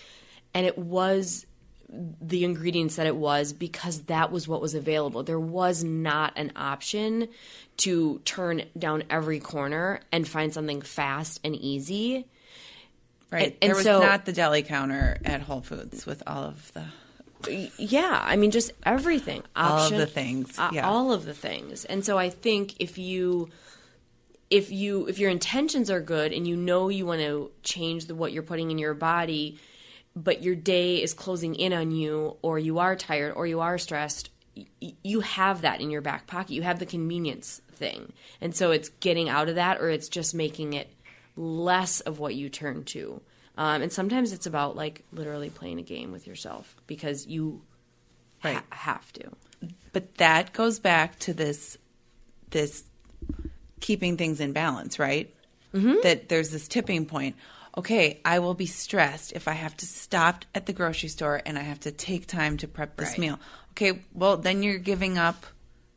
and 0.53 0.65
it 0.65 0.77
was 0.77 1.45
the 1.89 2.43
ingredients 2.43 2.95
that 2.95 3.05
it 3.05 3.15
was 3.15 3.53
because 3.53 4.01
that 4.03 4.31
was 4.31 4.47
what 4.47 4.61
was 4.61 4.73
available. 4.73 5.21
There 5.23 5.39
was 5.39 5.83
not 5.83 6.33
an 6.35 6.51
option 6.55 7.27
to 7.77 8.19
turn 8.25 8.63
down 8.77 9.03
every 9.11 9.39
corner 9.39 9.99
and 10.11 10.27
find 10.27 10.51
something 10.53 10.81
fast 10.81 11.39
and 11.43 11.55
easy. 11.55 12.25
Right. 13.31 13.45
and- 13.45 13.55
and 13.61 13.69
there 13.69 13.75
was 13.75 13.83
so- 13.83 14.01
not 14.01 14.25
the 14.25 14.33
deli 14.33 14.63
counter 14.63 15.17
at 15.23 15.41
Whole 15.41 15.61
Foods 15.61 16.05
with 16.05 16.21
all 16.27 16.43
of 16.43 16.71
the 16.73 16.85
yeah 17.49 18.21
i 18.25 18.35
mean 18.35 18.51
just 18.51 18.71
everything. 18.83 19.43
All 19.55 19.85
of 19.85 19.91
the 19.91 20.05
things, 20.05 20.57
uh, 20.57 20.69
yeah. 20.73 20.87
all 20.87 21.11
of 21.11 21.25
the 21.25 21.33
things. 21.33 21.85
And 21.85 22.05
so 22.05 22.17
i 22.17 22.29
think 22.29 22.75
if 22.79 22.97
you 22.97 23.49
if 24.49 24.71
you 24.71 25.07
if 25.07 25.19
your 25.19 25.29
intentions 25.29 25.89
are 25.89 26.01
good 26.01 26.31
and 26.31 26.47
you 26.47 26.55
know 26.55 26.89
you 26.89 27.05
want 27.05 27.21
to 27.21 27.51
change 27.63 28.05
the 28.05 28.15
what 28.15 28.31
you're 28.31 28.43
putting 28.43 28.71
in 28.71 28.77
your 28.77 28.93
body 28.93 29.57
but 30.15 30.43
your 30.43 30.53
day 30.53 31.01
is 31.01 31.13
closing 31.13 31.55
in 31.55 31.73
on 31.73 31.91
you 31.91 32.37
or 32.43 32.59
you 32.59 32.77
are 32.77 32.95
tired 32.95 33.33
or 33.33 33.47
you 33.47 33.61
are 33.61 33.77
stressed 33.77 34.29
y- 34.55 34.93
you 35.03 35.21
have 35.21 35.61
that 35.61 35.81
in 35.81 35.89
your 35.89 36.01
back 36.01 36.27
pocket. 36.27 36.53
You 36.53 36.61
have 36.63 36.79
the 36.79 36.85
convenience 36.85 37.61
thing. 37.71 38.13
And 38.41 38.55
so 38.55 38.71
it's 38.71 38.89
getting 38.89 39.29
out 39.29 39.49
of 39.49 39.55
that 39.55 39.81
or 39.81 39.89
it's 39.89 40.09
just 40.09 40.35
making 40.35 40.73
it 40.73 40.93
less 41.35 41.99
of 42.01 42.19
what 42.19 42.35
you 42.35 42.49
turn 42.49 42.83
to 42.83 43.21
um, 43.57 43.81
and 43.81 43.91
sometimes 43.91 44.31
it's 44.33 44.45
about 44.45 44.75
like 44.75 45.03
literally 45.11 45.49
playing 45.49 45.79
a 45.79 45.83
game 45.83 46.11
with 46.11 46.27
yourself 46.27 46.75
because 46.87 47.27
you 47.27 47.61
ha- 48.41 48.49
Right. 48.53 48.63
have 48.71 49.11
to 49.13 49.29
but 49.93 50.15
that 50.15 50.53
goes 50.53 50.79
back 50.79 51.19
to 51.19 51.33
this 51.33 51.77
this 52.51 52.83
keeping 53.79 54.17
things 54.17 54.39
in 54.39 54.53
balance 54.53 54.99
right 54.99 55.33
mm-hmm. 55.73 55.95
that 56.03 56.29
there's 56.29 56.49
this 56.51 56.67
tipping 56.67 57.05
point 57.05 57.35
okay 57.77 58.19
i 58.25 58.39
will 58.39 58.53
be 58.53 58.65
stressed 58.65 59.31
if 59.33 59.47
i 59.47 59.53
have 59.53 59.75
to 59.77 59.85
stop 59.85 60.45
at 60.55 60.65
the 60.65 60.73
grocery 60.73 61.09
store 61.09 61.41
and 61.45 61.57
i 61.57 61.61
have 61.61 61.79
to 61.79 61.91
take 61.91 62.27
time 62.27 62.57
to 62.57 62.67
prep 62.67 62.95
this 62.97 63.11
Right. 63.11 63.19
meal 63.19 63.39
okay 63.71 63.99
well 64.13 64.37
then 64.37 64.63
you're 64.63 64.77
giving 64.77 65.17
up 65.17 65.45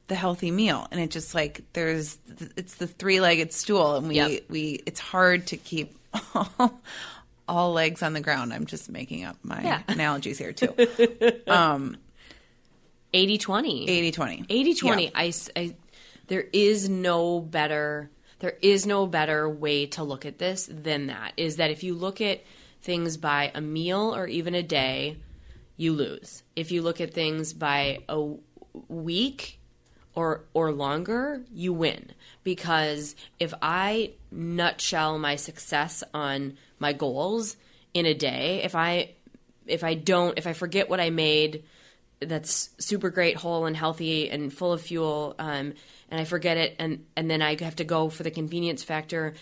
the 0.08 0.14
healthy 0.14 0.50
meal 0.52 0.86
and 0.92 1.00
it 1.00 1.10
just 1.10 1.34
like 1.34 1.62
there's 1.72 2.18
it's 2.56 2.76
the 2.76 2.86
three-legged 2.86 3.52
stool 3.52 3.96
and 3.96 4.08
we 4.08 4.14
Yep. 4.16 4.42
we 4.48 4.80
it's 4.86 5.00
hard 5.00 5.48
to 5.48 5.56
keep 5.56 5.96
all, 6.34 6.80
all 7.48 7.72
legs 7.72 8.02
on 8.02 8.12
the 8.12 8.20
ground. 8.20 8.52
I'm 8.52 8.66
just 8.66 8.90
making 8.90 9.24
up 9.24 9.36
my 9.42 9.62
Yeah. 9.62 9.82
analogies 9.88 10.38
here 10.38 10.52
too. 10.52 10.74
Um, 11.46 11.96
80 13.12 13.38
20 13.38 13.88
80 13.88 14.10
20 14.12 14.44
80 14.48 14.74
20 14.74 15.14
I, 15.14 15.26
s- 15.28 15.50
I- 15.56 15.76
there 16.26 16.44
is 16.52 16.88
no 16.88 17.40
better 17.40 18.10
there 18.40 18.58
is 18.60 18.84
no 18.86 19.06
better 19.06 19.48
way 19.48 19.86
to 19.86 20.02
look 20.04 20.26
at 20.26 20.38
this 20.38 20.68
than 20.70 21.06
that 21.06 21.32
is 21.38 21.56
that 21.56 21.70
if 21.70 21.82
you 21.82 21.94
look 21.94 22.20
at 22.20 22.42
things 22.82 23.16
by 23.16 23.50
a 23.54 23.60
meal 23.60 24.14
or 24.14 24.26
even 24.26 24.54
a 24.54 24.62
day 24.62 25.16
you 25.78 25.92
lose. 25.92 26.42
If 26.54 26.72
you 26.72 26.80
look 26.82 27.00
at 27.02 27.12
things 27.14 27.52
by 27.52 27.98
a 28.08 28.32
week 28.88 29.55
or 30.16 30.42
or 30.52 30.72
longer 30.72 31.42
you 31.52 31.72
win 31.72 32.10
because 32.42 33.14
if 33.38 33.54
i 33.62 34.10
nutshell 34.32 35.18
my 35.18 35.36
success 35.36 36.02
on 36.12 36.56
my 36.80 36.92
goals 36.92 37.56
in 37.94 38.04
a 38.06 38.14
day 38.14 38.62
if 38.64 38.74
i 38.74 39.08
if 39.66 39.84
i 39.84 39.94
don't 39.94 40.36
if 40.36 40.48
i 40.48 40.52
forget 40.52 40.90
what 40.90 40.98
i 40.98 41.10
made 41.10 41.62
that's 42.20 42.70
super 42.78 43.10
great, 43.10 43.36
whole 43.36 43.66
and 43.66 43.76
healthy 43.76 44.30
and 44.30 44.52
full 44.52 44.72
of 44.72 44.80
fuel, 44.80 45.34
um, 45.38 45.74
and 46.10 46.20
I 46.20 46.24
forget 46.24 46.56
it, 46.56 46.76
and 46.78 47.04
and 47.16 47.30
then 47.30 47.42
I 47.42 47.62
have 47.62 47.76
to 47.76 47.84
go 47.84 48.08
for 48.08 48.22
the 48.22 48.30
convenience 48.30 48.82
factor. 48.82 49.34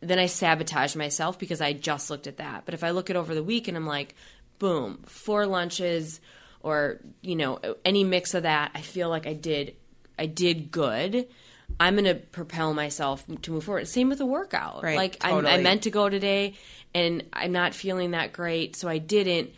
Then 0.00 0.18
I 0.18 0.26
sabotage 0.26 0.94
myself 0.94 1.38
because 1.38 1.60
I 1.60 1.72
just 1.72 2.10
looked 2.10 2.26
at 2.26 2.36
that. 2.36 2.64
But 2.64 2.74
if 2.74 2.84
I 2.84 2.90
look 2.90 3.10
at 3.10 3.16
over 3.16 3.34
the 3.34 3.42
week 3.42 3.66
and 3.66 3.76
I'm 3.76 3.86
like, 3.86 4.14
boom, 4.58 5.02
four 5.06 5.46
lunches, 5.46 6.20
or 6.60 7.00
you 7.22 7.36
know 7.36 7.60
any 7.84 8.04
mix 8.04 8.34
of 8.34 8.42
that, 8.42 8.72
I 8.74 8.82
feel 8.82 9.08
like 9.08 9.26
I 9.26 9.32
did 9.32 9.76
I 10.18 10.26
did 10.26 10.70
good. 10.70 11.26
I'm 11.78 11.96
gonna 11.96 12.14
propel 12.14 12.74
myself 12.74 13.24
to 13.42 13.50
move 13.50 13.64
forward. 13.64 13.86
Same 13.88 14.08
with 14.08 14.20
a 14.20 14.26
workout. 14.26 14.82
Right, 14.82 14.96
like 14.96 15.18
I, 15.20 15.32
I 15.32 15.60
meant 15.60 15.82
to 15.82 15.90
go 15.90 16.08
today, 16.08 16.54
and 16.94 17.24
I'm 17.32 17.52
not 17.52 17.74
feeling 17.74 18.12
that 18.12 18.32
great, 18.32 18.74
so 18.76 18.88
I 18.88 18.98
didn't 18.98 19.50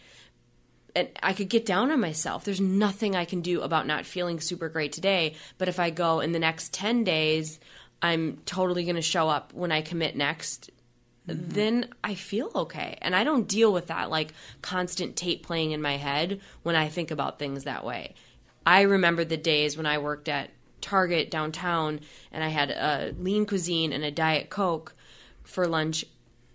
and 0.94 1.08
I 1.22 1.32
could 1.32 1.48
get 1.48 1.66
down 1.66 1.90
on 1.90 2.00
myself. 2.00 2.44
There's 2.44 2.60
nothing 2.60 3.14
I 3.14 3.24
can 3.24 3.40
do 3.40 3.62
about 3.62 3.86
not 3.86 4.06
feeling 4.06 4.40
super 4.40 4.68
great 4.68 4.92
today. 4.92 5.34
But 5.58 5.68
if 5.68 5.78
I 5.78 5.90
go 5.90 6.20
in 6.20 6.32
the 6.32 6.38
next 6.38 6.72
10 6.72 7.04
days, 7.04 7.60
I'm 8.02 8.38
totally 8.46 8.84
going 8.84 8.96
to 8.96 9.02
show 9.02 9.28
up 9.28 9.52
when 9.52 9.72
I 9.72 9.82
commit 9.82 10.16
next. 10.16 10.70
Mm-hmm. 11.28 11.50
Then 11.50 11.88
I 12.02 12.14
feel 12.14 12.50
okay. 12.54 12.98
And 13.00 13.14
I 13.14 13.24
don't 13.24 13.46
deal 13.46 13.72
with 13.72 13.88
that 13.88 14.10
like 14.10 14.32
constant 14.62 15.16
tape 15.16 15.44
playing 15.44 15.72
in 15.72 15.82
my 15.82 15.96
head 15.96 16.40
when 16.62 16.76
I 16.76 16.88
think 16.88 17.10
about 17.10 17.38
things 17.38 17.64
that 17.64 17.84
way. 17.84 18.14
I 18.66 18.82
remember 18.82 19.24
the 19.24 19.36
days 19.36 19.76
when 19.76 19.86
I 19.86 19.98
worked 19.98 20.28
at 20.28 20.50
Target 20.80 21.30
downtown 21.30 22.00
and 22.32 22.42
I 22.42 22.48
had 22.48 22.70
a 22.70 23.14
lean 23.18 23.46
cuisine 23.46 23.92
and 23.92 24.04
a 24.04 24.10
Diet 24.10 24.50
Coke 24.50 24.94
for 25.44 25.66
lunch 25.66 26.04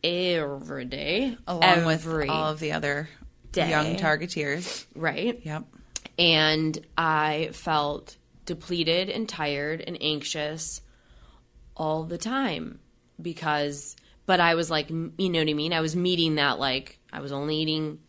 every 0.03 0.86
day. 0.86 1.38
along 1.47 1.64
every 1.64 1.86
with 2.26 2.30
all 2.30 2.51
of 2.51 2.60
the 2.60 2.72
other 2.72 3.10
day. 3.51 3.70
Young 3.70 3.97
targeteers. 3.97 4.86
right? 4.95 5.39
Yep. 5.43 5.64
and 6.18 6.80
I 6.97 7.49
felt 7.53 8.18
depleted 8.45 9.10
and 9.10 9.28
tired 9.28 9.84
and 9.86 9.97
anxious 10.01 10.82
all 11.76 12.03
the 12.03 12.18
time 12.18 12.80
because 13.22 13.95
but 14.26 14.39
I 14.39 14.56
was 14.56 14.70
like 14.70 14.89
you 14.89 15.12
know 15.18 15.39
what 15.39 15.49
I 15.49 15.53
mean 15.53 15.74
I 15.74 15.82
was 15.82 15.95
meeting 15.95 16.36
that 16.36 16.60
like 16.60 16.99
I 17.12 17.22
was 17.22 17.32
only 17.32 17.58
eating 17.58 17.99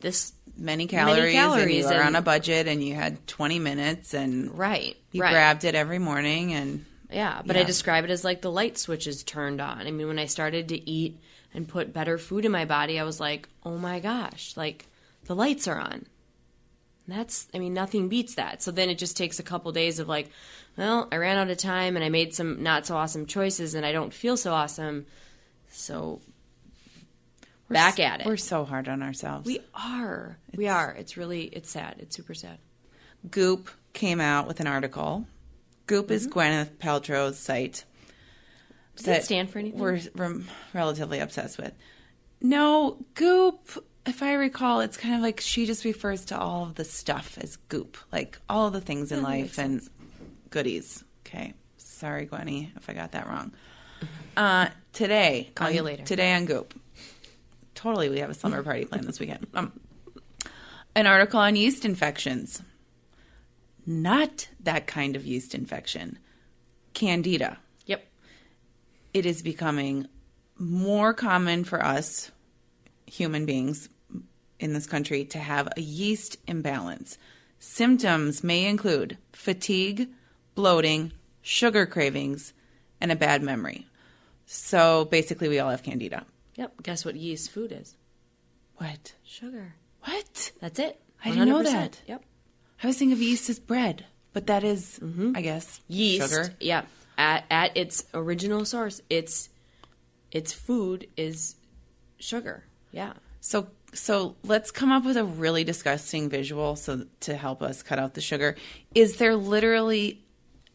this 0.00 0.32
Many 0.60 0.88
calories, 0.88 1.22
and 1.22 1.32
calories 1.32 1.84
you 1.84 1.86
were 1.86 1.92
and- 1.92 2.08
on 2.08 2.16
a 2.16 2.22
budget 2.22 2.66
and 2.66 2.82
you 2.82 2.94
had 2.94 3.24
20 3.28 3.60
minutes 3.60 4.12
and 4.12 4.58
right 4.58 4.96
you 5.12 5.22
right. 5.22 5.30
grabbed 5.30 5.64
it 5.64 5.76
every 5.76 6.00
morning 6.00 6.52
and 6.52 6.84
yeah 7.12 7.42
but 7.46 7.56
I 7.56 7.62
describe 7.62 8.04
it 8.04 8.10
as 8.10 8.24
like 8.24 8.42
the 8.42 8.50
light 8.50 8.76
switches 8.76 9.22
turned 9.22 9.60
on. 9.60 9.86
I 9.86 9.92
mean 9.92 10.08
when 10.08 10.18
I 10.18 10.26
started 10.26 10.68
to 10.70 10.90
eat 10.90 11.20
and 11.54 11.68
put 11.68 11.92
better 11.92 12.18
food 12.18 12.44
in 12.44 12.50
my 12.50 12.64
body 12.64 12.98
I 12.98 13.04
was 13.04 13.20
like 13.20 13.48
oh 13.62 13.78
my 13.78 14.00
gosh 14.00 14.56
like 14.56 14.86
the 15.26 15.36
lights 15.36 15.68
are 15.68 15.78
on. 15.78 16.06
That's 17.06 17.46
i 17.54 17.60
mean 17.60 17.72
nothing 17.72 18.08
beats 18.08 18.34
that. 18.34 18.60
So 18.60 18.72
then 18.72 18.90
it 18.90 18.98
just 18.98 19.16
takes 19.16 19.38
a 19.38 19.44
couple 19.44 19.70
days 19.70 20.00
of 20.00 20.08
like 20.08 20.28
well 20.76 21.06
i 21.12 21.16
ran 21.18 21.38
out 21.38 21.50
of 21.50 21.58
time 21.58 21.94
and 21.94 22.04
i 22.04 22.08
made 22.08 22.34
some 22.34 22.64
not 22.64 22.84
so 22.84 22.96
awesome 22.96 23.26
choices 23.26 23.74
and 23.74 23.86
i 23.86 23.92
don't 23.92 24.12
feel 24.12 24.36
so 24.36 24.52
awesome. 24.52 25.06
So 25.70 26.20
back 27.68 28.00
at 28.00 28.20
it 28.20 28.26
we're 28.26 28.36
so 28.36 28.64
hard 28.64 28.88
on 28.88 29.02
ourselves. 29.02 29.46
we 29.46 29.60
are 29.74 30.38
we 30.54 30.66
are 30.68 30.92
it's 30.98 31.16
really 31.16 31.42
it's 31.44 31.70
sad 31.70 31.96
it's 31.98 32.16
super 32.16 32.34
sad 32.34 32.58
Goop 33.30 33.68
came 33.94 34.20
out 34.20 34.46
with 34.46 34.60
an 34.60 34.66
article. 34.68 35.26
Goop 35.86 36.10
is 36.10 36.28
Mm-hmm. 36.28 36.38
Gwyneth 36.38 36.76
Paltrow's 36.78 37.36
site. 37.38 37.84
does 38.96 39.06
that 39.06 39.24
stand 39.24 39.50
for 39.50 39.58
anything 39.58 39.80
We're, 39.80 39.98
we're 40.14 40.40
relatively 40.72 41.18
obsessed 41.18 41.58
with. 41.58 41.72
No, 42.40 43.04
Goop, 43.14 43.84
if 44.06 44.22
I 44.22 44.34
recall, 44.34 44.80
it's 44.82 44.96
kind 44.96 45.16
of 45.16 45.20
like 45.20 45.40
she 45.40 45.66
just 45.66 45.84
refers 45.84 46.26
to 46.26 46.38
all 46.38 46.62
of 46.62 46.76
the 46.76 46.84
stuff 46.84 47.36
as 47.40 47.56
Goop, 47.56 47.96
like 48.12 48.38
all 48.48 48.68
of 48.68 48.72
the 48.72 48.80
things 48.80 49.10
in 49.10 49.18
that 49.22 49.28
life 49.28 49.58
and 49.58 49.82
goodies. 50.50 51.02
Okay. 51.26 51.54
Sorry, 51.76 52.26
Gwenny, 52.26 52.70
if 52.76 52.88
I 52.88 52.92
got 52.92 53.12
that 53.12 53.26
wrong. 53.26 53.52
Uh, 54.36 54.68
today, 54.92 55.50
Call 55.56 55.66
on- 55.66 55.74
you 55.74 55.82
later. 55.82 56.04
Today 56.04 56.32
on 56.34 56.44
Goop. 56.44 56.72
Totally, 57.78 58.08
we 58.08 58.18
have 58.18 58.28
a 58.28 58.34
summer 58.34 58.60
party 58.64 58.86
planned 58.86 59.06
this 59.06 59.20
weekend. 59.20 59.46
Um, 59.54 59.70
an 60.96 61.06
article 61.06 61.38
on 61.38 61.54
yeast 61.54 61.84
infections. 61.84 62.60
Not 63.86 64.48
that 64.58 64.88
kind 64.88 65.14
of 65.14 65.24
yeast 65.24 65.54
infection. 65.54 66.18
Candida. 66.92 67.58
yep 67.86 68.04
It 69.14 69.26
is 69.26 69.42
becoming 69.42 70.08
more 70.58 71.14
common 71.14 71.62
for 71.62 71.80
us 71.80 72.32
human 73.06 73.46
beings 73.46 73.88
in 74.58 74.72
this 74.72 74.88
country 74.88 75.24
to 75.26 75.38
have 75.38 75.68
a 75.76 75.80
yeast 75.80 76.36
imbalance. 76.48 77.16
Symptoms 77.60 78.42
may 78.42 78.66
include 78.66 79.18
fatigue, 79.32 80.08
bloating, 80.56 81.12
sugar 81.42 81.86
cravings, 81.86 82.52
and 83.00 83.12
a 83.12 83.16
bad 83.16 83.40
memory. 83.40 83.86
So 84.46 85.04
basically, 85.04 85.48
we 85.48 85.60
all 85.60 85.70
have 85.70 85.84
candida. 85.84 86.26
Yep 86.58 86.70
guess 86.82 87.04
what 87.06 87.14
yeast 87.16 87.50
food 87.50 87.72
is 87.72 87.96
What? 88.76 89.14
sugar 89.24 89.74
What? 90.04 90.52
that's 90.60 90.78
it 90.78 91.00
I 91.24 91.30
didn't 91.30 91.48
know 91.48 91.60
100%. 91.60 91.64
that. 91.64 92.00
yep 92.06 92.22
I 92.82 92.86
was 92.86 92.96
thinking 92.98 93.12
of 93.14 93.20
yeast 93.22 93.48
as 93.50 93.58
bread, 93.58 94.04
but 94.32 94.46
that 94.46 94.62
is, 94.62 95.00
I 95.34 95.40
guess, 95.40 95.66
Mm-hmm. 95.80 95.92
yeast 96.00 96.30
sugar. 96.30 96.54
yeah 96.60 96.82
at 97.16 97.44
at 97.50 97.76
its 97.76 98.04
original 98.14 98.64
source 98.64 99.00
its 99.10 99.48
its 100.30 100.52
food 100.52 101.08
is 101.16 101.56
sugar 102.18 102.64
yeah 102.92 103.14
So 103.40 103.68
so 103.94 104.36
let's 104.44 104.70
come 104.70 104.92
up 104.92 105.04
with 105.06 105.16
a 105.16 105.24
really 105.24 105.64
disgusting 105.64 106.28
visual 106.28 106.76
so 106.76 107.06
to 107.20 107.34
help 107.34 107.62
us 107.62 107.82
cut 107.82 107.98
out 107.98 108.12
the 108.14 108.20
sugar. 108.20 108.54
Is 108.94 109.16
there 109.16 109.34
literally 109.34 110.22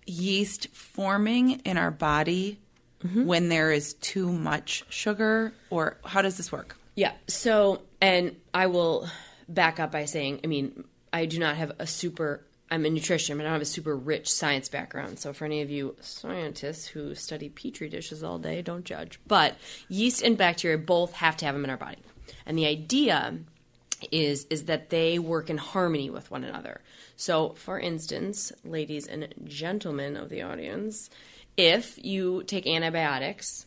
yeast 0.07 0.67
forming 0.73 1.51
in 1.63 1.77
our 1.77 1.91
body 1.91 2.59
Mm-hmm. 3.05 3.25
when 3.25 3.49
there 3.49 3.69
is 3.71 3.95
too 3.95 4.31
much 4.31 4.85
sugar 4.87 5.53
or 5.69 5.97
how 6.05 6.21
does 6.21 6.37
this 6.37 6.53
work? 6.53 6.77
Yeah. 6.95 7.11
So, 7.27 7.81
and 7.99 8.37
I 8.53 8.67
will 8.67 9.09
back 9.49 9.79
up 9.79 9.91
by 9.91 10.05
saying, 10.05 10.39
I 10.43 10.47
mean, 10.47 10.85
I 11.11 11.25
do 11.25 11.39
not 11.39 11.55
have 11.55 11.73
a 11.79 11.87
super. 11.87 12.45
I'm 12.71 12.85
a 12.85 12.89
nutrition, 12.89 13.37
but 13.37 13.43
I 13.43 13.45
don't 13.45 13.53
have 13.53 13.61
a 13.61 13.65
super 13.65 13.95
rich 13.95 14.31
science 14.31 14.67
background. 14.67 15.19
So, 15.19 15.33
for 15.33 15.45
any 15.45 15.61
of 15.61 15.69
you 15.69 15.95
scientists 16.01 16.87
who 16.87 17.13
study 17.13 17.49
petri 17.49 17.89
dishes 17.89 18.23
all 18.23 18.39
day, 18.39 18.61
don't 18.61 18.85
judge. 18.85 19.19
But 19.27 19.57
yeast 19.89 20.23
and 20.23 20.37
bacteria 20.37 20.77
both 20.77 21.13
have 21.13 21.37
to 21.37 21.45
have 21.45 21.55
them 21.55 21.65
in 21.65 21.69
our 21.69 21.77
body, 21.77 21.99
and 22.45 22.57
the 22.57 22.65
idea 22.65 23.37
is 24.11 24.45
is 24.49 24.65
that 24.65 24.89
they 24.89 25.19
work 25.19 25.49
in 25.49 25.57
harmony 25.57 26.09
with 26.09 26.31
one 26.31 26.43
another. 26.43 26.81
So, 27.15 27.49
for 27.49 27.79
instance, 27.79 28.51
ladies 28.63 29.07
and 29.07 29.33
gentlemen 29.43 30.17
of 30.17 30.29
the 30.29 30.41
audience, 30.41 31.09
if 31.57 32.03
you 32.03 32.43
take 32.43 32.67
antibiotics, 32.67 33.65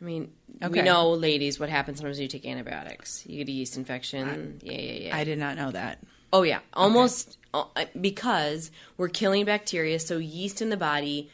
I 0.00 0.04
mean, 0.04 0.32
we 0.70 0.82
know, 0.82 1.10
ladies, 1.12 1.58
what 1.58 1.68
happens 1.68 1.98
sometimes 1.98 2.18
when 2.18 2.22
you 2.22 2.28
take 2.28 2.46
antibiotics. 2.46 3.24
You 3.26 3.38
get 3.38 3.48
a 3.48 3.52
yeast 3.52 3.76
infection. 3.76 4.60
yeah, 4.62 4.72
yeah, 4.72 4.92
yeah. 5.06 5.16
I 5.16 5.24
did 5.24 5.38
not 5.38 5.56
know 5.56 5.70
that. 5.72 5.98
oh, 6.32 6.42
yeah. 6.42 6.60
Almost 6.72 7.38
uh, 7.54 7.64
because 8.00 8.70
we're 8.96 9.08
killing 9.08 9.44
bacteria, 9.44 9.98
so 9.98 10.18
yeast 10.18 10.62
in 10.62 10.68
the 10.68 10.76
body, 10.76 11.30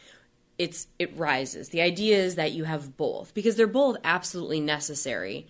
it's 0.59 0.87
it 0.99 1.17
rises. 1.17 1.71
The 1.71 1.83
idea 1.83 2.19
is 2.19 2.37
that 2.37 2.53
you 2.53 2.65
have 2.65 2.97
both 2.97 3.35
because 3.35 3.57
they're 3.57 3.67
both 3.67 3.97
absolutely 4.05 4.61
necessary 4.61 5.47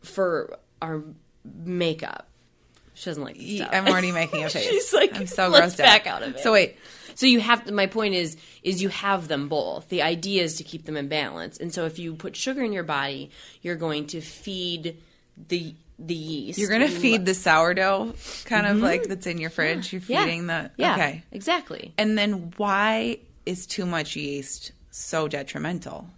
for 0.00 0.58
our 0.80 1.02
makeup. 1.44 2.27
She 2.98 3.04
doesn't 3.10 3.22
like 3.22 3.36
this 3.38 3.56
stuff. 3.56 3.70
I'm 3.72 3.86
already 3.86 4.10
making 4.12 4.44
a 4.44 4.50
face. 4.50 4.66
She's 4.68 4.92
like, 4.92 5.14
I'm 5.16 5.26
so 5.26 5.48
"Let's 5.48 5.74
grossed 5.74 5.78
back 5.78 6.06
out. 6.06 6.22
out 6.22 6.28
of 6.28 6.34
it." 6.36 6.40
So 6.40 6.52
wait, 6.52 6.76
So 7.14 7.26
you 7.26 7.40
have 7.40 7.70
my 7.70 7.86
point 7.86 8.14
is 8.14 8.36
is 8.62 8.82
you 8.82 8.88
have 8.88 9.28
them 9.28 9.48
both. 9.48 9.88
The 9.88 10.02
idea 10.02 10.42
is 10.42 10.56
to 10.56 10.64
keep 10.64 10.84
them 10.84 10.96
in 10.96 11.08
balance. 11.08 11.58
And 11.58 11.72
so 11.72 11.86
if 11.86 11.98
you 11.98 12.14
put 12.14 12.34
sugar 12.36 12.62
in 12.62 12.72
your 12.72 12.82
body, 12.82 13.30
you're 13.62 13.76
going 13.76 14.06
to 14.08 14.20
feed 14.20 14.96
the 15.48 15.74
the 16.00 16.14
yeast. 16.14 16.58
you're 16.60 16.68
going 16.68 16.82
to 16.82 16.88
feed 16.88 17.24
the 17.26 17.34
sourdough 17.34 18.14
kind 18.44 18.66
of 18.66 18.78
like 18.78 19.04
that's 19.08 19.26
in 19.26 19.38
your 19.38 19.50
fridge. 19.50 19.92
You're 19.92 20.00
Mm-hmm. 20.00 20.12
Yeah. 20.12 20.24
feeding 20.24 20.46
the 20.46 20.70
Yeah, 20.76 20.94
Okay. 20.94 21.22
Exactly. 21.32 21.92
And 21.98 22.16
then 22.18 22.52
why 22.56 23.18
is 23.46 23.66
too 23.66 23.84
much 23.86 24.14
yeast 24.16 24.70
so 24.90 25.26
detrimental? 25.28 26.08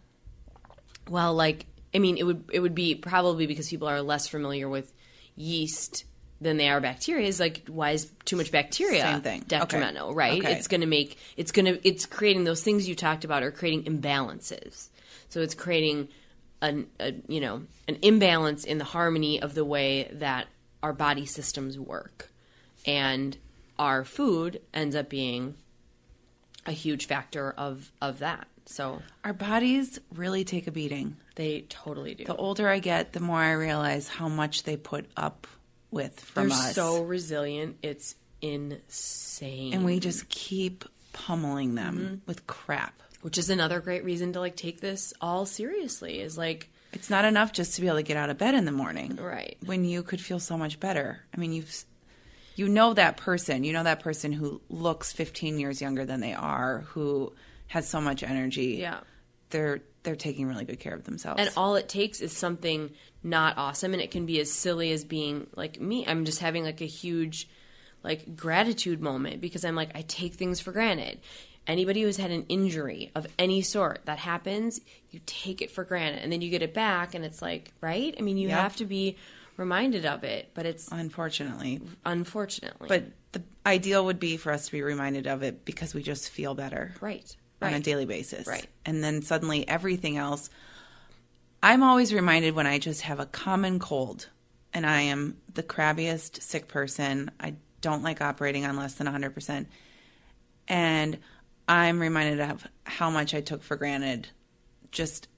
Well, 1.09 1.35
like 1.35 1.67
I 1.95 1.99
mean, 1.99 2.17
it 2.19 2.25
would 2.25 2.45
it 2.53 2.61
would 2.61 2.75
be 2.75 2.95
probably 2.95 3.47
because 3.47 3.69
people 3.69 3.89
are 3.89 4.01
less 4.03 4.29
familiar 4.29 4.69
with 4.69 4.93
yeast 5.35 6.05
than 6.41 6.57
they 6.57 6.69
are 6.69 6.81
bacteria. 6.81 7.27
Is 7.29 7.39
like 7.41 7.63
why 7.69 7.91
is 7.91 8.11
too 8.25 8.37
much 8.37 8.51
bacteria 8.51 9.03
Same 9.03 9.21
thing. 9.21 9.45
detrimental? 9.47 10.09
Okay. 10.09 10.17
Right? 10.17 10.39
Okay. 10.43 10.53
It's 10.55 10.69
going 10.69 10.81
to 10.81 10.87
make 10.87 11.19
it's 11.37 11.53
going 11.53 11.67
to 11.67 11.87
it's 11.87 12.07
creating 12.07 12.45
those 12.45 12.63
things 12.63 12.89
you 12.89 12.95
talked 12.95 13.25
about 13.25 13.43
are 13.43 13.51
creating 13.51 13.85
imbalances. 13.85 14.89
So 15.29 15.41
it's 15.41 15.55
creating 15.55 16.09
an 16.63 16.87
a, 16.99 17.15
you 17.29 17.41
know 17.41 17.63
an 17.89 17.99
imbalance 18.03 18.65
in 18.65 18.79
the 18.79 18.85
harmony 18.85 19.41
of 19.41 19.55
the 19.55 19.65
way 19.65 20.09
that 20.13 20.47
our 20.83 20.93
body 20.93 21.27
systems 21.27 21.79
work, 21.79 22.31
and 22.87 23.37
our 23.79 24.05
food 24.05 24.61
ends 24.73 24.97
up 24.97 25.09
being 25.11 25.55
a 26.67 26.73
huge 26.73 27.07
factor 27.07 27.53
of 27.57 27.91
of 28.01 28.19
that. 28.21 28.47
So 28.67 29.03
Our 29.25 29.33
bodies 29.33 29.99
really 30.15 30.45
take 30.45 30.67
a 30.69 30.71
beating. 30.71 31.17
they 31.35 31.63
totally 31.69 32.15
do. 32.15 32.25
The 32.25 32.37
older 32.37 32.69
I 32.69 32.79
get, 32.79 33.13
the 33.13 33.21
more 33.21 33.41
I 33.41 33.53
realize 33.53 34.07
how 34.07 34.29
much 34.29 34.63
they 34.63 34.77
put 34.77 35.07
up 35.17 35.47
with 35.91 36.19
from 36.21 36.49
They're 36.49 36.57
us. 36.59 36.75
so 36.75 37.03
resilient. 37.03 37.77
It's 37.83 38.15
insane. 38.43 39.75
and 39.75 39.85
we 39.85 40.01
just 40.01 40.29
keep 40.29 40.85
pummeling 41.13 41.75
them 41.75 41.97
Mm-hmm. 41.99 42.15
with 42.27 42.47
crap. 42.47 43.03
which 43.23 43.37
is 43.39 43.51
another 43.51 43.81
great 43.81 44.05
reason 44.05 44.33
to 44.33 44.41
like 44.41 44.57
take 44.57 44.81
this 44.81 45.13
all 45.21 45.45
seriously 45.47 46.21
is 46.21 46.39
like 46.39 46.71
It's 46.93 47.11
not 47.11 47.25
enough 47.25 47.53
just 47.53 47.75
to 47.75 47.81
be 47.81 47.87
able 47.89 47.99
to 47.99 48.03
get 48.03 48.17
out 48.17 48.31
of 48.31 48.39
bed 48.39 48.55
in 48.55 48.65
the 48.65 48.73
morning. 48.73 49.17
Right. 49.17 49.57
When 49.67 49.85
you 49.85 50.03
could 50.03 50.21
feel 50.21 50.41
so 50.41 50.57
much 50.57 50.81
better. 50.81 51.21
I 51.35 51.39
mean, 51.39 51.53
you've 51.53 51.85
you 52.57 52.69
know 52.69 52.93
that 52.95 53.17
person, 53.17 53.65
you 53.65 53.73
know 53.73 53.85
that 53.85 54.01
person 54.01 54.33
who 54.33 54.61
looks 54.69 55.13
15 55.13 55.59
years 55.59 55.81
younger 55.81 56.05
than 56.05 56.21
they 56.21 56.35
are, 56.35 56.81
who 56.89 57.33
has 57.69 57.89
so 57.89 58.01
much 58.01 58.23
energy. 58.23 58.77
Yeah. 58.81 59.01
They're 59.51 59.81
they're 60.03 60.17
taking 60.17 60.47
really 60.47 60.65
good 60.65 60.81
care 60.81 60.95
of 60.95 61.05
themselves. 61.05 61.41
and 61.41 61.51
all 61.57 61.77
it 61.77 61.89
takes 61.89 62.21
is 62.21 62.35
something 62.37 62.91
not 63.23 63.57
awesome 63.59 63.93
and 63.93 64.03
it 64.03 64.11
can 64.11 64.25
be 64.27 64.41
as 64.41 64.51
silly 64.51 64.93
as 64.93 65.05
being 65.05 65.47
like 65.57 65.81
me 65.81 66.05
i'm 66.07 66.25
just 66.25 66.39
having 66.41 66.65
like 66.65 66.81
a 66.81 66.87
huge 66.87 67.49
like 68.03 68.35
gratitude 68.37 69.01
moment 69.01 69.41
because 69.41 69.65
i'm 69.65 69.75
like 69.77 69.91
i 69.95 70.03
take 70.03 70.35
things 70.35 70.59
for 70.61 70.73
granted 70.73 71.21
anybody 71.67 72.01
who's 72.03 72.17
had 72.17 72.31
an 72.31 72.45
injury 72.49 73.11
of 73.15 73.27
any 73.39 73.61
sort 73.61 74.01
that 74.07 74.19
happens 74.19 74.81
you 75.11 75.21
take 75.27 75.61
it 75.61 75.71
for 75.71 75.85
granted 75.85 76.23
and 76.23 76.33
then 76.33 76.41
you 76.41 76.49
get 76.51 76.63
it 76.63 76.73
back 76.73 77.15
and 77.15 77.25
it's 77.25 77.43
like 77.43 77.73
right 77.83 78.15
i 78.19 78.23
mean 78.23 78.39
you 78.39 78.49
Yep. 78.49 78.59
have 78.59 78.77
to 78.77 78.87
be 78.87 79.17
reminded 79.59 80.07
of 80.07 80.25
it 80.25 80.51
but 80.55 80.65
it's 80.65 80.89
unfortunately. 80.91 81.79
unfortunately 82.07 82.89
But 82.89 83.05
the 83.33 83.43
ideal 83.67 84.07
would 84.07 84.19
be 84.19 84.39
for 84.39 84.51
us 84.53 84.65
to 84.67 84.73
be 84.73 84.81
reminded 84.83 85.27
of 85.27 85.43
it 85.43 85.67
because 85.67 85.93
we 85.95 86.03
just 86.03 86.31
feel 86.31 86.55
better. 86.55 86.95
right 87.03 87.37
on 87.63 87.75
a 87.75 87.81
daily 87.81 88.07
basis. 88.07 88.47
Right. 88.47 88.67
And 88.85 89.03
then 89.03 89.23
suddenly 89.23 89.69
everything 89.69 90.17
else. 90.17 90.51
I'm 91.63 91.83
always 91.83 92.15
reminded 92.15 92.55
when 92.55 92.67
I 92.67 92.79
just 92.79 93.03
have 93.03 93.21
a 93.21 93.27
common 93.27 93.79
cold 93.79 94.29
and 94.73 94.87
I 94.87 95.03
am 95.03 95.37
the 95.53 95.63
crabbiest 95.63 96.43
sick 96.43 96.69
person. 96.69 97.31
I 97.39 97.55
don't 97.81 98.03
like 98.03 98.21
operating 98.21 98.65
on 98.65 98.77
less 98.77 98.95
than 98.95 99.07
100%. 99.07 99.67
And 100.69 101.19
I'm 101.69 102.01
reminded 102.01 102.41
of 102.41 102.67
how 102.85 103.11
much 103.11 103.35
I 103.35 103.41
took 103.41 103.63
for 103.63 103.77
granted 103.77 104.29
just 104.91 105.29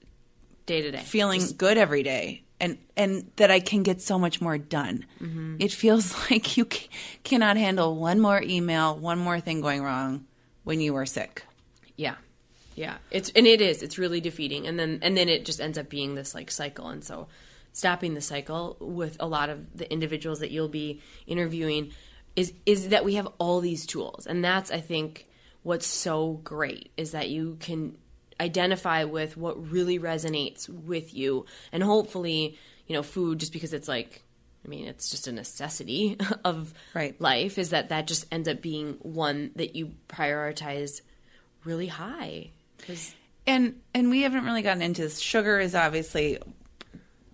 day 0.65 0.81
to 0.81 0.91
day. 0.91 0.97
feeling 0.97 1.41
good 1.57 1.77
every 1.77 2.03
day 2.03 2.43
and 2.63 2.77
and 2.95 3.29
that 3.35 3.51
I 3.51 3.59
can 3.59 3.83
get 3.83 4.01
so 4.01 4.17
much 4.17 4.39
more 4.39 4.57
done. 4.57 5.05
Mm-hmm. 5.21 5.57
It 5.59 5.71
feels 5.71 6.15
like 6.31 6.55
you 6.57 6.65
c- 6.71 6.89
cannot 7.23 7.57
handle 7.57 7.95
one 7.95 8.19
more 8.19 8.41
email, 8.41 8.95
one 8.95 9.19
more 9.19 9.39
thing 9.39 9.61
going 9.61 9.83
wrong 9.83 10.25
when 10.63 10.79
you 10.79 10.95
are 10.95 11.05
sick. 11.05 11.43
Yeah. 11.95 12.15
Yeah. 12.75 12.97
It's 13.11 13.29
and 13.35 13.45
it 13.45 13.61
is. 13.61 13.83
It's 13.83 13.97
really 13.97 14.21
defeating. 14.21 14.67
And 14.67 14.79
then 14.79 14.99
and 15.01 15.15
then 15.15 15.29
it 15.29 15.45
just 15.45 15.61
ends 15.61 15.77
up 15.77 15.89
being 15.89 16.15
this 16.15 16.33
like 16.33 16.49
cycle. 16.51 16.87
And 16.87 17.03
so 17.03 17.27
stopping 17.71 18.13
the 18.13 18.21
cycle 18.21 18.77
with 18.79 19.17
a 19.19 19.27
lot 19.27 19.49
of 19.49 19.77
the 19.77 19.91
individuals 19.91 20.39
that 20.39 20.51
you'll 20.51 20.69
be 20.69 21.01
interviewing 21.27 21.91
is 22.35 22.53
is 22.65 22.89
that 22.89 23.05
we 23.05 23.15
have 23.15 23.27
all 23.37 23.59
these 23.59 23.85
tools. 23.85 24.25
And 24.25 24.43
that's 24.43 24.71
I 24.71 24.79
think 24.79 25.27
what's 25.61 25.87
so 25.87 26.41
great 26.43 26.91
is 26.97 27.11
that 27.11 27.29
you 27.29 27.57
can 27.59 27.97
identify 28.41 29.03
with 29.03 29.37
what 29.37 29.71
really 29.71 29.99
resonates 29.99 30.67
with 30.67 31.13
you 31.13 31.45
and 31.71 31.83
hopefully, 31.83 32.57
you 32.87 32.95
know, 32.95 33.03
food 33.03 33.39
just 33.39 33.53
because 33.53 33.73
it's 33.73 33.87
like 33.87 34.23
I 34.65 34.69
mean, 34.69 34.87
it's 34.87 35.11
just 35.11 35.27
a 35.27 35.31
necessity 35.31 36.17
of 36.45 36.73
Right. 36.95 37.19
life 37.21 37.57
is 37.57 37.69
that 37.71 37.89
that 37.89 38.07
just 38.07 38.25
ends 38.31 38.47
up 38.47 38.61
being 38.61 38.93
one 39.01 39.51
that 39.57 39.75
you 39.75 39.91
prioritize 40.07 41.01
really 41.65 41.87
high 41.87 42.49
And 43.45 43.81
and 43.93 44.09
we 44.09 44.21
haven't 44.21 44.45
really 44.45 44.61
gotten 44.61 44.81
into 44.81 45.01
this. 45.01 45.19
Sugar 45.19 45.59
is 45.59 45.75
obviously 45.75 46.39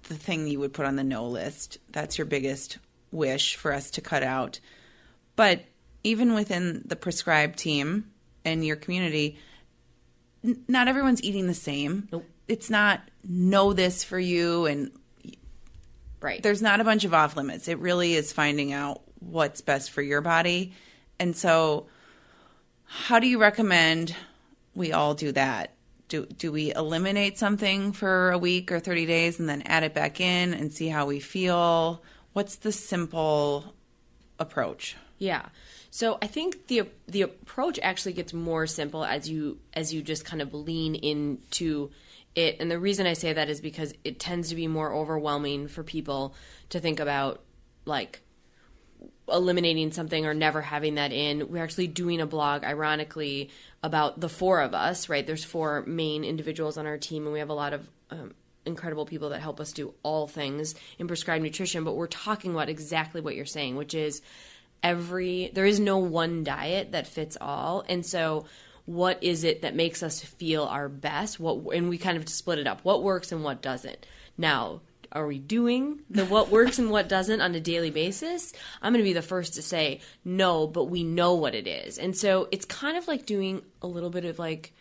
the 0.03 0.15
thing 0.15 0.47
you 0.47 0.59
would 0.59 0.73
put 0.73 0.86
on 0.86 0.95
the 0.95 1.03
no 1.03 1.27
list. 1.27 1.77
That's 1.91 2.17
your 2.17 2.25
biggest 2.25 2.80
wish 3.11 3.55
for 3.55 3.71
us 3.73 3.91
to 3.91 4.01
cut 4.01 4.23
out. 4.23 4.59
But 5.36 5.63
even 6.03 6.34
within 6.34 6.84
the 6.86 6.95
Prescribe 6.95 7.55
team 7.55 8.11
and 8.43 8.65
your 8.65 8.75
community, 8.75 9.38
n- 10.43 10.63
not 10.67 10.88
everyone's 10.88 11.23
eating 11.23 11.47
the 11.47 11.53
same. 11.53 12.07
Nope. 12.11 12.25
It's 12.47 12.69
not 12.69 13.01
know 13.23 13.73
this 13.73 14.03
for 14.03 14.19
you 14.19 14.65
and 14.65 14.91
right 16.21 16.41
there's 16.41 16.61
not 16.61 16.82
a 16.82 16.84
bunch 16.84 17.05
of 17.05 17.13
off 17.13 17.36
limits. 17.36 17.67
It 17.67 17.77
really 17.80 18.15
is 18.15 18.34
finding 18.34 18.73
out 18.73 19.01
what's 19.19 19.61
best 19.61 19.91
for 19.91 20.01
your 20.01 20.21
body. 20.21 20.73
And 21.19 21.36
so, 21.36 21.88
how 22.89 23.19
do 23.19 23.27
you 23.27 23.39
recommend 23.39 24.15
we 24.75 24.91
all 24.91 25.13
do 25.13 25.31
that? 25.31 25.73
Do, 26.07 26.25
do 26.25 26.51
we 26.51 26.73
eliminate 26.73 27.37
something 27.37 27.91
for 27.93 28.31
a 28.31 28.37
week 28.37 28.71
or 28.71 28.79
30 28.79 29.05
days 29.05 29.39
and 29.39 29.47
then 29.47 29.61
add 29.63 29.83
it 29.83 29.93
back 29.93 30.19
in 30.19 30.55
and 30.55 30.73
see 30.73 30.87
how 30.87 31.05
we 31.05 31.19
feel? 31.19 32.03
What's 32.33 32.55
the 32.55 32.71
simple 32.71 33.75
approach? 34.39 34.95
yeah 35.19 35.45
so 35.91 36.17
i 36.21 36.27
think 36.27 36.67
the 36.67 36.83
the 37.07 37.21
approach 37.21 37.77
actually 37.83 38.13
gets 38.13 38.33
more 38.33 38.65
simple 38.65 39.05
as 39.05 39.29
you 39.29 39.59
as 39.73 39.93
you 39.93 40.01
just 40.01 40.25
kind 40.25 40.41
of 40.41 40.53
lean 40.53 40.95
into 40.95 41.91
it 42.35 42.55
and 42.59 42.71
the 42.71 42.79
reason 42.79 43.05
i 43.05 43.13
say 43.13 43.33
that 43.33 43.49
is 43.49 43.61
because 43.61 43.93
it 44.03 44.19
tends 44.19 44.49
to 44.49 44.55
be 44.55 44.65
more 44.65 44.91
overwhelming 44.93 45.67
for 45.67 45.83
people 45.83 46.33
to 46.69 46.79
think 46.79 46.99
about 46.99 47.43
like 47.85 48.21
eliminating 49.32 49.91
something 49.91 50.25
or 50.25 50.34
never 50.34 50.61
having 50.61 50.95
that 50.95 51.11
in. 51.11 51.49
We're 51.49 51.63
actually 51.63 51.88
doing 51.88 52.21
a 52.21 52.25
blog, 52.25 52.63
ironically, 52.63 53.49
about 53.84 54.19
the 54.19 54.30
four 54.30 54.61
of 54.61 54.73
us, 54.73 55.09
right? 55.09 55.25
There's 55.25 55.43
four 55.43 55.84
main 55.86 56.23
individuals 56.23 56.77
on 56.77 56.86
our 56.86 56.97
team, 56.97 57.23
and 57.23 57.34
we 57.34 57.39
have 57.39 57.49
a 57.49 57.53
lot 57.53 57.73
of 57.73 57.89
um, 58.11 58.34
incredible 58.65 59.05
people 59.05 59.30
that 59.30 59.41
help 59.41 59.59
us 59.59 59.73
do 59.73 59.93
all 60.03 60.27
things 60.27 60.75
in 60.97 61.07
Prescribe 61.07 61.41
Nutrition. 61.41 61.84
But 61.84 61.95
we're 61.95 62.07
talking 62.07 62.51
about 62.51 62.69
exactly 62.69 63.21
what 63.21 63.36
you're 63.36 63.45
saying, 63.45 63.75
which 63.75 63.93
is 63.93 64.21
every, 64.84 65.51
there 65.53 65.65
is 65.65 65.80
no 65.80 65.97
one 65.97 66.43
diet 66.43 66.91
that 66.91 67.07
fits 67.07 67.38
all. 67.39 67.84
And 67.88 68.05
so, 68.05 68.45
what 68.86 69.23
is 69.23 69.43
it 69.43 69.61
that 69.61 69.75
makes 69.75 70.01
us 70.01 70.19
feel 70.19 70.63
our 70.63 70.89
best? 70.89 71.39
What, 71.39 71.75
and 71.75 71.89
we 71.89 71.99
kind 71.99 72.17
of 72.17 72.27
split 72.27 72.57
it 72.57 72.65
up 72.65 72.80
what 72.84 73.03
works 73.03 73.32
and 73.32 73.43
what 73.43 73.61
doesn't. 73.61 74.05
Now, 74.36 74.82
are 75.12 75.26
we 75.26 75.39
doing 75.39 76.01
the 76.10 76.26
what 76.26 76.49
works 76.49 76.80
and 76.80 76.91
what 76.91 77.10
doesn't 77.10 77.41
on 77.41 77.55
a 77.55 77.60
daily 77.60 77.91
basis? 77.91 78.53
I'm 78.82 78.93
going 78.93 79.03
to 79.03 79.10
be 79.10 79.14
the 79.14 79.22
first 79.22 79.55
to 79.55 79.62
say 79.62 80.01
no, 80.24 80.68
but 80.68 80.86
we 80.86 81.03
know 81.03 81.34
what 81.34 81.55
it 81.55 81.68
is. 81.68 81.97
And 81.97 82.16
so 82.16 82.47
it's 82.51 82.66
kind 82.66 82.97
of 82.97 83.07
like 83.07 83.26
doing 83.26 83.64
a 83.82 83.88
little 83.88 84.10
bit 84.10 84.26
of 84.26 84.39
like 84.39 84.74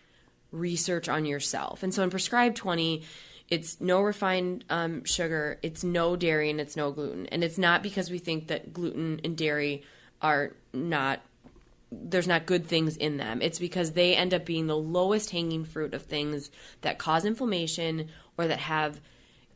research 0.53 1.09
on 1.09 1.25
yourself. 1.25 1.83
And 1.83 1.95
so 1.95 2.03
in 2.03 2.11
Prescribe 2.11 2.55
20, 2.55 3.03
it's 3.49 3.81
no 3.81 4.03
refined 4.03 4.65
um, 4.69 5.05
sugar, 5.05 5.59
it's 5.63 5.83
no 5.83 6.17
dairy, 6.17 6.51
and 6.51 6.61
it's 6.61 6.77
no 6.77 6.93
gluten. 6.93 7.27
And 7.27 7.43
it's 7.43 7.59
not 7.59 7.83
because 7.83 8.11
we 8.11 8.19
think 8.19 8.49
that 8.49 8.73
gluten 8.73 9.21
and 9.25 9.37
dairy 9.37 9.83
are 10.21 10.55
not 10.73 11.21
there's 11.91 12.29
not 12.29 12.45
good 12.45 12.67
things 12.67 12.99
in 12.99 13.17
them. 13.17 13.41
It's 13.41 13.59
because 13.59 13.93
they 13.93 14.15
end 14.15 14.35
up 14.35 14.45
being 14.45 14.67
the 14.67 14.77
lowest 14.77 15.31
hanging 15.31 15.65
fruit 15.65 15.95
of 15.95 16.03
things 16.03 16.51
that 16.83 16.99
cause 16.99 17.25
inflammation 17.25 18.09
or 18.37 18.47
that 18.47 18.59
have 18.59 19.01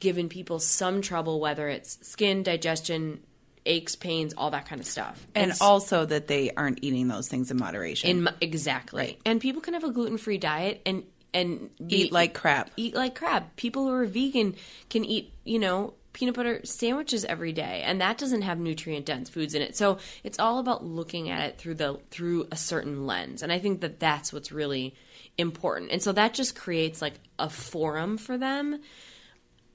given 0.03 0.29
people 0.29 0.59
some 0.59 1.01
trouble, 1.01 1.39
whether 1.39 1.69
it's 1.69 2.05
skin, 2.05 2.43
digestion, 2.43 3.21
aches, 3.65 3.95
pains, 3.95 4.35
all 4.37 4.51
that 4.51 4.67
kind 4.67 4.81
of 4.81 4.87
stuff. 4.87 5.25
And 5.33 5.53
also 5.61 6.05
that 6.05 6.27
they 6.27 6.51
aren't 6.51 6.81
eating 6.83 7.07
those 7.07 7.29
things 7.29 7.53
in 7.53 7.57
moderation. 7.57 8.11
in 8.11 8.29
exactly. 8.41 9.21
And 9.25 9.41
people 9.41 9.63
can 9.63 9.75
have 9.75 9.85
a 9.85 9.93
gluten 9.93 10.19
free 10.19 10.39
diet 10.39 10.83
and 10.85 11.05
and 11.33 11.71
be- 11.79 12.03
Eat 12.03 12.13
like 12.13 12.35
crap. 12.35 12.73
Eat 12.77 12.97
like 12.97 13.15
crap. 13.15 13.55
People 13.55 13.85
who 13.85 13.93
are 13.93 14.05
vegan 14.05 14.57
can 14.91 15.05
eat, 15.05 15.33
you 15.45 15.61
know, 15.61 15.95
peanut 16.13 16.35
butter 16.35 16.61
sandwiches 16.65 17.25
every 17.25 17.53
day, 17.53 17.83
and 17.85 18.01
that 18.01 18.19
doesn't 18.19 18.43
have 18.43 18.59
nutrient 18.59 19.07
dense 19.07 19.31
foods 19.31 19.55
in 19.55 19.63
it. 19.63 19.77
So 19.77 19.99
it's 20.25 20.41
all 20.41 20.59
about 20.59 20.85
looking 20.85 21.31
at 21.31 21.49
it 21.49 21.59
through 21.59 21.77
the 21.77 22.01
through 22.11 22.49
a 22.51 22.57
certain 22.57 23.07
lens, 23.07 23.41
and 23.45 23.53
I 23.53 23.61
think 23.61 23.83
that 23.83 24.01
that's 24.01 24.33
what's 24.33 24.51
really 24.51 24.97
important. 25.39 25.93
And 25.93 26.03
so 26.03 26.11
that 26.11 26.35
just 26.35 26.57
creates 26.57 27.01
like 27.01 27.15
a 27.39 27.49
forum 27.49 28.19
for 28.19 28.37
them 28.37 28.81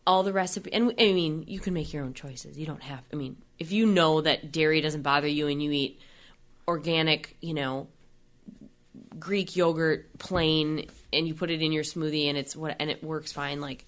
all 0.07 0.23
the 0.23 0.33
recipe 0.33 0.73
and 0.73 0.93
I 0.97 1.11
mean 1.11 1.43
you 1.47 1.59
can 1.59 1.73
make 1.73 1.93
your 1.93 2.03
own 2.03 2.13
choices. 2.15 2.57
You 2.57 2.65
don't 2.65 2.81
have 2.81 3.03
I 3.13 3.15
mean 3.15 3.37
if 3.59 3.71
you 3.71 3.85
know 3.85 4.21
that 4.21 4.51
dairy 4.51 4.81
doesn't 4.81 5.03
bother 5.03 5.27
you 5.27 5.47
and 5.47 5.61
you 5.61 5.71
eat 5.71 5.99
organic, 6.67 7.35
you 7.41 7.53
know, 7.53 7.87
Greek 9.19 9.55
yogurt 9.55 10.17
plain 10.17 10.87
and 11.11 11.27
you 11.27 11.33
put 11.33 11.51
it 11.51 11.61
in 11.61 11.71
your 11.71 11.83
smoothie 11.83 12.29
and 12.29 12.37
it's 12.37 12.55
what 12.55 12.77
and 12.79 12.89
it 12.89 13.03
works 13.03 13.31
fine 13.31 13.61
like 13.61 13.85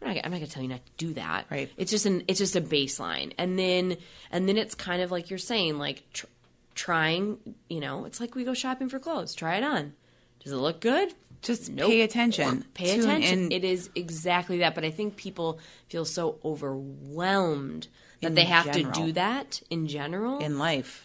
I'm 0.00 0.14
not, 0.14 0.24
I'm 0.24 0.30
not 0.30 0.38
gonna 0.38 0.46
tell 0.46 0.62
you 0.62 0.68
not 0.68 0.84
to 0.84 0.92
do 0.96 1.14
that. 1.14 1.46
Right. 1.50 1.70
It's 1.76 1.90
just 1.90 2.06
an 2.06 2.24
it's 2.28 2.38
just 2.38 2.56
a 2.56 2.60
baseline, 2.60 3.32
and 3.36 3.58
then 3.58 3.96
and 4.30 4.48
then 4.48 4.56
it's 4.56 4.74
kind 4.74 5.02
of 5.02 5.10
like 5.10 5.28
you're 5.30 5.38
saying, 5.38 5.78
like 5.78 6.04
tr- 6.12 6.26
trying. 6.74 7.38
You 7.68 7.80
know, 7.80 8.04
it's 8.04 8.20
like 8.20 8.34
we 8.34 8.44
go 8.44 8.54
shopping 8.54 8.88
for 8.88 8.98
clothes. 8.98 9.34
Try 9.34 9.56
it 9.56 9.64
on. 9.64 9.94
Does 10.40 10.52
it 10.52 10.56
look 10.56 10.80
good? 10.80 11.14
Just 11.42 11.70
Nope. 11.70 11.88
pay 11.90 12.00
attention. 12.02 12.64
Pay 12.74 12.98
attention. 12.98 13.46
in. 13.46 13.52
It 13.52 13.64
is 13.64 13.90
exactly 13.94 14.58
that. 14.58 14.74
But 14.74 14.84
I 14.84 14.90
think 14.90 15.16
people 15.16 15.60
feel 15.88 16.04
so 16.04 16.38
overwhelmed 16.44 17.88
that 18.20 18.28
In 18.28 18.34
they 18.34 18.44
have 18.44 18.72
general. 18.72 18.92
to 18.92 19.06
do 19.06 19.12
that 19.12 19.62
in 19.70 19.86
general. 19.86 20.38
in 20.38 20.58
life. 20.58 21.04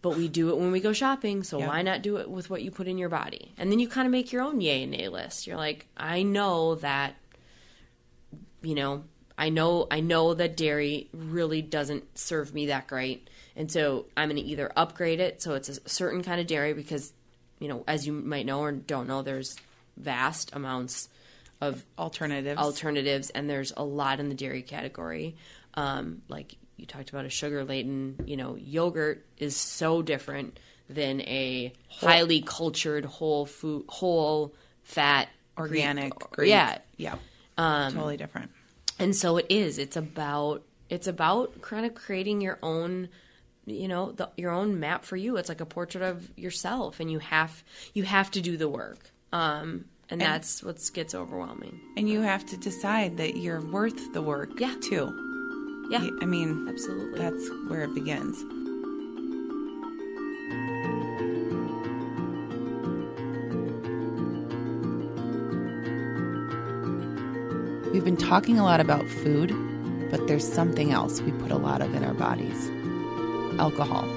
but 0.00 0.16
we 0.16 0.26
do 0.26 0.48
it 0.50 0.56
when 0.56 0.72
we 0.72 0.80
go 0.80 0.92
shopping, 0.92 1.44
so 1.44 1.60
Yeah. 1.60 1.68
why 1.68 1.80
not 1.82 2.02
do 2.02 2.16
it 2.16 2.28
with 2.28 2.50
what 2.50 2.60
you 2.62 2.72
put 2.72 2.88
in 2.88 2.98
your 2.98 3.08
body? 3.08 3.52
And 3.56 3.70
then 3.70 3.78
you 3.78 3.86
kind 3.86 4.04
of 4.04 4.10
make 4.10 4.32
your 4.32 4.42
own 4.42 4.60
yay 4.60 4.82
and 4.82 4.90
nay 4.90 5.08
list. 5.08 5.46
You're 5.46 5.56
like, 5.56 5.86
I 5.96 6.24
know 6.24 6.74
that, 6.76 7.14
you 8.62 8.74
know, 8.74 9.04
I 9.38 9.48
know 9.48 9.86
I 9.92 10.00
know 10.00 10.34
that 10.34 10.56
dairy 10.56 11.08
really 11.12 11.62
doesn't 11.62 12.18
serve 12.18 12.52
me 12.52 12.66
that 12.66 12.86
great, 12.88 13.28
and 13.54 13.70
so 13.70 14.06
I'm 14.16 14.28
going 14.28 14.42
to 14.42 14.48
either 14.48 14.72
upgrade 14.76 15.20
it 15.20 15.40
so 15.40 15.54
it's 15.54 15.68
a 15.68 15.88
certain 15.88 16.22
kind 16.24 16.40
of 16.40 16.46
dairy 16.48 16.72
because, 16.74 17.12
you 17.62 17.68
know, 17.68 17.84
as 17.86 18.06
you 18.06 18.12
might 18.12 18.44
know 18.44 18.60
or 18.60 18.72
don't 18.72 19.06
know, 19.08 19.22
there's 19.22 19.56
vast 19.96 20.54
amounts 20.54 21.08
of 21.60 21.82
Alternatives. 21.98 22.58
alternatives, 22.58 23.30
and 23.30 23.48
there's 23.48 23.72
a 23.76 23.84
lot 23.84 24.18
in 24.20 24.28
the 24.28 24.34
dairy 24.34 24.62
category. 24.62 25.36
Um, 25.74 26.22
like 26.28 26.56
you 26.76 26.86
talked 26.86 27.10
about 27.10 27.24
a 27.24 27.28
sugar 27.30 27.64
laden, 27.64 28.16
you 28.26 28.36
know, 28.36 28.56
yogurt 28.56 29.24
is 29.38 29.56
so 29.56 30.02
different 30.02 30.58
than 30.90 31.20
a 31.22 31.72
highly 31.88 32.42
cultured 32.42 33.04
whole 33.04 33.46
food, 33.46 33.84
whole 33.88 34.54
fat, 34.82 35.28
Organic. 35.56 36.10
Greek- 36.18 36.30
Greek. 36.30 36.48
yeah. 36.50 36.78
Yeah. 36.96 37.14
Um, 37.56 37.92
totally 37.94 38.16
different. 38.16 38.50
And 38.98 39.14
so 39.14 39.36
it 39.36 39.46
is. 39.48 39.78
It's 39.78 39.96
about 39.96 40.62
it's 40.90 41.06
about 41.06 41.62
kind 41.62 41.86
of 41.86 41.94
creating 41.94 42.40
your 42.40 42.58
own 42.62 43.08
you 43.66 43.86
know 43.88 44.12
the, 44.12 44.28
your 44.36 44.50
own 44.50 44.80
map 44.80 45.04
for 45.04 45.16
you 45.16 45.36
it's 45.36 45.48
like 45.48 45.60
a 45.60 45.66
portrait 45.66 46.02
of 46.02 46.30
yourself 46.36 46.98
and 47.00 47.10
you 47.10 47.18
have 47.20 47.62
you 47.94 48.02
have 48.02 48.30
to 48.30 48.40
do 48.40 48.56
the 48.56 48.68
work 48.68 49.10
um 49.32 49.84
and, 50.10 50.20
that's 50.20 50.62
what 50.62 50.78
gets 50.92 51.14
overwhelming 51.14 51.80
And 51.96 52.06
you 52.08 52.20
have 52.20 52.44
to 52.46 52.56
decide 52.58 53.16
that 53.16 53.36
you're 53.36 53.62
worth 53.62 54.12
the 54.12 54.20
work 54.20 54.58
Yeah. 54.60 54.74
too. 54.82 55.86
yeah 55.90 56.06
I 56.20 56.26
mean, 56.26 56.66
absolutely 56.68 57.18
that's 57.18 57.48
where 57.68 57.82
it 57.84 57.94
begins. 57.94 58.36
We've 67.92 68.04
been 68.04 68.16
talking 68.16 68.58
a 68.58 68.64
lot 68.64 68.80
about 68.80 69.06
food, 69.06 69.52
but 70.10 70.26
there's 70.26 70.50
something 70.50 70.92
else 70.92 71.20
we 71.20 71.30
put 71.32 71.50
a 71.50 71.58
lot 71.58 71.82
of 71.82 71.94
in 71.94 72.02
our 72.04 72.14
bodies 72.14 72.70
alcohol. 73.58 74.08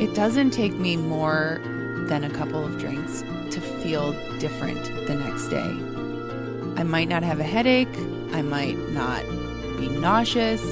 It 0.00 0.14
doesn't 0.14 0.50
take 0.50 0.74
me 0.74 0.96
more 0.96 1.60
than 2.08 2.24
a 2.24 2.30
couple 2.30 2.64
of 2.64 2.78
drinks 2.78 3.22
to 3.50 3.60
feel 3.60 4.12
different 4.38 4.84
the 5.06 5.14
next 5.14 5.48
day. 5.48 5.70
I 6.76 6.82
might 6.82 7.08
not 7.08 7.22
have 7.22 7.40
a 7.40 7.44
headache, 7.44 7.96
I 8.32 8.42
might 8.42 8.76
not 8.90 9.22
be 9.78 9.88
nauseous, 9.88 10.62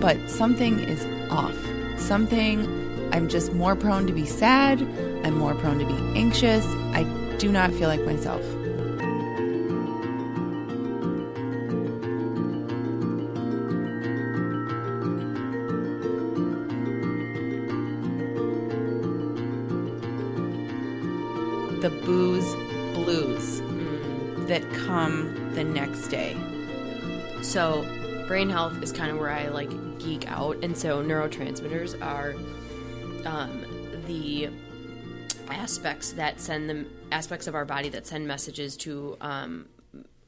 but 0.00 0.16
something 0.30 0.78
is 0.78 1.04
off. 1.30 1.56
Something, 1.98 2.66
I'm 3.12 3.28
just 3.28 3.52
more 3.52 3.74
prone 3.76 4.06
to 4.06 4.12
be 4.12 4.24
sad, 4.24 4.80
I'm 5.24 5.36
more 5.36 5.54
prone 5.54 5.78
to 5.78 5.86
be 5.86 6.18
anxious, 6.18 6.64
I 6.94 7.04
do 7.38 7.50
not 7.50 7.72
feel 7.72 7.88
like 7.88 8.02
myself. 8.02 8.42
Booze 22.04 22.54
blues 22.94 23.60
that 24.48 24.62
come 24.86 25.54
the 25.54 25.64
next 25.64 26.08
day. 26.08 26.36
So, 27.42 27.86
brain 28.26 28.48
health 28.48 28.82
is 28.82 28.92
kind 28.92 29.10
of 29.10 29.18
where 29.18 29.30
I 29.30 29.48
like 29.48 29.70
geek 29.98 30.30
out, 30.30 30.62
and 30.62 30.76
so 30.76 31.02
neurotransmitters 31.02 32.00
are 32.02 32.34
um, 33.26 33.64
the 34.06 34.48
aspects 35.48 36.12
that 36.12 36.40
send 36.40 36.68
the 36.68 36.86
aspects 37.10 37.46
of 37.46 37.54
our 37.54 37.64
body 37.64 37.88
that 37.90 38.06
send 38.06 38.26
messages 38.26 38.76
to 38.78 39.16
um, 39.20 39.68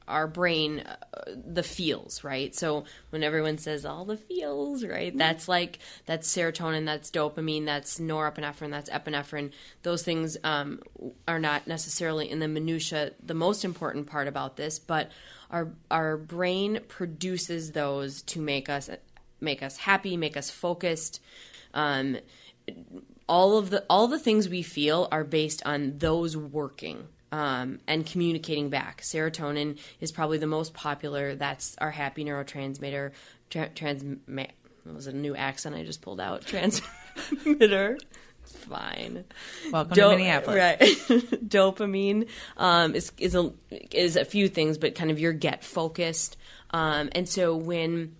our 0.07 0.27
brain 0.27 0.83
the 1.27 1.63
feels 1.63 2.23
right? 2.23 2.53
So 2.55 2.85
when 3.09 3.23
everyone 3.23 3.57
says 3.57 3.85
all 3.85 4.05
the 4.05 4.17
feels 4.17 4.85
right 4.85 5.15
that's 5.17 5.47
like 5.47 5.79
that's 6.05 6.33
serotonin 6.33 6.85
that's 6.85 7.11
dopamine 7.11 7.65
that's 7.65 7.99
norepinephrine 7.99 8.71
that's 8.71 8.89
epinephrine. 8.89 9.51
Those 9.83 10.03
things 10.03 10.37
um, 10.43 10.81
are 11.27 11.39
not 11.39 11.67
necessarily 11.67 12.29
in 12.29 12.39
the 12.39 12.47
minutia 12.47 13.11
the 13.23 13.33
most 13.33 13.65
important 13.65 14.07
part 14.07 14.27
about 14.27 14.57
this 14.57 14.79
but 14.79 15.11
our 15.51 15.71
our 15.91 16.17
brain 16.17 16.79
produces 16.87 17.71
those 17.71 18.21
to 18.23 18.39
make 18.39 18.69
us 18.69 18.89
make 19.41 19.61
us 19.61 19.77
happy 19.77 20.17
make 20.17 20.37
us 20.37 20.49
focused. 20.49 21.21
Um, 21.73 22.17
all 23.27 23.57
of 23.57 23.69
the 23.69 23.83
all 23.89 24.07
the 24.07 24.19
things 24.19 24.47
we 24.49 24.61
feel 24.61 25.07
are 25.11 25.23
based 25.23 25.65
on 25.65 25.97
those 25.97 26.37
working 26.37 27.07
um, 27.35 27.79
and 27.85 28.05
communicating 28.05 28.69
back. 28.69 29.01
Serotonin 29.01 29.77
is 29.99 30.13
probably 30.13 30.37
the 30.37 30.47
most 30.47 30.73
popular. 30.73 31.35
That's 31.35 31.75
our 31.79 31.91
happy 31.91 32.23
neurotransmitter. 32.23 33.11
Tra- 33.49 33.69
transma- 33.69 34.51
was 34.85 35.07
a 35.07 35.11
new 35.11 35.35
accent 35.35 35.75
I 35.75 35.83
just 35.83 36.01
pulled 36.01 36.21
out. 36.21 36.45
Transmitter. 36.45 37.97
Fine. 38.45 39.25
Welcome 39.69 39.95
Do- 39.95 40.01
to 40.01 40.09
Minneapolis. 40.11 40.55
Right. 40.55 40.79
Dopamine 40.79 42.29
um, 42.55 42.95
is 42.95 43.11
is 43.17 43.35
a 43.35 43.51
is 43.91 44.15
a 44.15 44.23
few 44.23 44.47
things, 44.47 44.77
but 44.77 44.95
kind 44.95 45.11
of 45.11 45.19
your 45.19 45.33
get 45.33 45.61
focused. 45.61 46.37
Um, 46.69 47.09
and 47.11 47.27
so 47.27 47.53
when 47.57 48.15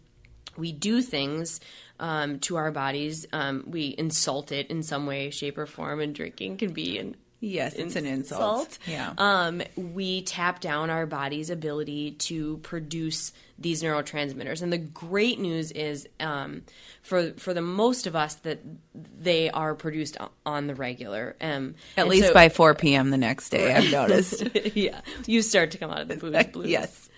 we 0.57 0.73
do 0.73 1.01
things 1.01 1.61
um, 2.01 2.39
to 2.39 2.57
our 2.57 2.71
bodies, 2.71 3.25
um, 3.31 3.63
we 3.65 3.95
insult 3.97 4.51
it 4.51 4.67
in 4.67 4.83
some 4.83 5.05
way, 5.05 5.29
shape, 5.29 5.57
or 5.57 5.67
form, 5.67 6.01
and 6.01 6.13
drinking 6.13 6.57
can 6.57 6.73
be 6.73 6.97
an 6.97 7.15
Yes, 7.45 7.75
it's 7.75 7.95
an 7.95 8.07
insult. 8.07 8.79
Yeah. 8.87 9.13
um, 9.19 9.61
we 9.75 10.23
tap 10.23 10.59
down 10.61 10.89
our 10.89 11.05
body's 11.05 11.51
ability 11.51 12.11
to 12.11 12.57
produce 12.57 13.33
these 13.59 13.83
neurotransmitters. 13.83 14.63
And 14.63 14.73
the 14.73 14.79
great 14.79 15.39
news 15.39 15.71
is, 15.71 16.07
um, 16.19 16.63
for 17.03 17.33
for 17.33 17.53
the 17.53 17.61
most 17.61 18.07
of 18.07 18.15
us, 18.15 18.33
that 18.35 18.61
they 18.93 19.51
are 19.51 19.75
produced 19.75 20.17
on 20.45 20.65
the 20.65 20.73
regular. 20.73 21.35
Um, 21.39 21.75
At 21.95 22.07
least 22.07 22.27
so- 22.29 22.33
by 22.33 22.49
4 22.49 22.73
p.m. 22.73 23.11
the 23.11 23.17
next 23.17 23.49
day, 23.49 23.73
I've 23.73 23.91
noticed. 23.91 24.43
yeah, 24.75 25.01
you 25.27 25.43
start 25.43 25.69
to 25.71 25.77
come 25.77 25.91
out 25.91 26.01
of 26.01 26.07
the 26.07 26.17
booze 26.17 26.47
blues. 26.47 26.67
yes. 26.69 27.09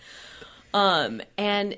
Um, 0.73 1.21
and 1.38 1.78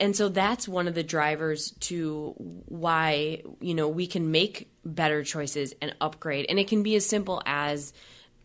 and 0.00 0.16
so 0.16 0.28
that's 0.28 0.68
one 0.68 0.88
of 0.88 0.94
the 0.94 1.02
drivers 1.02 1.72
to 1.80 2.34
why 2.38 3.42
you 3.60 3.74
know 3.74 3.88
we 3.88 4.06
can 4.06 4.30
make 4.30 4.70
better 4.84 5.24
choices 5.24 5.74
and 5.80 5.94
upgrade. 6.00 6.46
And 6.48 6.58
it 6.58 6.68
can 6.68 6.82
be 6.82 6.96
as 6.96 7.06
simple 7.06 7.42
as 7.46 7.92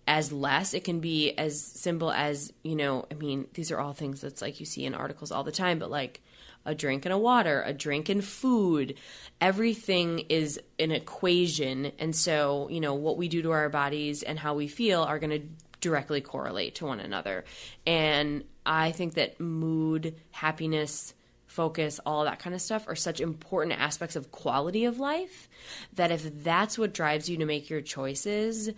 as 0.07 0.31
less. 0.31 0.73
It 0.73 0.83
can 0.83 0.99
be 0.99 1.33
as 1.33 1.61
simple 1.61 2.11
as 2.11 2.51
you 2.63 2.75
know. 2.75 3.05
I 3.11 3.13
mean, 3.13 3.47
these 3.53 3.71
are 3.71 3.79
all 3.79 3.93
things 3.93 4.21
that's 4.21 4.41
like 4.41 4.59
you 4.59 4.65
see 4.65 4.85
in 4.85 4.95
articles 4.95 5.31
all 5.31 5.43
the 5.43 5.51
time, 5.51 5.79
but 5.79 5.91
like 5.91 6.21
a 6.65 6.75
drink 6.75 7.05
and 7.05 7.13
a 7.13 7.17
water, 7.17 7.63
a 7.65 7.73
drink 7.73 8.09
and 8.09 8.23
food. 8.23 8.95
Everything 9.39 10.19
is 10.29 10.59
an 10.77 10.91
equation. 10.91 11.91
And 11.99 12.15
so, 12.15 12.67
you 12.69 12.79
know, 12.79 12.95
what 12.95 13.17
we 13.17 13.27
do 13.27 13.41
to 13.43 13.51
our 13.51 13.69
bodies 13.69 14.23
and 14.23 14.37
how 14.37 14.55
we 14.55 14.67
feel 14.67 15.03
are 15.03 15.19
going 15.19 15.41
to 15.41 15.47
directly 15.79 16.21
correlate 16.21 16.75
to 16.75 16.85
one 16.85 16.99
another. 16.99 17.45
And 17.85 18.43
I 18.65 18.91
think 18.91 19.13
that 19.13 19.39
mood, 19.39 20.15
happiness, 20.31 21.13
focus, 21.49 21.99
all 22.05 22.23
that 22.23 22.39
kind 22.39 22.55
of 22.55 22.61
stuff 22.61 22.87
are 22.87 22.95
such 22.95 23.19
important 23.19 23.79
aspects 23.79 24.15
of 24.15 24.31
quality 24.31 24.85
of 24.85 24.99
life 24.99 25.49
that 25.93 26.11
if 26.11 26.43
that's 26.43 26.77
what 26.77 26.93
drives 26.93 27.27
you 27.29 27.37
to 27.37 27.45
make 27.45 27.69
your 27.69 27.81
choices, 27.81 28.69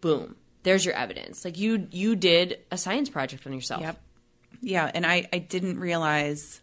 boom, 0.00 0.36
there's 0.62 0.84
your 0.84 0.94
evidence. 0.94 1.44
Like 1.44 1.58
you 1.58 1.88
you 1.90 2.16
did 2.16 2.60
a 2.70 2.78
science 2.78 3.10
project 3.10 3.46
on 3.46 3.52
yourself. 3.52 3.82
Yep. 3.82 4.00
Yeah, 4.60 4.90
and 4.92 5.04
I, 5.04 5.28
I 5.32 5.38
didn't 5.38 5.78
realize 5.78 6.60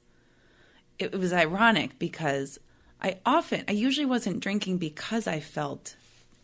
it, 1.00 1.18
was 1.18 1.32
ironic 1.32 2.00
because 2.00 2.60
I 3.02 3.20
often 3.26 3.66
I 3.68 3.74
usually 3.74 4.06
wasn't 4.06 4.40
drinking 4.40 4.78
because 4.78 5.28
I 5.28 5.42
felt 5.42 5.96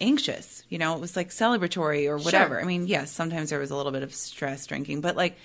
anxious. 0.02 0.64
You 0.68 0.78
know, 0.78 0.96
it 0.96 1.00
was 1.00 1.16
like 1.16 1.30
celebratory 1.30 2.08
or 2.08 2.18
whatever. 2.18 2.56
Sure. 2.56 2.62
I 2.62 2.66
mean, 2.66 2.88
yes, 2.88 3.10
sometimes 3.12 3.50
there 3.50 3.60
was 3.60 3.72
a 3.72 3.76
little 3.76 3.92
bit 3.94 4.04
of 4.04 4.14
stress 4.14 4.66
drinking, 4.66 5.00
but 5.00 5.16
like 5.16 5.38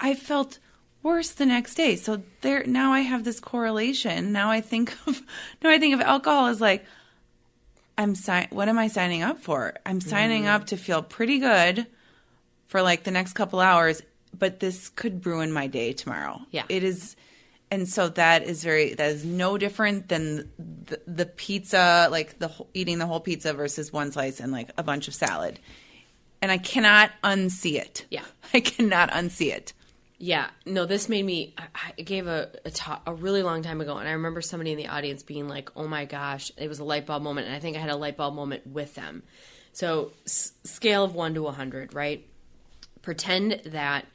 I 0.00 0.14
felt 0.14 0.58
worse 1.06 1.30
the 1.30 1.46
next 1.46 1.76
day. 1.76 1.94
So 1.94 2.22
there 2.40 2.64
now 2.66 2.92
I 2.92 3.00
have 3.00 3.22
this 3.22 3.38
correlation. 3.38 4.32
Now 4.32 4.50
I 4.50 4.60
think 4.60 4.94
of 5.06 5.22
now 5.62 5.70
I 5.70 5.78
think 5.78 5.94
of 5.94 6.00
alcohol 6.00 6.48
as 6.48 6.60
like 6.60 6.84
I'm 7.96 8.14
si- 8.14 8.48
what 8.50 8.68
am 8.68 8.78
I 8.78 8.88
signing 8.88 9.22
up 9.22 9.40
for? 9.40 9.74
I'm 9.86 10.00
signing 10.00 10.46
up 10.46 10.62
mm. 10.62 10.66
to 10.66 10.76
feel 10.76 11.02
pretty 11.02 11.38
good 11.38 11.86
for 12.66 12.82
like 12.82 13.04
the 13.04 13.10
next 13.10 13.32
couple 13.32 13.60
hours, 13.60 14.02
but 14.36 14.60
this 14.60 14.90
could 14.90 15.24
ruin 15.24 15.50
my 15.52 15.68
day 15.68 15.92
tomorrow. 15.94 16.42
Yeah. 16.50 16.64
It 16.68 16.82
is 16.82 17.16
and 17.70 17.88
so 17.88 18.08
that 18.10 18.42
is 18.42 18.62
very 18.64 18.94
that 18.94 19.12
is 19.12 19.24
no 19.24 19.56
different 19.56 20.08
than 20.08 20.50
the, 20.58 21.00
the 21.06 21.26
pizza 21.26 22.08
like 22.10 22.38
the 22.40 22.48
whole- 22.48 22.68
eating 22.74 22.98
the 22.98 23.06
whole 23.06 23.20
pizza 23.20 23.54
versus 23.54 23.92
one 23.92 24.10
slice 24.10 24.40
and 24.40 24.50
like 24.52 24.70
a 24.76 24.82
bunch 24.82 25.06
of 25.06 25.14
salad. 25.14 25.60
And 26.42 26.50
I 26.50 26.58
cannot 26.58 27.12
unsee 27.22 27.76
it. 27.76 28.06
Yeah. 28.10 28.24
I 28.52 28.58
cannot 28.60 29.10
unsee 29.12 29.52
it. 29.52 29.72
Yeah, 30.18 30.48
no, 30.64 30.86
this 30.86 31.08
made 31.10 31.24
me. 31.24 31.54
I, 31.58 32.00
gave 32.00 32.26
a 32.26 32.50
a 32.64 32.70
talk 32.70 33.02
a 33.06 33.12
really 33.12 33.42
long 33.42 33.62
time 33.62 33.82
ago, 33.82 33.98
and 33.98 34.08
I 34.08 34.12
remember 34.12 34.40
somebody 34.40 34.72
in 34.72 34.78
the 34.78 34.88
audience 34.88 35.22
being 35.22 35.46
like, 35.46 35.70
"Oh 35.76 35.86
my 35.86 36.06
gosh!" 36.06 36.50
It 36.56 36.68
was 36.68 36.78
a 36.78 36.84
light 36.84 37.04
bulb 37.04 37.22
moment, 37.22 37.48
and 37.48 37.54
I 37.56 37.58
think 37.58 37.76
I 37.76 37.80
had 37.80 37.90
a 37.90 37.96
light 37.96 38.16
bulb 38.16 38.34
moment 38.34 38.66
with 38.66 38.94
them. 38.94 39.22
So, 39.72 40.12
s- 40.24 40.52
scale 40.64 41.04
of 41.04 41.14
one 41.14 41.34
to 41.34 41.46
a 41.48 41.52
hundred, 41.52 41.92
right? 41.92 42.26
Pretend 43.02 43.60
that 43.66 44.06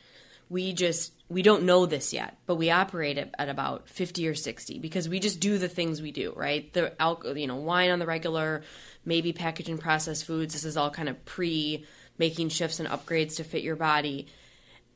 we 0.49 0.73
just 0.73 1.13
we 1.29 1.43
don't 1.43 1.63
know 1.63 1.85
this 1.85 2.13
yet, 2.13 2.35
but 2.47 2.55
we 2.55 2.71
operate 2.71 3.19
at, 3.19 3.35
at 3.37 3.47
about 3.49 3.87
fifty 3.87 4.27
or 4.27 4.33
sixty 4.33 4.79
because 4.79 5.07
we 5.07 5.19
just 5.19 5.39
do 5.39 5.59
the 5.59 5.69
things 5.69 6.01
we 6.01 6.11
do, 6.11 6.33
right? 6.35 6.73
The 6.73 6.99
alcohol, 6.99 7.37
you 7.37 7.45
know, 7.45 7.57
wine 7.57 7.91
on 7.91 7.99
the 7.99 8.07
regular, 8.07 8.63
maybe 9.05 9.33
packaged 9.33 9.69
and 9.69 9.79
processed 9.79 10.25
foods. 10.25 10.53
This 10.55 10.65
is 10.65 10.77
all 10.77 10.89
kind 10.89 11.09
of 11.09 11.23
pre 11.25 11.85
making 12.17 12.49
shifts 12.49 12.79
and 12.79 12.89
upgrades 12.89 13.35
to 13.35 13.43
fit 13.43 13.61
your 13.61 13.75
body. 13.75 14.25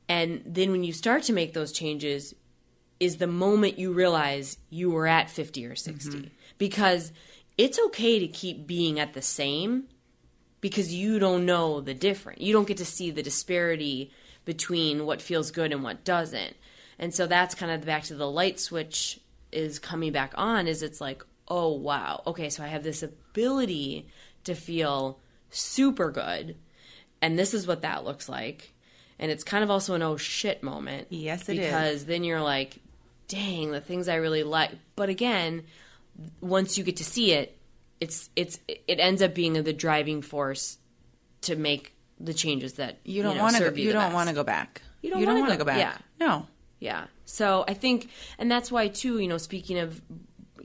And 0.07 0.41
then 0.45 0.71
when 0.71 0.83
you 0.83 0.93
start 0.93 1.23
to 1.23 1.33
make 1.33 1.53
those 1.53 1.71
changes, 1.71 2.35
is 2.99 3.17
the 3.17 3.27
moment 3.27 3.79
you 3.79 3.91
realize 3.91 4.57
you 4.69 4.89
were 4.89 5.07
at 5.07 5.29
50 5.29 5.65
or 5.65 5.75
60. 5.75 6.09
Mm-hmm. 6.09 6.27
Because 6.57 7.11
it's 7.57 7.79
okay 7.87 8.19
to 8.19 8.27
keep 8.27 8.67
being 8.67 8.99
at 8.99 9.13
the 9.13 9.21
same 9.21 9.85
because 10.61 10.93
you 10.93 11.19
don't 11.19 11.45
know 11.45 11.81
the 11.81 11.93
different. 11.93 12.41
You 12.41 12.53
don't 12.53 12.67
get 12.67 12.77
to 12.77 12.85
see 12.85 13.11
the 13.11 13.23
disparity 13.23 14.11
between 14.45 15.05
what 15.05 15.21
feels 15.21 15.51
good 15.51 15.71
and 15.71 15.83
what 15.83 16.03
doesn't. 16.03 16.55
And 16.97 17.13
so 17.13 17.27
that's 17.27 17.55
kind 17.55 17.71
of 17.71 17.81
the 17.81 17.87
back 17.87 18.03
to 18.03 18.15
the 18.15 18.29
light 18.29 18.59
switch 18.59 19.19
is 19.51 19.79
coming 19.79 20.11
back 20.11 20.31
on 20.35 20.67
is 20.67 20.81
it's 20.81 21.01
like, 21.01 21.23
"Oh 21.47 21.71
wow. 21.71 22.23
Okay, 22.25 22.49
so 22.49 22.63
I 22.63 22.67
have 22.67 22.83
this 22.83 23.03
ability 23.03 24.07
to 24.43 24.55
feel 24.55 25.19
super 25.49 26.11
good 26.11 26.57
and 27.21 27.37
this 27.37 27.53
is 27.53 27.67
what 27.67 27.81
that 27.81 28.05
looks 28.05 28.29
like." 28.29 28.73
And 29.17 29.31
it's 29.31 29.43
kind 29.43 29.63
of 29.63 29.71
also 29.71 29.93
an 29.95 30.01
oh 30.01 30.17
shit 30.17 30.61
moment. 30.61 31.07
Yes, 31.09 31.47
it 31.47 31.57
is. 31.57 31.65
because 31.65 32.05
then 32.05 32.23
you're 32.23 32.41
like, 32.41 32.77
dang, 33.27 33.71
the 33.71 33.81
things 33.81 34.09
I 34.09 34.15
really 34.15 34.43
like. 34.43 34.71
But 34.95 35.09
again, 35.09 35.63
once 36.41 36.77
you 36.77 36.83
get 36.83 36.97
to 36.97 37.05
see 37.05 37.31
it, 37.31 37.57
it's 37.99 38.29
it's 38.35 38.59
it 38.67 38.99
ends 38.99 39.21
up 39.21 39.33
being 39.33 39.53
the 39.53 39.73
driving 39.73 40.21
force 40.21 40.77
to 41.41 41.55
make 41.55 41.93
the 42.19 42.33
changes 42.33 42.73
that 42.73 42.99
You 43.03 43.23
don't 43.23 43.37
want 43.37 43.55
to. 43.55 43.81
You, 43.81 43.93
don't 43.93 44.13
want 44.13 44.29
to 44.29 44.35
go 44.35 44.43
back. 44.43 44.81
You 45.01 45.11
don't 45.11 45.23
want 45.25 45.39
wanna 45.39 45.51
to 45.51 45.57
go- 45.57 45.63
go 45.63 45.65
back. 45.65 45.77
yeah. 45.77 45.97
No. 46.19 46.47
Yeah. 46.79 47.05
So 47.25 47.63
I 47.67 47.73
think, 47.73 48.09
and 48.37 48.51
that's 48.51 48.71
why 48.71 48.89
too. 48.89 49.19
You 49.19 49.27
know, 49.27 49.37
speaking 49.37 49.79
of 49.79 50.01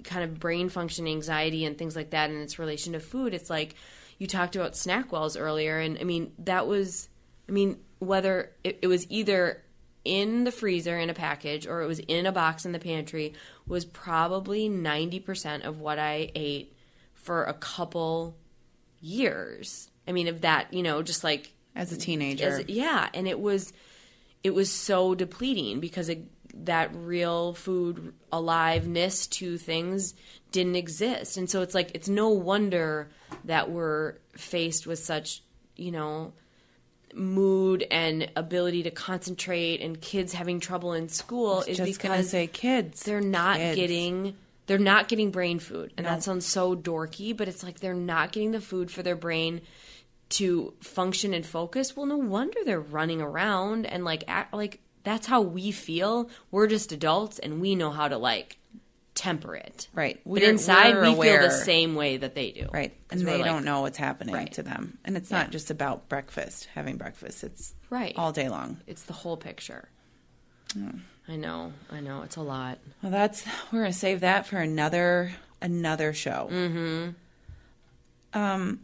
kind 0.03 0.24
of 0.24 0.40
brain 0.40 0.68
function 0.68 1.07
anxiety 1.07 1.64
and 1.64 1.78
things 1.78 1.94
like 1.94 2.11
that, 2.11 2.30
and 2.30 2.40
its 2.40 2.59
relation 2.59 2.94
to 2.94 3.01
food, 3.01 3.32
it's 3.32 3.48
like 3.51 3.74
you 4.18 4.26
talked 4.26 4.57
about 4.57 4.72
SnackWell's 4.72 5.36
earlier, 5.36 5.78
and 5.78 5.98
I 6.01 6.05
mean 6.05 6.32
that 6.40 6.66
was, 6.66 7.09
I 7.48 7.53
mean 7.53 7.78
whether 8.01 8.51
it, 8.64 8.80
it 8.82 8.86
was 8.88 9.07
either 9.09 9.62
in 10.05 10.44
the 10.44 10.53
freezer 10.53 10.98
in 10.98 11.11
a 11.11 11.14
package 11.14 11.66
or 11.66 11.82
it 11.82 11.86
was 11.86 11.98
in 12.01 12.26
a 12.26 12.32
box 12.32 12.64
in 12.64 12.72
the 12.72 12.78
pantry 12.78 13.34
was 13.66 13.84
probably 13.84 14.68
90% 14.68 15.62
of 15.64 15.78
what 15.78 15.98
I 15.98 16.32
ate 16.34 16.74
for 17.14 17.44
a 17.44 17.53
couple 17.55 18.36
years. 19.01 19.90
I 20.09 20.12
mean, 20.12 20.26
of 20.28 20.40
that, 20.40 20.72
you 20.72 20.82
know, 20.82 21.03
just 21.03 21.22
like 21.22 21.53
as 21.76 21.92
a 21.92 21.96
teenager. 21.96 22.61
as- 22.61 22.68
yeah, 22.68 23.09
and 23.14 23.28
it 23.28 23.38
was 23.38 23.72
it 24.42 24.55
was 24.55 24.72
so 24.72 25.14
depleting 25.14 25.80
because 25.80 26.09
it, 26.09 26.24
that 26.64 26.90
real 26.94 27.53
food 27.53 28.14
aliveness 28.32 29.26
to 29.26 29.59
things 29.59 30.14
didn't 30.51 30.76
exist. 30.76 31.36
And 31.36 31.48
so 31.48 31.61
it's 31.61 31.74
like 31.74 31.90
it's 31.94 32.09
no 32.09 32.30
wonder 32.30 33.11
that 33.44 33.70
we're 33.70 34.14
faced 34.32 34.86
with 34.86 34.98
such, 34.98 35.42
you 35.76 35.90
know, 35.92 36.32
mood 37.14 37.84
and 37.90 38.30
ability 38.36 38.84
to 38.84 38.90
concentrate 38.90 39.80
and 39.80 40.00
kids 40.00 40.32
having 40.32 40.61
trouble 40.61 40.92
in 40.92 41.08
school 41.08 41.62
is 41.62 41.76
Just 41.78 42.00
because 42.00 42.30
say 42.30 42.46
kids. 42.46 43.02
they're 43.02 43.20
not 43.20 43.56
Kids. 43.56 43.76
getting 43.76 44.36
they're 44.66 44.78
not 44.78 45.08
getting 45.08 45.30
brain 45.32 45.58
food 45.58 45.92
and 45.96 46.06
that 46.06 46.22
sounds 46.22 46.46
so 46.46 46.76
dorky 46.76 47.36
but 47.36 47.48
it's 47.48 47.62
like 47.64 47.80
they're 47.80 47.94
not 47.94 48.30
getting 48.30 48.52
the 48.52 48.61
food 48.61 48.90
for 48.90 49.02
their 49.02 49.16
brain 49.16 49.61
to 50.28 50.72
function 50.80 51.34
and 51.34 51.44
focus 51.44 51.96
well 51.96 52.06
no 52.06 52.16
wonder 52.16 52.61
they're 52.64 52.78
running 52.80 53.20
around 53.20 53.84
and 53.86 54.04
like 54.04 54.22
act 54.28 54.54
like 54.54 54.80
that's 55.02 55.26
how 55.26 55.40
we 55.40 55.72
feel 55.72 56.30
we're 56.52 56.68
just 56.68 56.92
adults 56.92 57.38
and 57.40 57.61
we 57.61 57.74
know 57.74 57.90
how 57.90 58.06
to 58.06 58.16
like 58.16 58.58
temper 59.20 59.54
it 59.54 59.88
Right. 59.92 60.18
but 60.24 60.30
We're- 60.30 60.46
inside 60.46 60.94
we're 60.94 61.02
we 61.14 61.22
feel 61.28 61.40
the 61.42 61.50
same 61.50 61.94
way 61.94 62.16
that 62.16 62.34
they 62.34 62.52
do 62.52 62.68
Right. 62.72 62.96
And 63.10 63.20
they 63.20 63.36
like- 63.38 63.44
don't 63.44 63.64
know 63.66 63.82
what's 63.82 63.98
happening 63.98 64.34
Right. 64.34 64.52
to 64.54 64.62
them. 64.62 64.96
And 65.04 65.16
it's 65.16 65.30
Yeah. 65.30 65.38
not 65.42 65.50
just 65.50 65.70
about 65.70 66.08
breakfast, 66.08 66.68
having 66.74 66.96
breakfast. 66.96 67.44
It's 67.44 67.74
Right. 67.90 68.14
all 68.16 68.32
day 68.32 68.48
long. 68.48 68.78
it's 68.86 69.02
the 69.02 69.12
whole 69.12 69.36
picture 69.36 69.88
i 71.28 71.34
know 71.36 71.72
i 71.90 71.98
know 72.00 72.22
it's 72.22 72.36
a 72.36 72.40
lot 72.40 72.78
Well, 73.02 73.10
that's 73.12 73.44
we're 73.72 73.80
gonna 73.82 73.92
save 73.92 74.20
that 74.20 74.46
for 74.46 74.56
another 74.58 75.32
another 75.60 76.12
show. 76.14 76.48
Mm-hmm. 76.50 78.38
Um, 78.38 78.80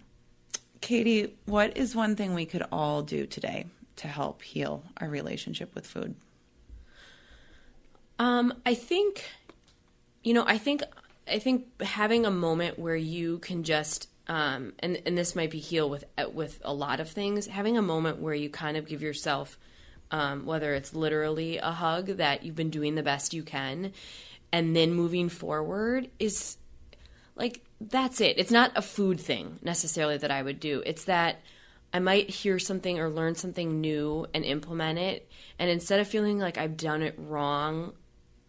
Katie, 0.83 1.35
what 1.47 1.77
is 1.77 1.95
one 1.97 2.15
thing 2.17 2.35
we 2.35 2.45
could 2.45 2.65
all 2.71 3.03
do 3.03 3.25
today 3.27 3.67
to 3.97 4.09
help 4.09 4.43
heal 4.43 4.85
our 4.99 5.09
relationship 5.09 5.75
with 5.75 5.87
food? 5.87 6.15
Um, 8.19 8.53
I 8.67 8.75
think, 8.75 9.25
you 10.27 10.35
know, 10.35 10.45
I 10.45 10.59
think, 10.59 10.83
I 11.29 11.39
think 11.39 11.81
having 11.81 12.27
a 12.27 12.33
moment 12.33 12.81
where 12.81 12.97
you 12.97 13.39
can 13.39 13.63
just, 13.63 14.09
um, 14.27 14.73
and 14.81 15.01
and 15.07 15.17
this 15.17 15.37
might 15.37 15.53
be 15.53 15.61
heal 15.61 15.89
with 15.89 16.05
with 16.33 16.61
a 16.65 16.75
lot 16.75 16.99
of 16.99 17.09
things. 17.09 17.47
Having 17.47 17.79
a 17.79 17.83
moment 17.83 18.19
where 18.19 18.35
you 18.35 18.51
kind 18.51 18.77
of 18.77 18.89
give 18.89 19.03
yourself, 19.03 19.57
um, 20.11 20.45
whether 20.45 20.75
it's 20.75 20.93
literally 20.93 21.59
a 21.59 21.71
hug 21.71 22.17
that 22.17 22.43
you've 22.43 22.57
been 22.57 22.71
doing 22.71 22.97
the 22.97 23.05
best 23.05 23.35
you 23.35 23.45
can, 23.45 23.93
and 24.51 24.75
then 24.75 24.93
moving 24.95 25.29
forward 25.29 26.11
is 26.19 26.57
like 27.37 27.65
that's 27.81 28.21
it. 28.21 28.37
It's 28.37 28.51
not 28.51 28.73
a 28.75 28.83
food 28.83 29.21
thing 29.21 29.61
necessarily 29.63 30.17
that 30.19 30.33
I 30.33 30.43
would 30.43 30.59
do. 30.59 30.83
It's 30.85 31.05
that 31.05 31.41
I 31.93 32.01
might 32.01 32.31
hear 32.31 32.59
something 32.59 32.99
or 32.99 33.09
learn 33.09 33.37
something 33.37 33.81
new 33.81 34.27
and 34.35 34.45
implement 34.45 34.99
it, 34.99 35.31
and 35.57 35.71
instead 35.71 36.01
of 36.01 36.09
feeling 36.09 36.41
like 36.41 36.59
I've 36.59 36.77
done 36.77 37.03
it 37.03 37.15
wrong 37.17 37.93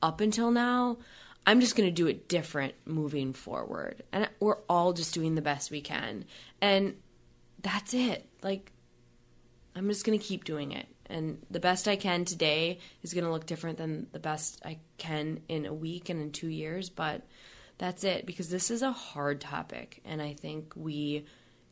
up 0.01 0.21
until 0.21 0.49
now, 0.49 0.97
I'm 1.47 1.61
just 1.61 1.75
going 1.75 1.87
to 1.87 1.93
do 1.93 2.07
it 2.07 2.27
different 2.27 2.75
moving 2.85 3.33
forward. 3.33 4.03
And 4.11 4.29
we're 4.39 4.59
all 4.69 4.93
just 4.93 5.13
doing 5.13 5.33
the 5.33 5.41
best 5.41 5.71
we 5.71 5.81
can. 5.81 6.25
And 6.61 6.97
that's 7.63 7.95
it. 7.95 8.29
Like 8.43 8.71
I'm 9.75 9.87
just 9.87 10.05
going 10.05 10.19
to 10.19 10.23
keep 10.23 10.43
doing 10.43 10.73
it. 10.73 10.87
And 11.09 11.37
the 11.49 11.61
best 11.61 11.87
I 11.87 11.95
can 11.95 12.25
today 12.25 12.79
is 13.01 13.13
going 13.13 13.23
to 13.23 13.31
look 13.31 13.45
different 13.45 13.77
than 13.77 14.07
the 14.11 14.19
best 14.19 14.61
I 14.65 14.79
can 14.97 15.39
in 15.47 15.65
a 15.65 15.73
week 15.73 16.09
and 16.09 16.21
in 16.21 16.31
2 16.33 16.49
years, 16.49 16.89
but 16.89 17.25
that's 17.77 18.03
it 18.03 18.25
because 18.25 18.49
this 18.49 18.69
is 18.69 18.81
a 18.81 18.91
hard 18.91 19.39
topic 19.39 20.01
and 20.03 20.21
I 20.21 20.33
think 20.33 20.73
we 20.75 21.25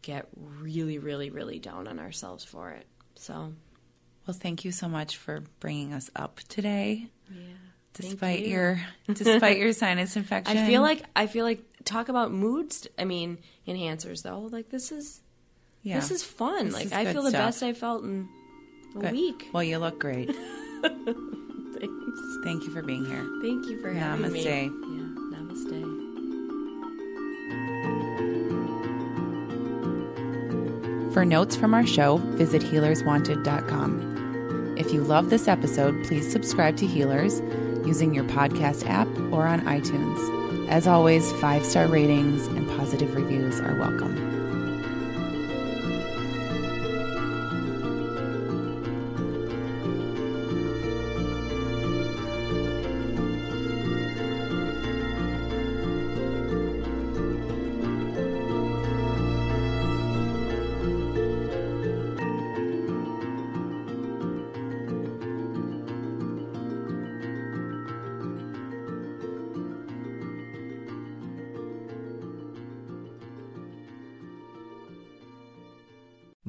get 0.03 0.27
really 0.37 0.99
really 0.99 1.31
really 1.31 1.57
down 1.57 1.87
on 1.87 1.99
ourselves 1.99 2.43
for 2.43 2.69
it. 2.71 2.85
So, 3.15 3.53
Well, 4.27 4.37
thank 4.39 4.63
you 4.63 4.71
so 4.71 4.87
much 4.87 5.17
for 5.17 5.43
bringing 5.59 5.93
us 5.93 6.09
up 6.15 6.39
today, 6.47 7.07
yeah. 7.29 7.55
Despite 7.95 8.41
you. 8.41 8.47
your 8.47 8.81
despite 9.13 9.57
your 9.57 9.73
sinus 9.73 10.15
infection. 10.15 10.57
I 10.57 10.67
feel 10.67 10.81
like 10.81 11.03
I 11.15 11.27
feel 11.27 11.45
like 11.45 11.63
talk 11.83 12.09
about 12.09 12.31
moods. 12.31 12.87
I 12.97 13.05
mean, 13.05 13.37
enhancers 13.67 14.23
though. 14.23 14.49
Like 14.51 14.69
this 14.69 14.91
is 14.91 15.21
yeah. 15.83 15.95
this 15.95 16.11
is 16.11 16.23
fun. 16.23 16.65
This 16.65 16.73
like 16.73 16.85
is 16.85 16.93
I 16.93 17.11
feel 17.11 17.23
the 17.23 17.29
stuff. 17.29 17.47
best 17.47 17.63
I 17.63 17.73
felt 17.73 18.03
in 18.03 18.27
a 18.95 18.99
Good. 18.99 19.11
week. 19.11 19.49
Well, 19.53 19.63
you 19.63 19.77
look 19.77 19.99
great. 19.99 20.27
Thanks. 20.81 22.21
Thank 22.43 22.63
you 22.63 22.71
for 22.71 22.81
being 22.81 23.05
here. 23.05 23.25
Thank 23.41 23.65
you 23.65 23.81
for 23.81 23.91
having 23.91 24.31
me. 24.31 24.43
Namaste. 24.43 24.45
Yeah, 24.45 25.37
namaste. 25.37 26.03
For 31.13 31.23
notes 31.23 31.55
from 31.55 31.73
our 31.73 31.85
show, 31.85 32.17
visit 32.17 32.61
healerswanted.com. 32.61 34.75
If 34.77 34.91
you 34.91 35.01
love 35.01 35.29
this 35.29 35.47
episode, 35.47 36.03
please 36.05 36.29
subscribe 36.29 36.75
to 36.77 36.85
Healers 36.85 37.39
using 37.85 38.13
your 38.13 38.25
podcast 38.25 38.87
app 38.87 39.07
or 39.31 39.45
on 39.47 39.61
iTunes. 39.61 40.67
As 40.67 40.87
always, 40.87 41.31
five 41.33 41.65
star 41.65 41.87
ratings 41.87 42.47
and 42.47 42.67
positive 42.69 43.15
reviews 43.15 43.59
are 43.59 43.77
welcome. 43.79 44.24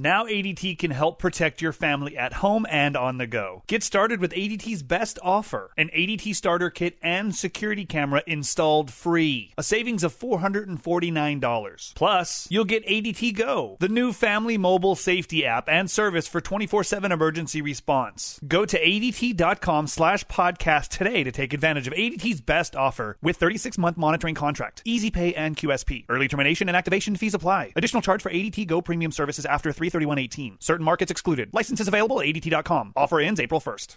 Now 0.06 0.24
ADT 0.26 0.78
can 0.78 0.92
help 0.92 1.18
protect 1.18 1.60
your 1.60 1.72
family 1.72 2.16
at 2.16 2.34
home 2.34 2.64
and 2.70 2.96
on 2.96 3.18
the 3.18 3.26
go. 3.26 3.64
Get 3.66 3.82
started 3.82 4.20
with 4.20 4.30
ADT's 4.30 4.84
best 4.84 5.18
offer 5.20 5.72
an 5.76 5.88
ADT 5.88 6.32
starter 6.36 6.70
kit 6.70 6.96
and 7.02 7.34
security 7.34 7.84
camera 7.84 8.22
installed 8.24 8.92
free. 8.92 9.52
A 9.58 9.64
savings 9.64 10.04
of 10.04 10.16
$449. 10.16 11.94
Plus, 11.96 12.46
you'll 12.48 12.64
get 12.64 12.86
ADT 12.86 13.34
Go, 13.34 13.78
the 13.80 13.88
new 13.88 14.12
family 14.12 14.56
mobile 14.56 14.94
safety 14.94 15.44
app 15.44 15.68
and 15.68 15.90
service 15.90 16.28
for 16.28 16.40
24 16.40 16.84
7 16.84 17.10
emergency 17.10 17.60
response. 17.60 18.38
Go 18.46 18.64
to 18.64 18.80
ADT.com 18.80 19.88
slash 19.88 20.24
podcast 20.26 20.90
today 20.90 21.24
to 21.24 21.32
take 21.32 21.52
advantage 21.52 21.88
of 21.88 21.94
ADT's 21.94 22.40
best 22.40 22.76
offer 22.76 23.18
with 23.22 23.38
36 23.38 23.76
month 23.76 23.96
monitoring 23.96 24.36
contract, 24.36 24.82
easy 24.84 25.10
pay, 25.10 25.34
and 25.34 25.56
QSP. 25.56 26.04
Early 26.08 26.28
termination 26.28 26.68
and 26.68 26.76
activation 26.76 27.16
fees 27.16 27.34
apply. 27.34 27.72
Additional 27.74 28.02
charge 28.02 28.22
for 28.22 28.30
ADT 28.30 28.68
Go 28.68 28.80
premium 28.80 29.10
services 29.10 29.44
after 29.44 29.72
331.18. 30.00 30.62
Certain 30.62 30.84
markets 30.84 31.10
excluded. 31.10 31.50
Licenses 31.52 31.88
available 31.88 32.20
at 32.20 32.26
ADT.com. 32.26 32.92
Offer 32.96 33.20
ends 33.20 33.40
April 33.40 33.60
1st. 33.60 33.96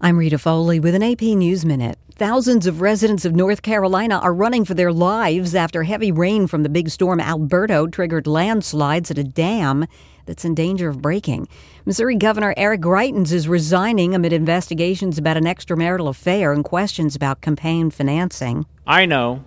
I'm 0.00 0.18
Rita 0.18 0.38
Foley 0.38 0.78
with 0.78 0.94
an 0.94 1.02
AP 1.02 1.22
News 1.22 1.64
Minute. 1.64 1.98
Thousands 2.16 2.66
of 2.66 2.82
residents 2.82 3.24
of 3.24 3.34
North 3.34 3.62
Carolina 3.62 4.18
are 4.18 4.34
running 4.34 4.64
for 4.64 4.74
their 4.74 4.92
lives 4.92 5.54
after 5.54 5.84
heavy 5.84 6.12
rain 6.12 6.46
from 6.46 6.62
the 6.62 6.68
big 6.68 6.90
storm 6.90 7.18
Alberto 7.18 7.86
triggered 7.86 8.26
landslides 8.26 9.10
at 9.10 9.16
a 9.16 9.24
dam 9.24 9.86
that's 10.26 10.44
in 10.44 10.54
danger 10.54 10.88
of 10.88 11.00
breaking. 11.00 11.48
Missouri 11.86 12.16
Governor 12.16 12.52
Eric 12.58 12.82
Greitens 12.82 13.32
is 13.32 13.48
resigning 13.48 14.14
amid 14.14 14.32
investigations 14.34 15.16
about 15.16 15.36
an 15.38 15.44
extramarital 15.44 16.08
affair 16.08 16.52
and 16.52 16.64
questions 16.64 17.16
about 17.16 17.40
campaign 17.40 17.90
financing. 17.90 18.66
I 18.86 19.06
know, 19.06 19.44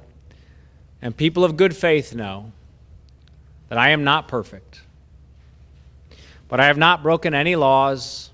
and 1.02 1.16
people 1.16 1.44
of 1.44 1.58
good 1.58 1.76
faith 1.76 2.16
know, 2.16 2.52
that 3.68 3.78
I 3.78 3.90
am 3.90 4.04
not 4.04 4.28
perfect. 4.28 4.69
But 6.50 6.60
I 6.60 6.66
have 6.66 6.78
not 6.78 7.04
broken 7.04 7.34
any 7.34 7.56
laws 7.56 8.32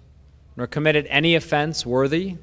nor 0.57 0.67
committed 0.67 1.05
any 1.09 1.35
offense 1.35 1.85
worthy 1.85 2.37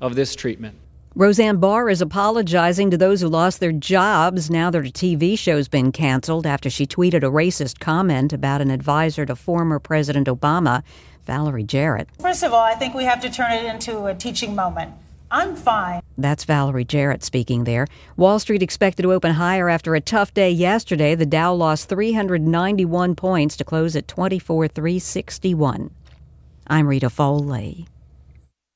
of 0.00 0.14
this 0.14 0.34
treatment. 0.34 0.76
Roseanne 1.14 1.58
Barr 1.58 1.90
is 1.90 2.00
apologizing 2.00 2.90
to 2.90 2.96
those 2.96 3.20
who 3.20 3.28
lost 3.28 3.60
their 3.60 3.72
jobs 3.72 4.48
now 4.48 4.70
that 4.70 4.78
her 4.78 4.84
TV 4.84 5.38
show's 5.38 5.68
been 5.68 5.92
canceled 5.92 6.46
after 6.46 6.70
she 6.70 6.86
tweeted 6.86 7.18
a 7.18 7.30
racist 7.30 7.80
comment 7.80 8.32
about 8.32 8.62
an 8.62 8.70
advisor 8.70 9.26
to 9.26 9.36
former 9.36 9.78
President 9.78 10.28
Obama, 10.28 10.82
Valerie 11.26 11.64
Jarrett. 11.64 12.08
First 12.20 12.42
of 12.42 12.52
all, 12.54 12.62
I 12.62 12.74
think 12.74 12.94
we 12.94 13.04
have 13.04 13.20
to 13.20 13.30
turn 13.30 13.52
it 13.52 13.64
into 13.64 14.06
a 14.06 14.14
teaching 14.14 14.54
moment. 14.54 14.92
I'm 15.30 15.54
fine. 15.54 16.02
That's 16.18 16.44
Valerie 16.44 16.84
Jarrett 16.84 17.22
speaking 17.22 17.64
there. 17.64 17.86
Wall 18.16 18.38
Street 18.38 18.62
expected 18.62 19.02
to 19.02 19.12
open 19.12 19.32
higher 19.32 19.68
after 19.68 19.94
a 19.94 20.00
tough 20.00 20.34
day 20.34 20.50
yesterday. 20.50 21.14
The 21.14 21.26
Dow 21.26 21.54
lost 21.54 21.88
391 21.88 23.14
points 23.14 23.56
to 23.56 23.64
close 23.64 23.94
at 23.96 24.08
24,361. 24.08 25.90
I'm 26.66 26.86
Rita 26.86 27.10
Foley. 27.10 27.86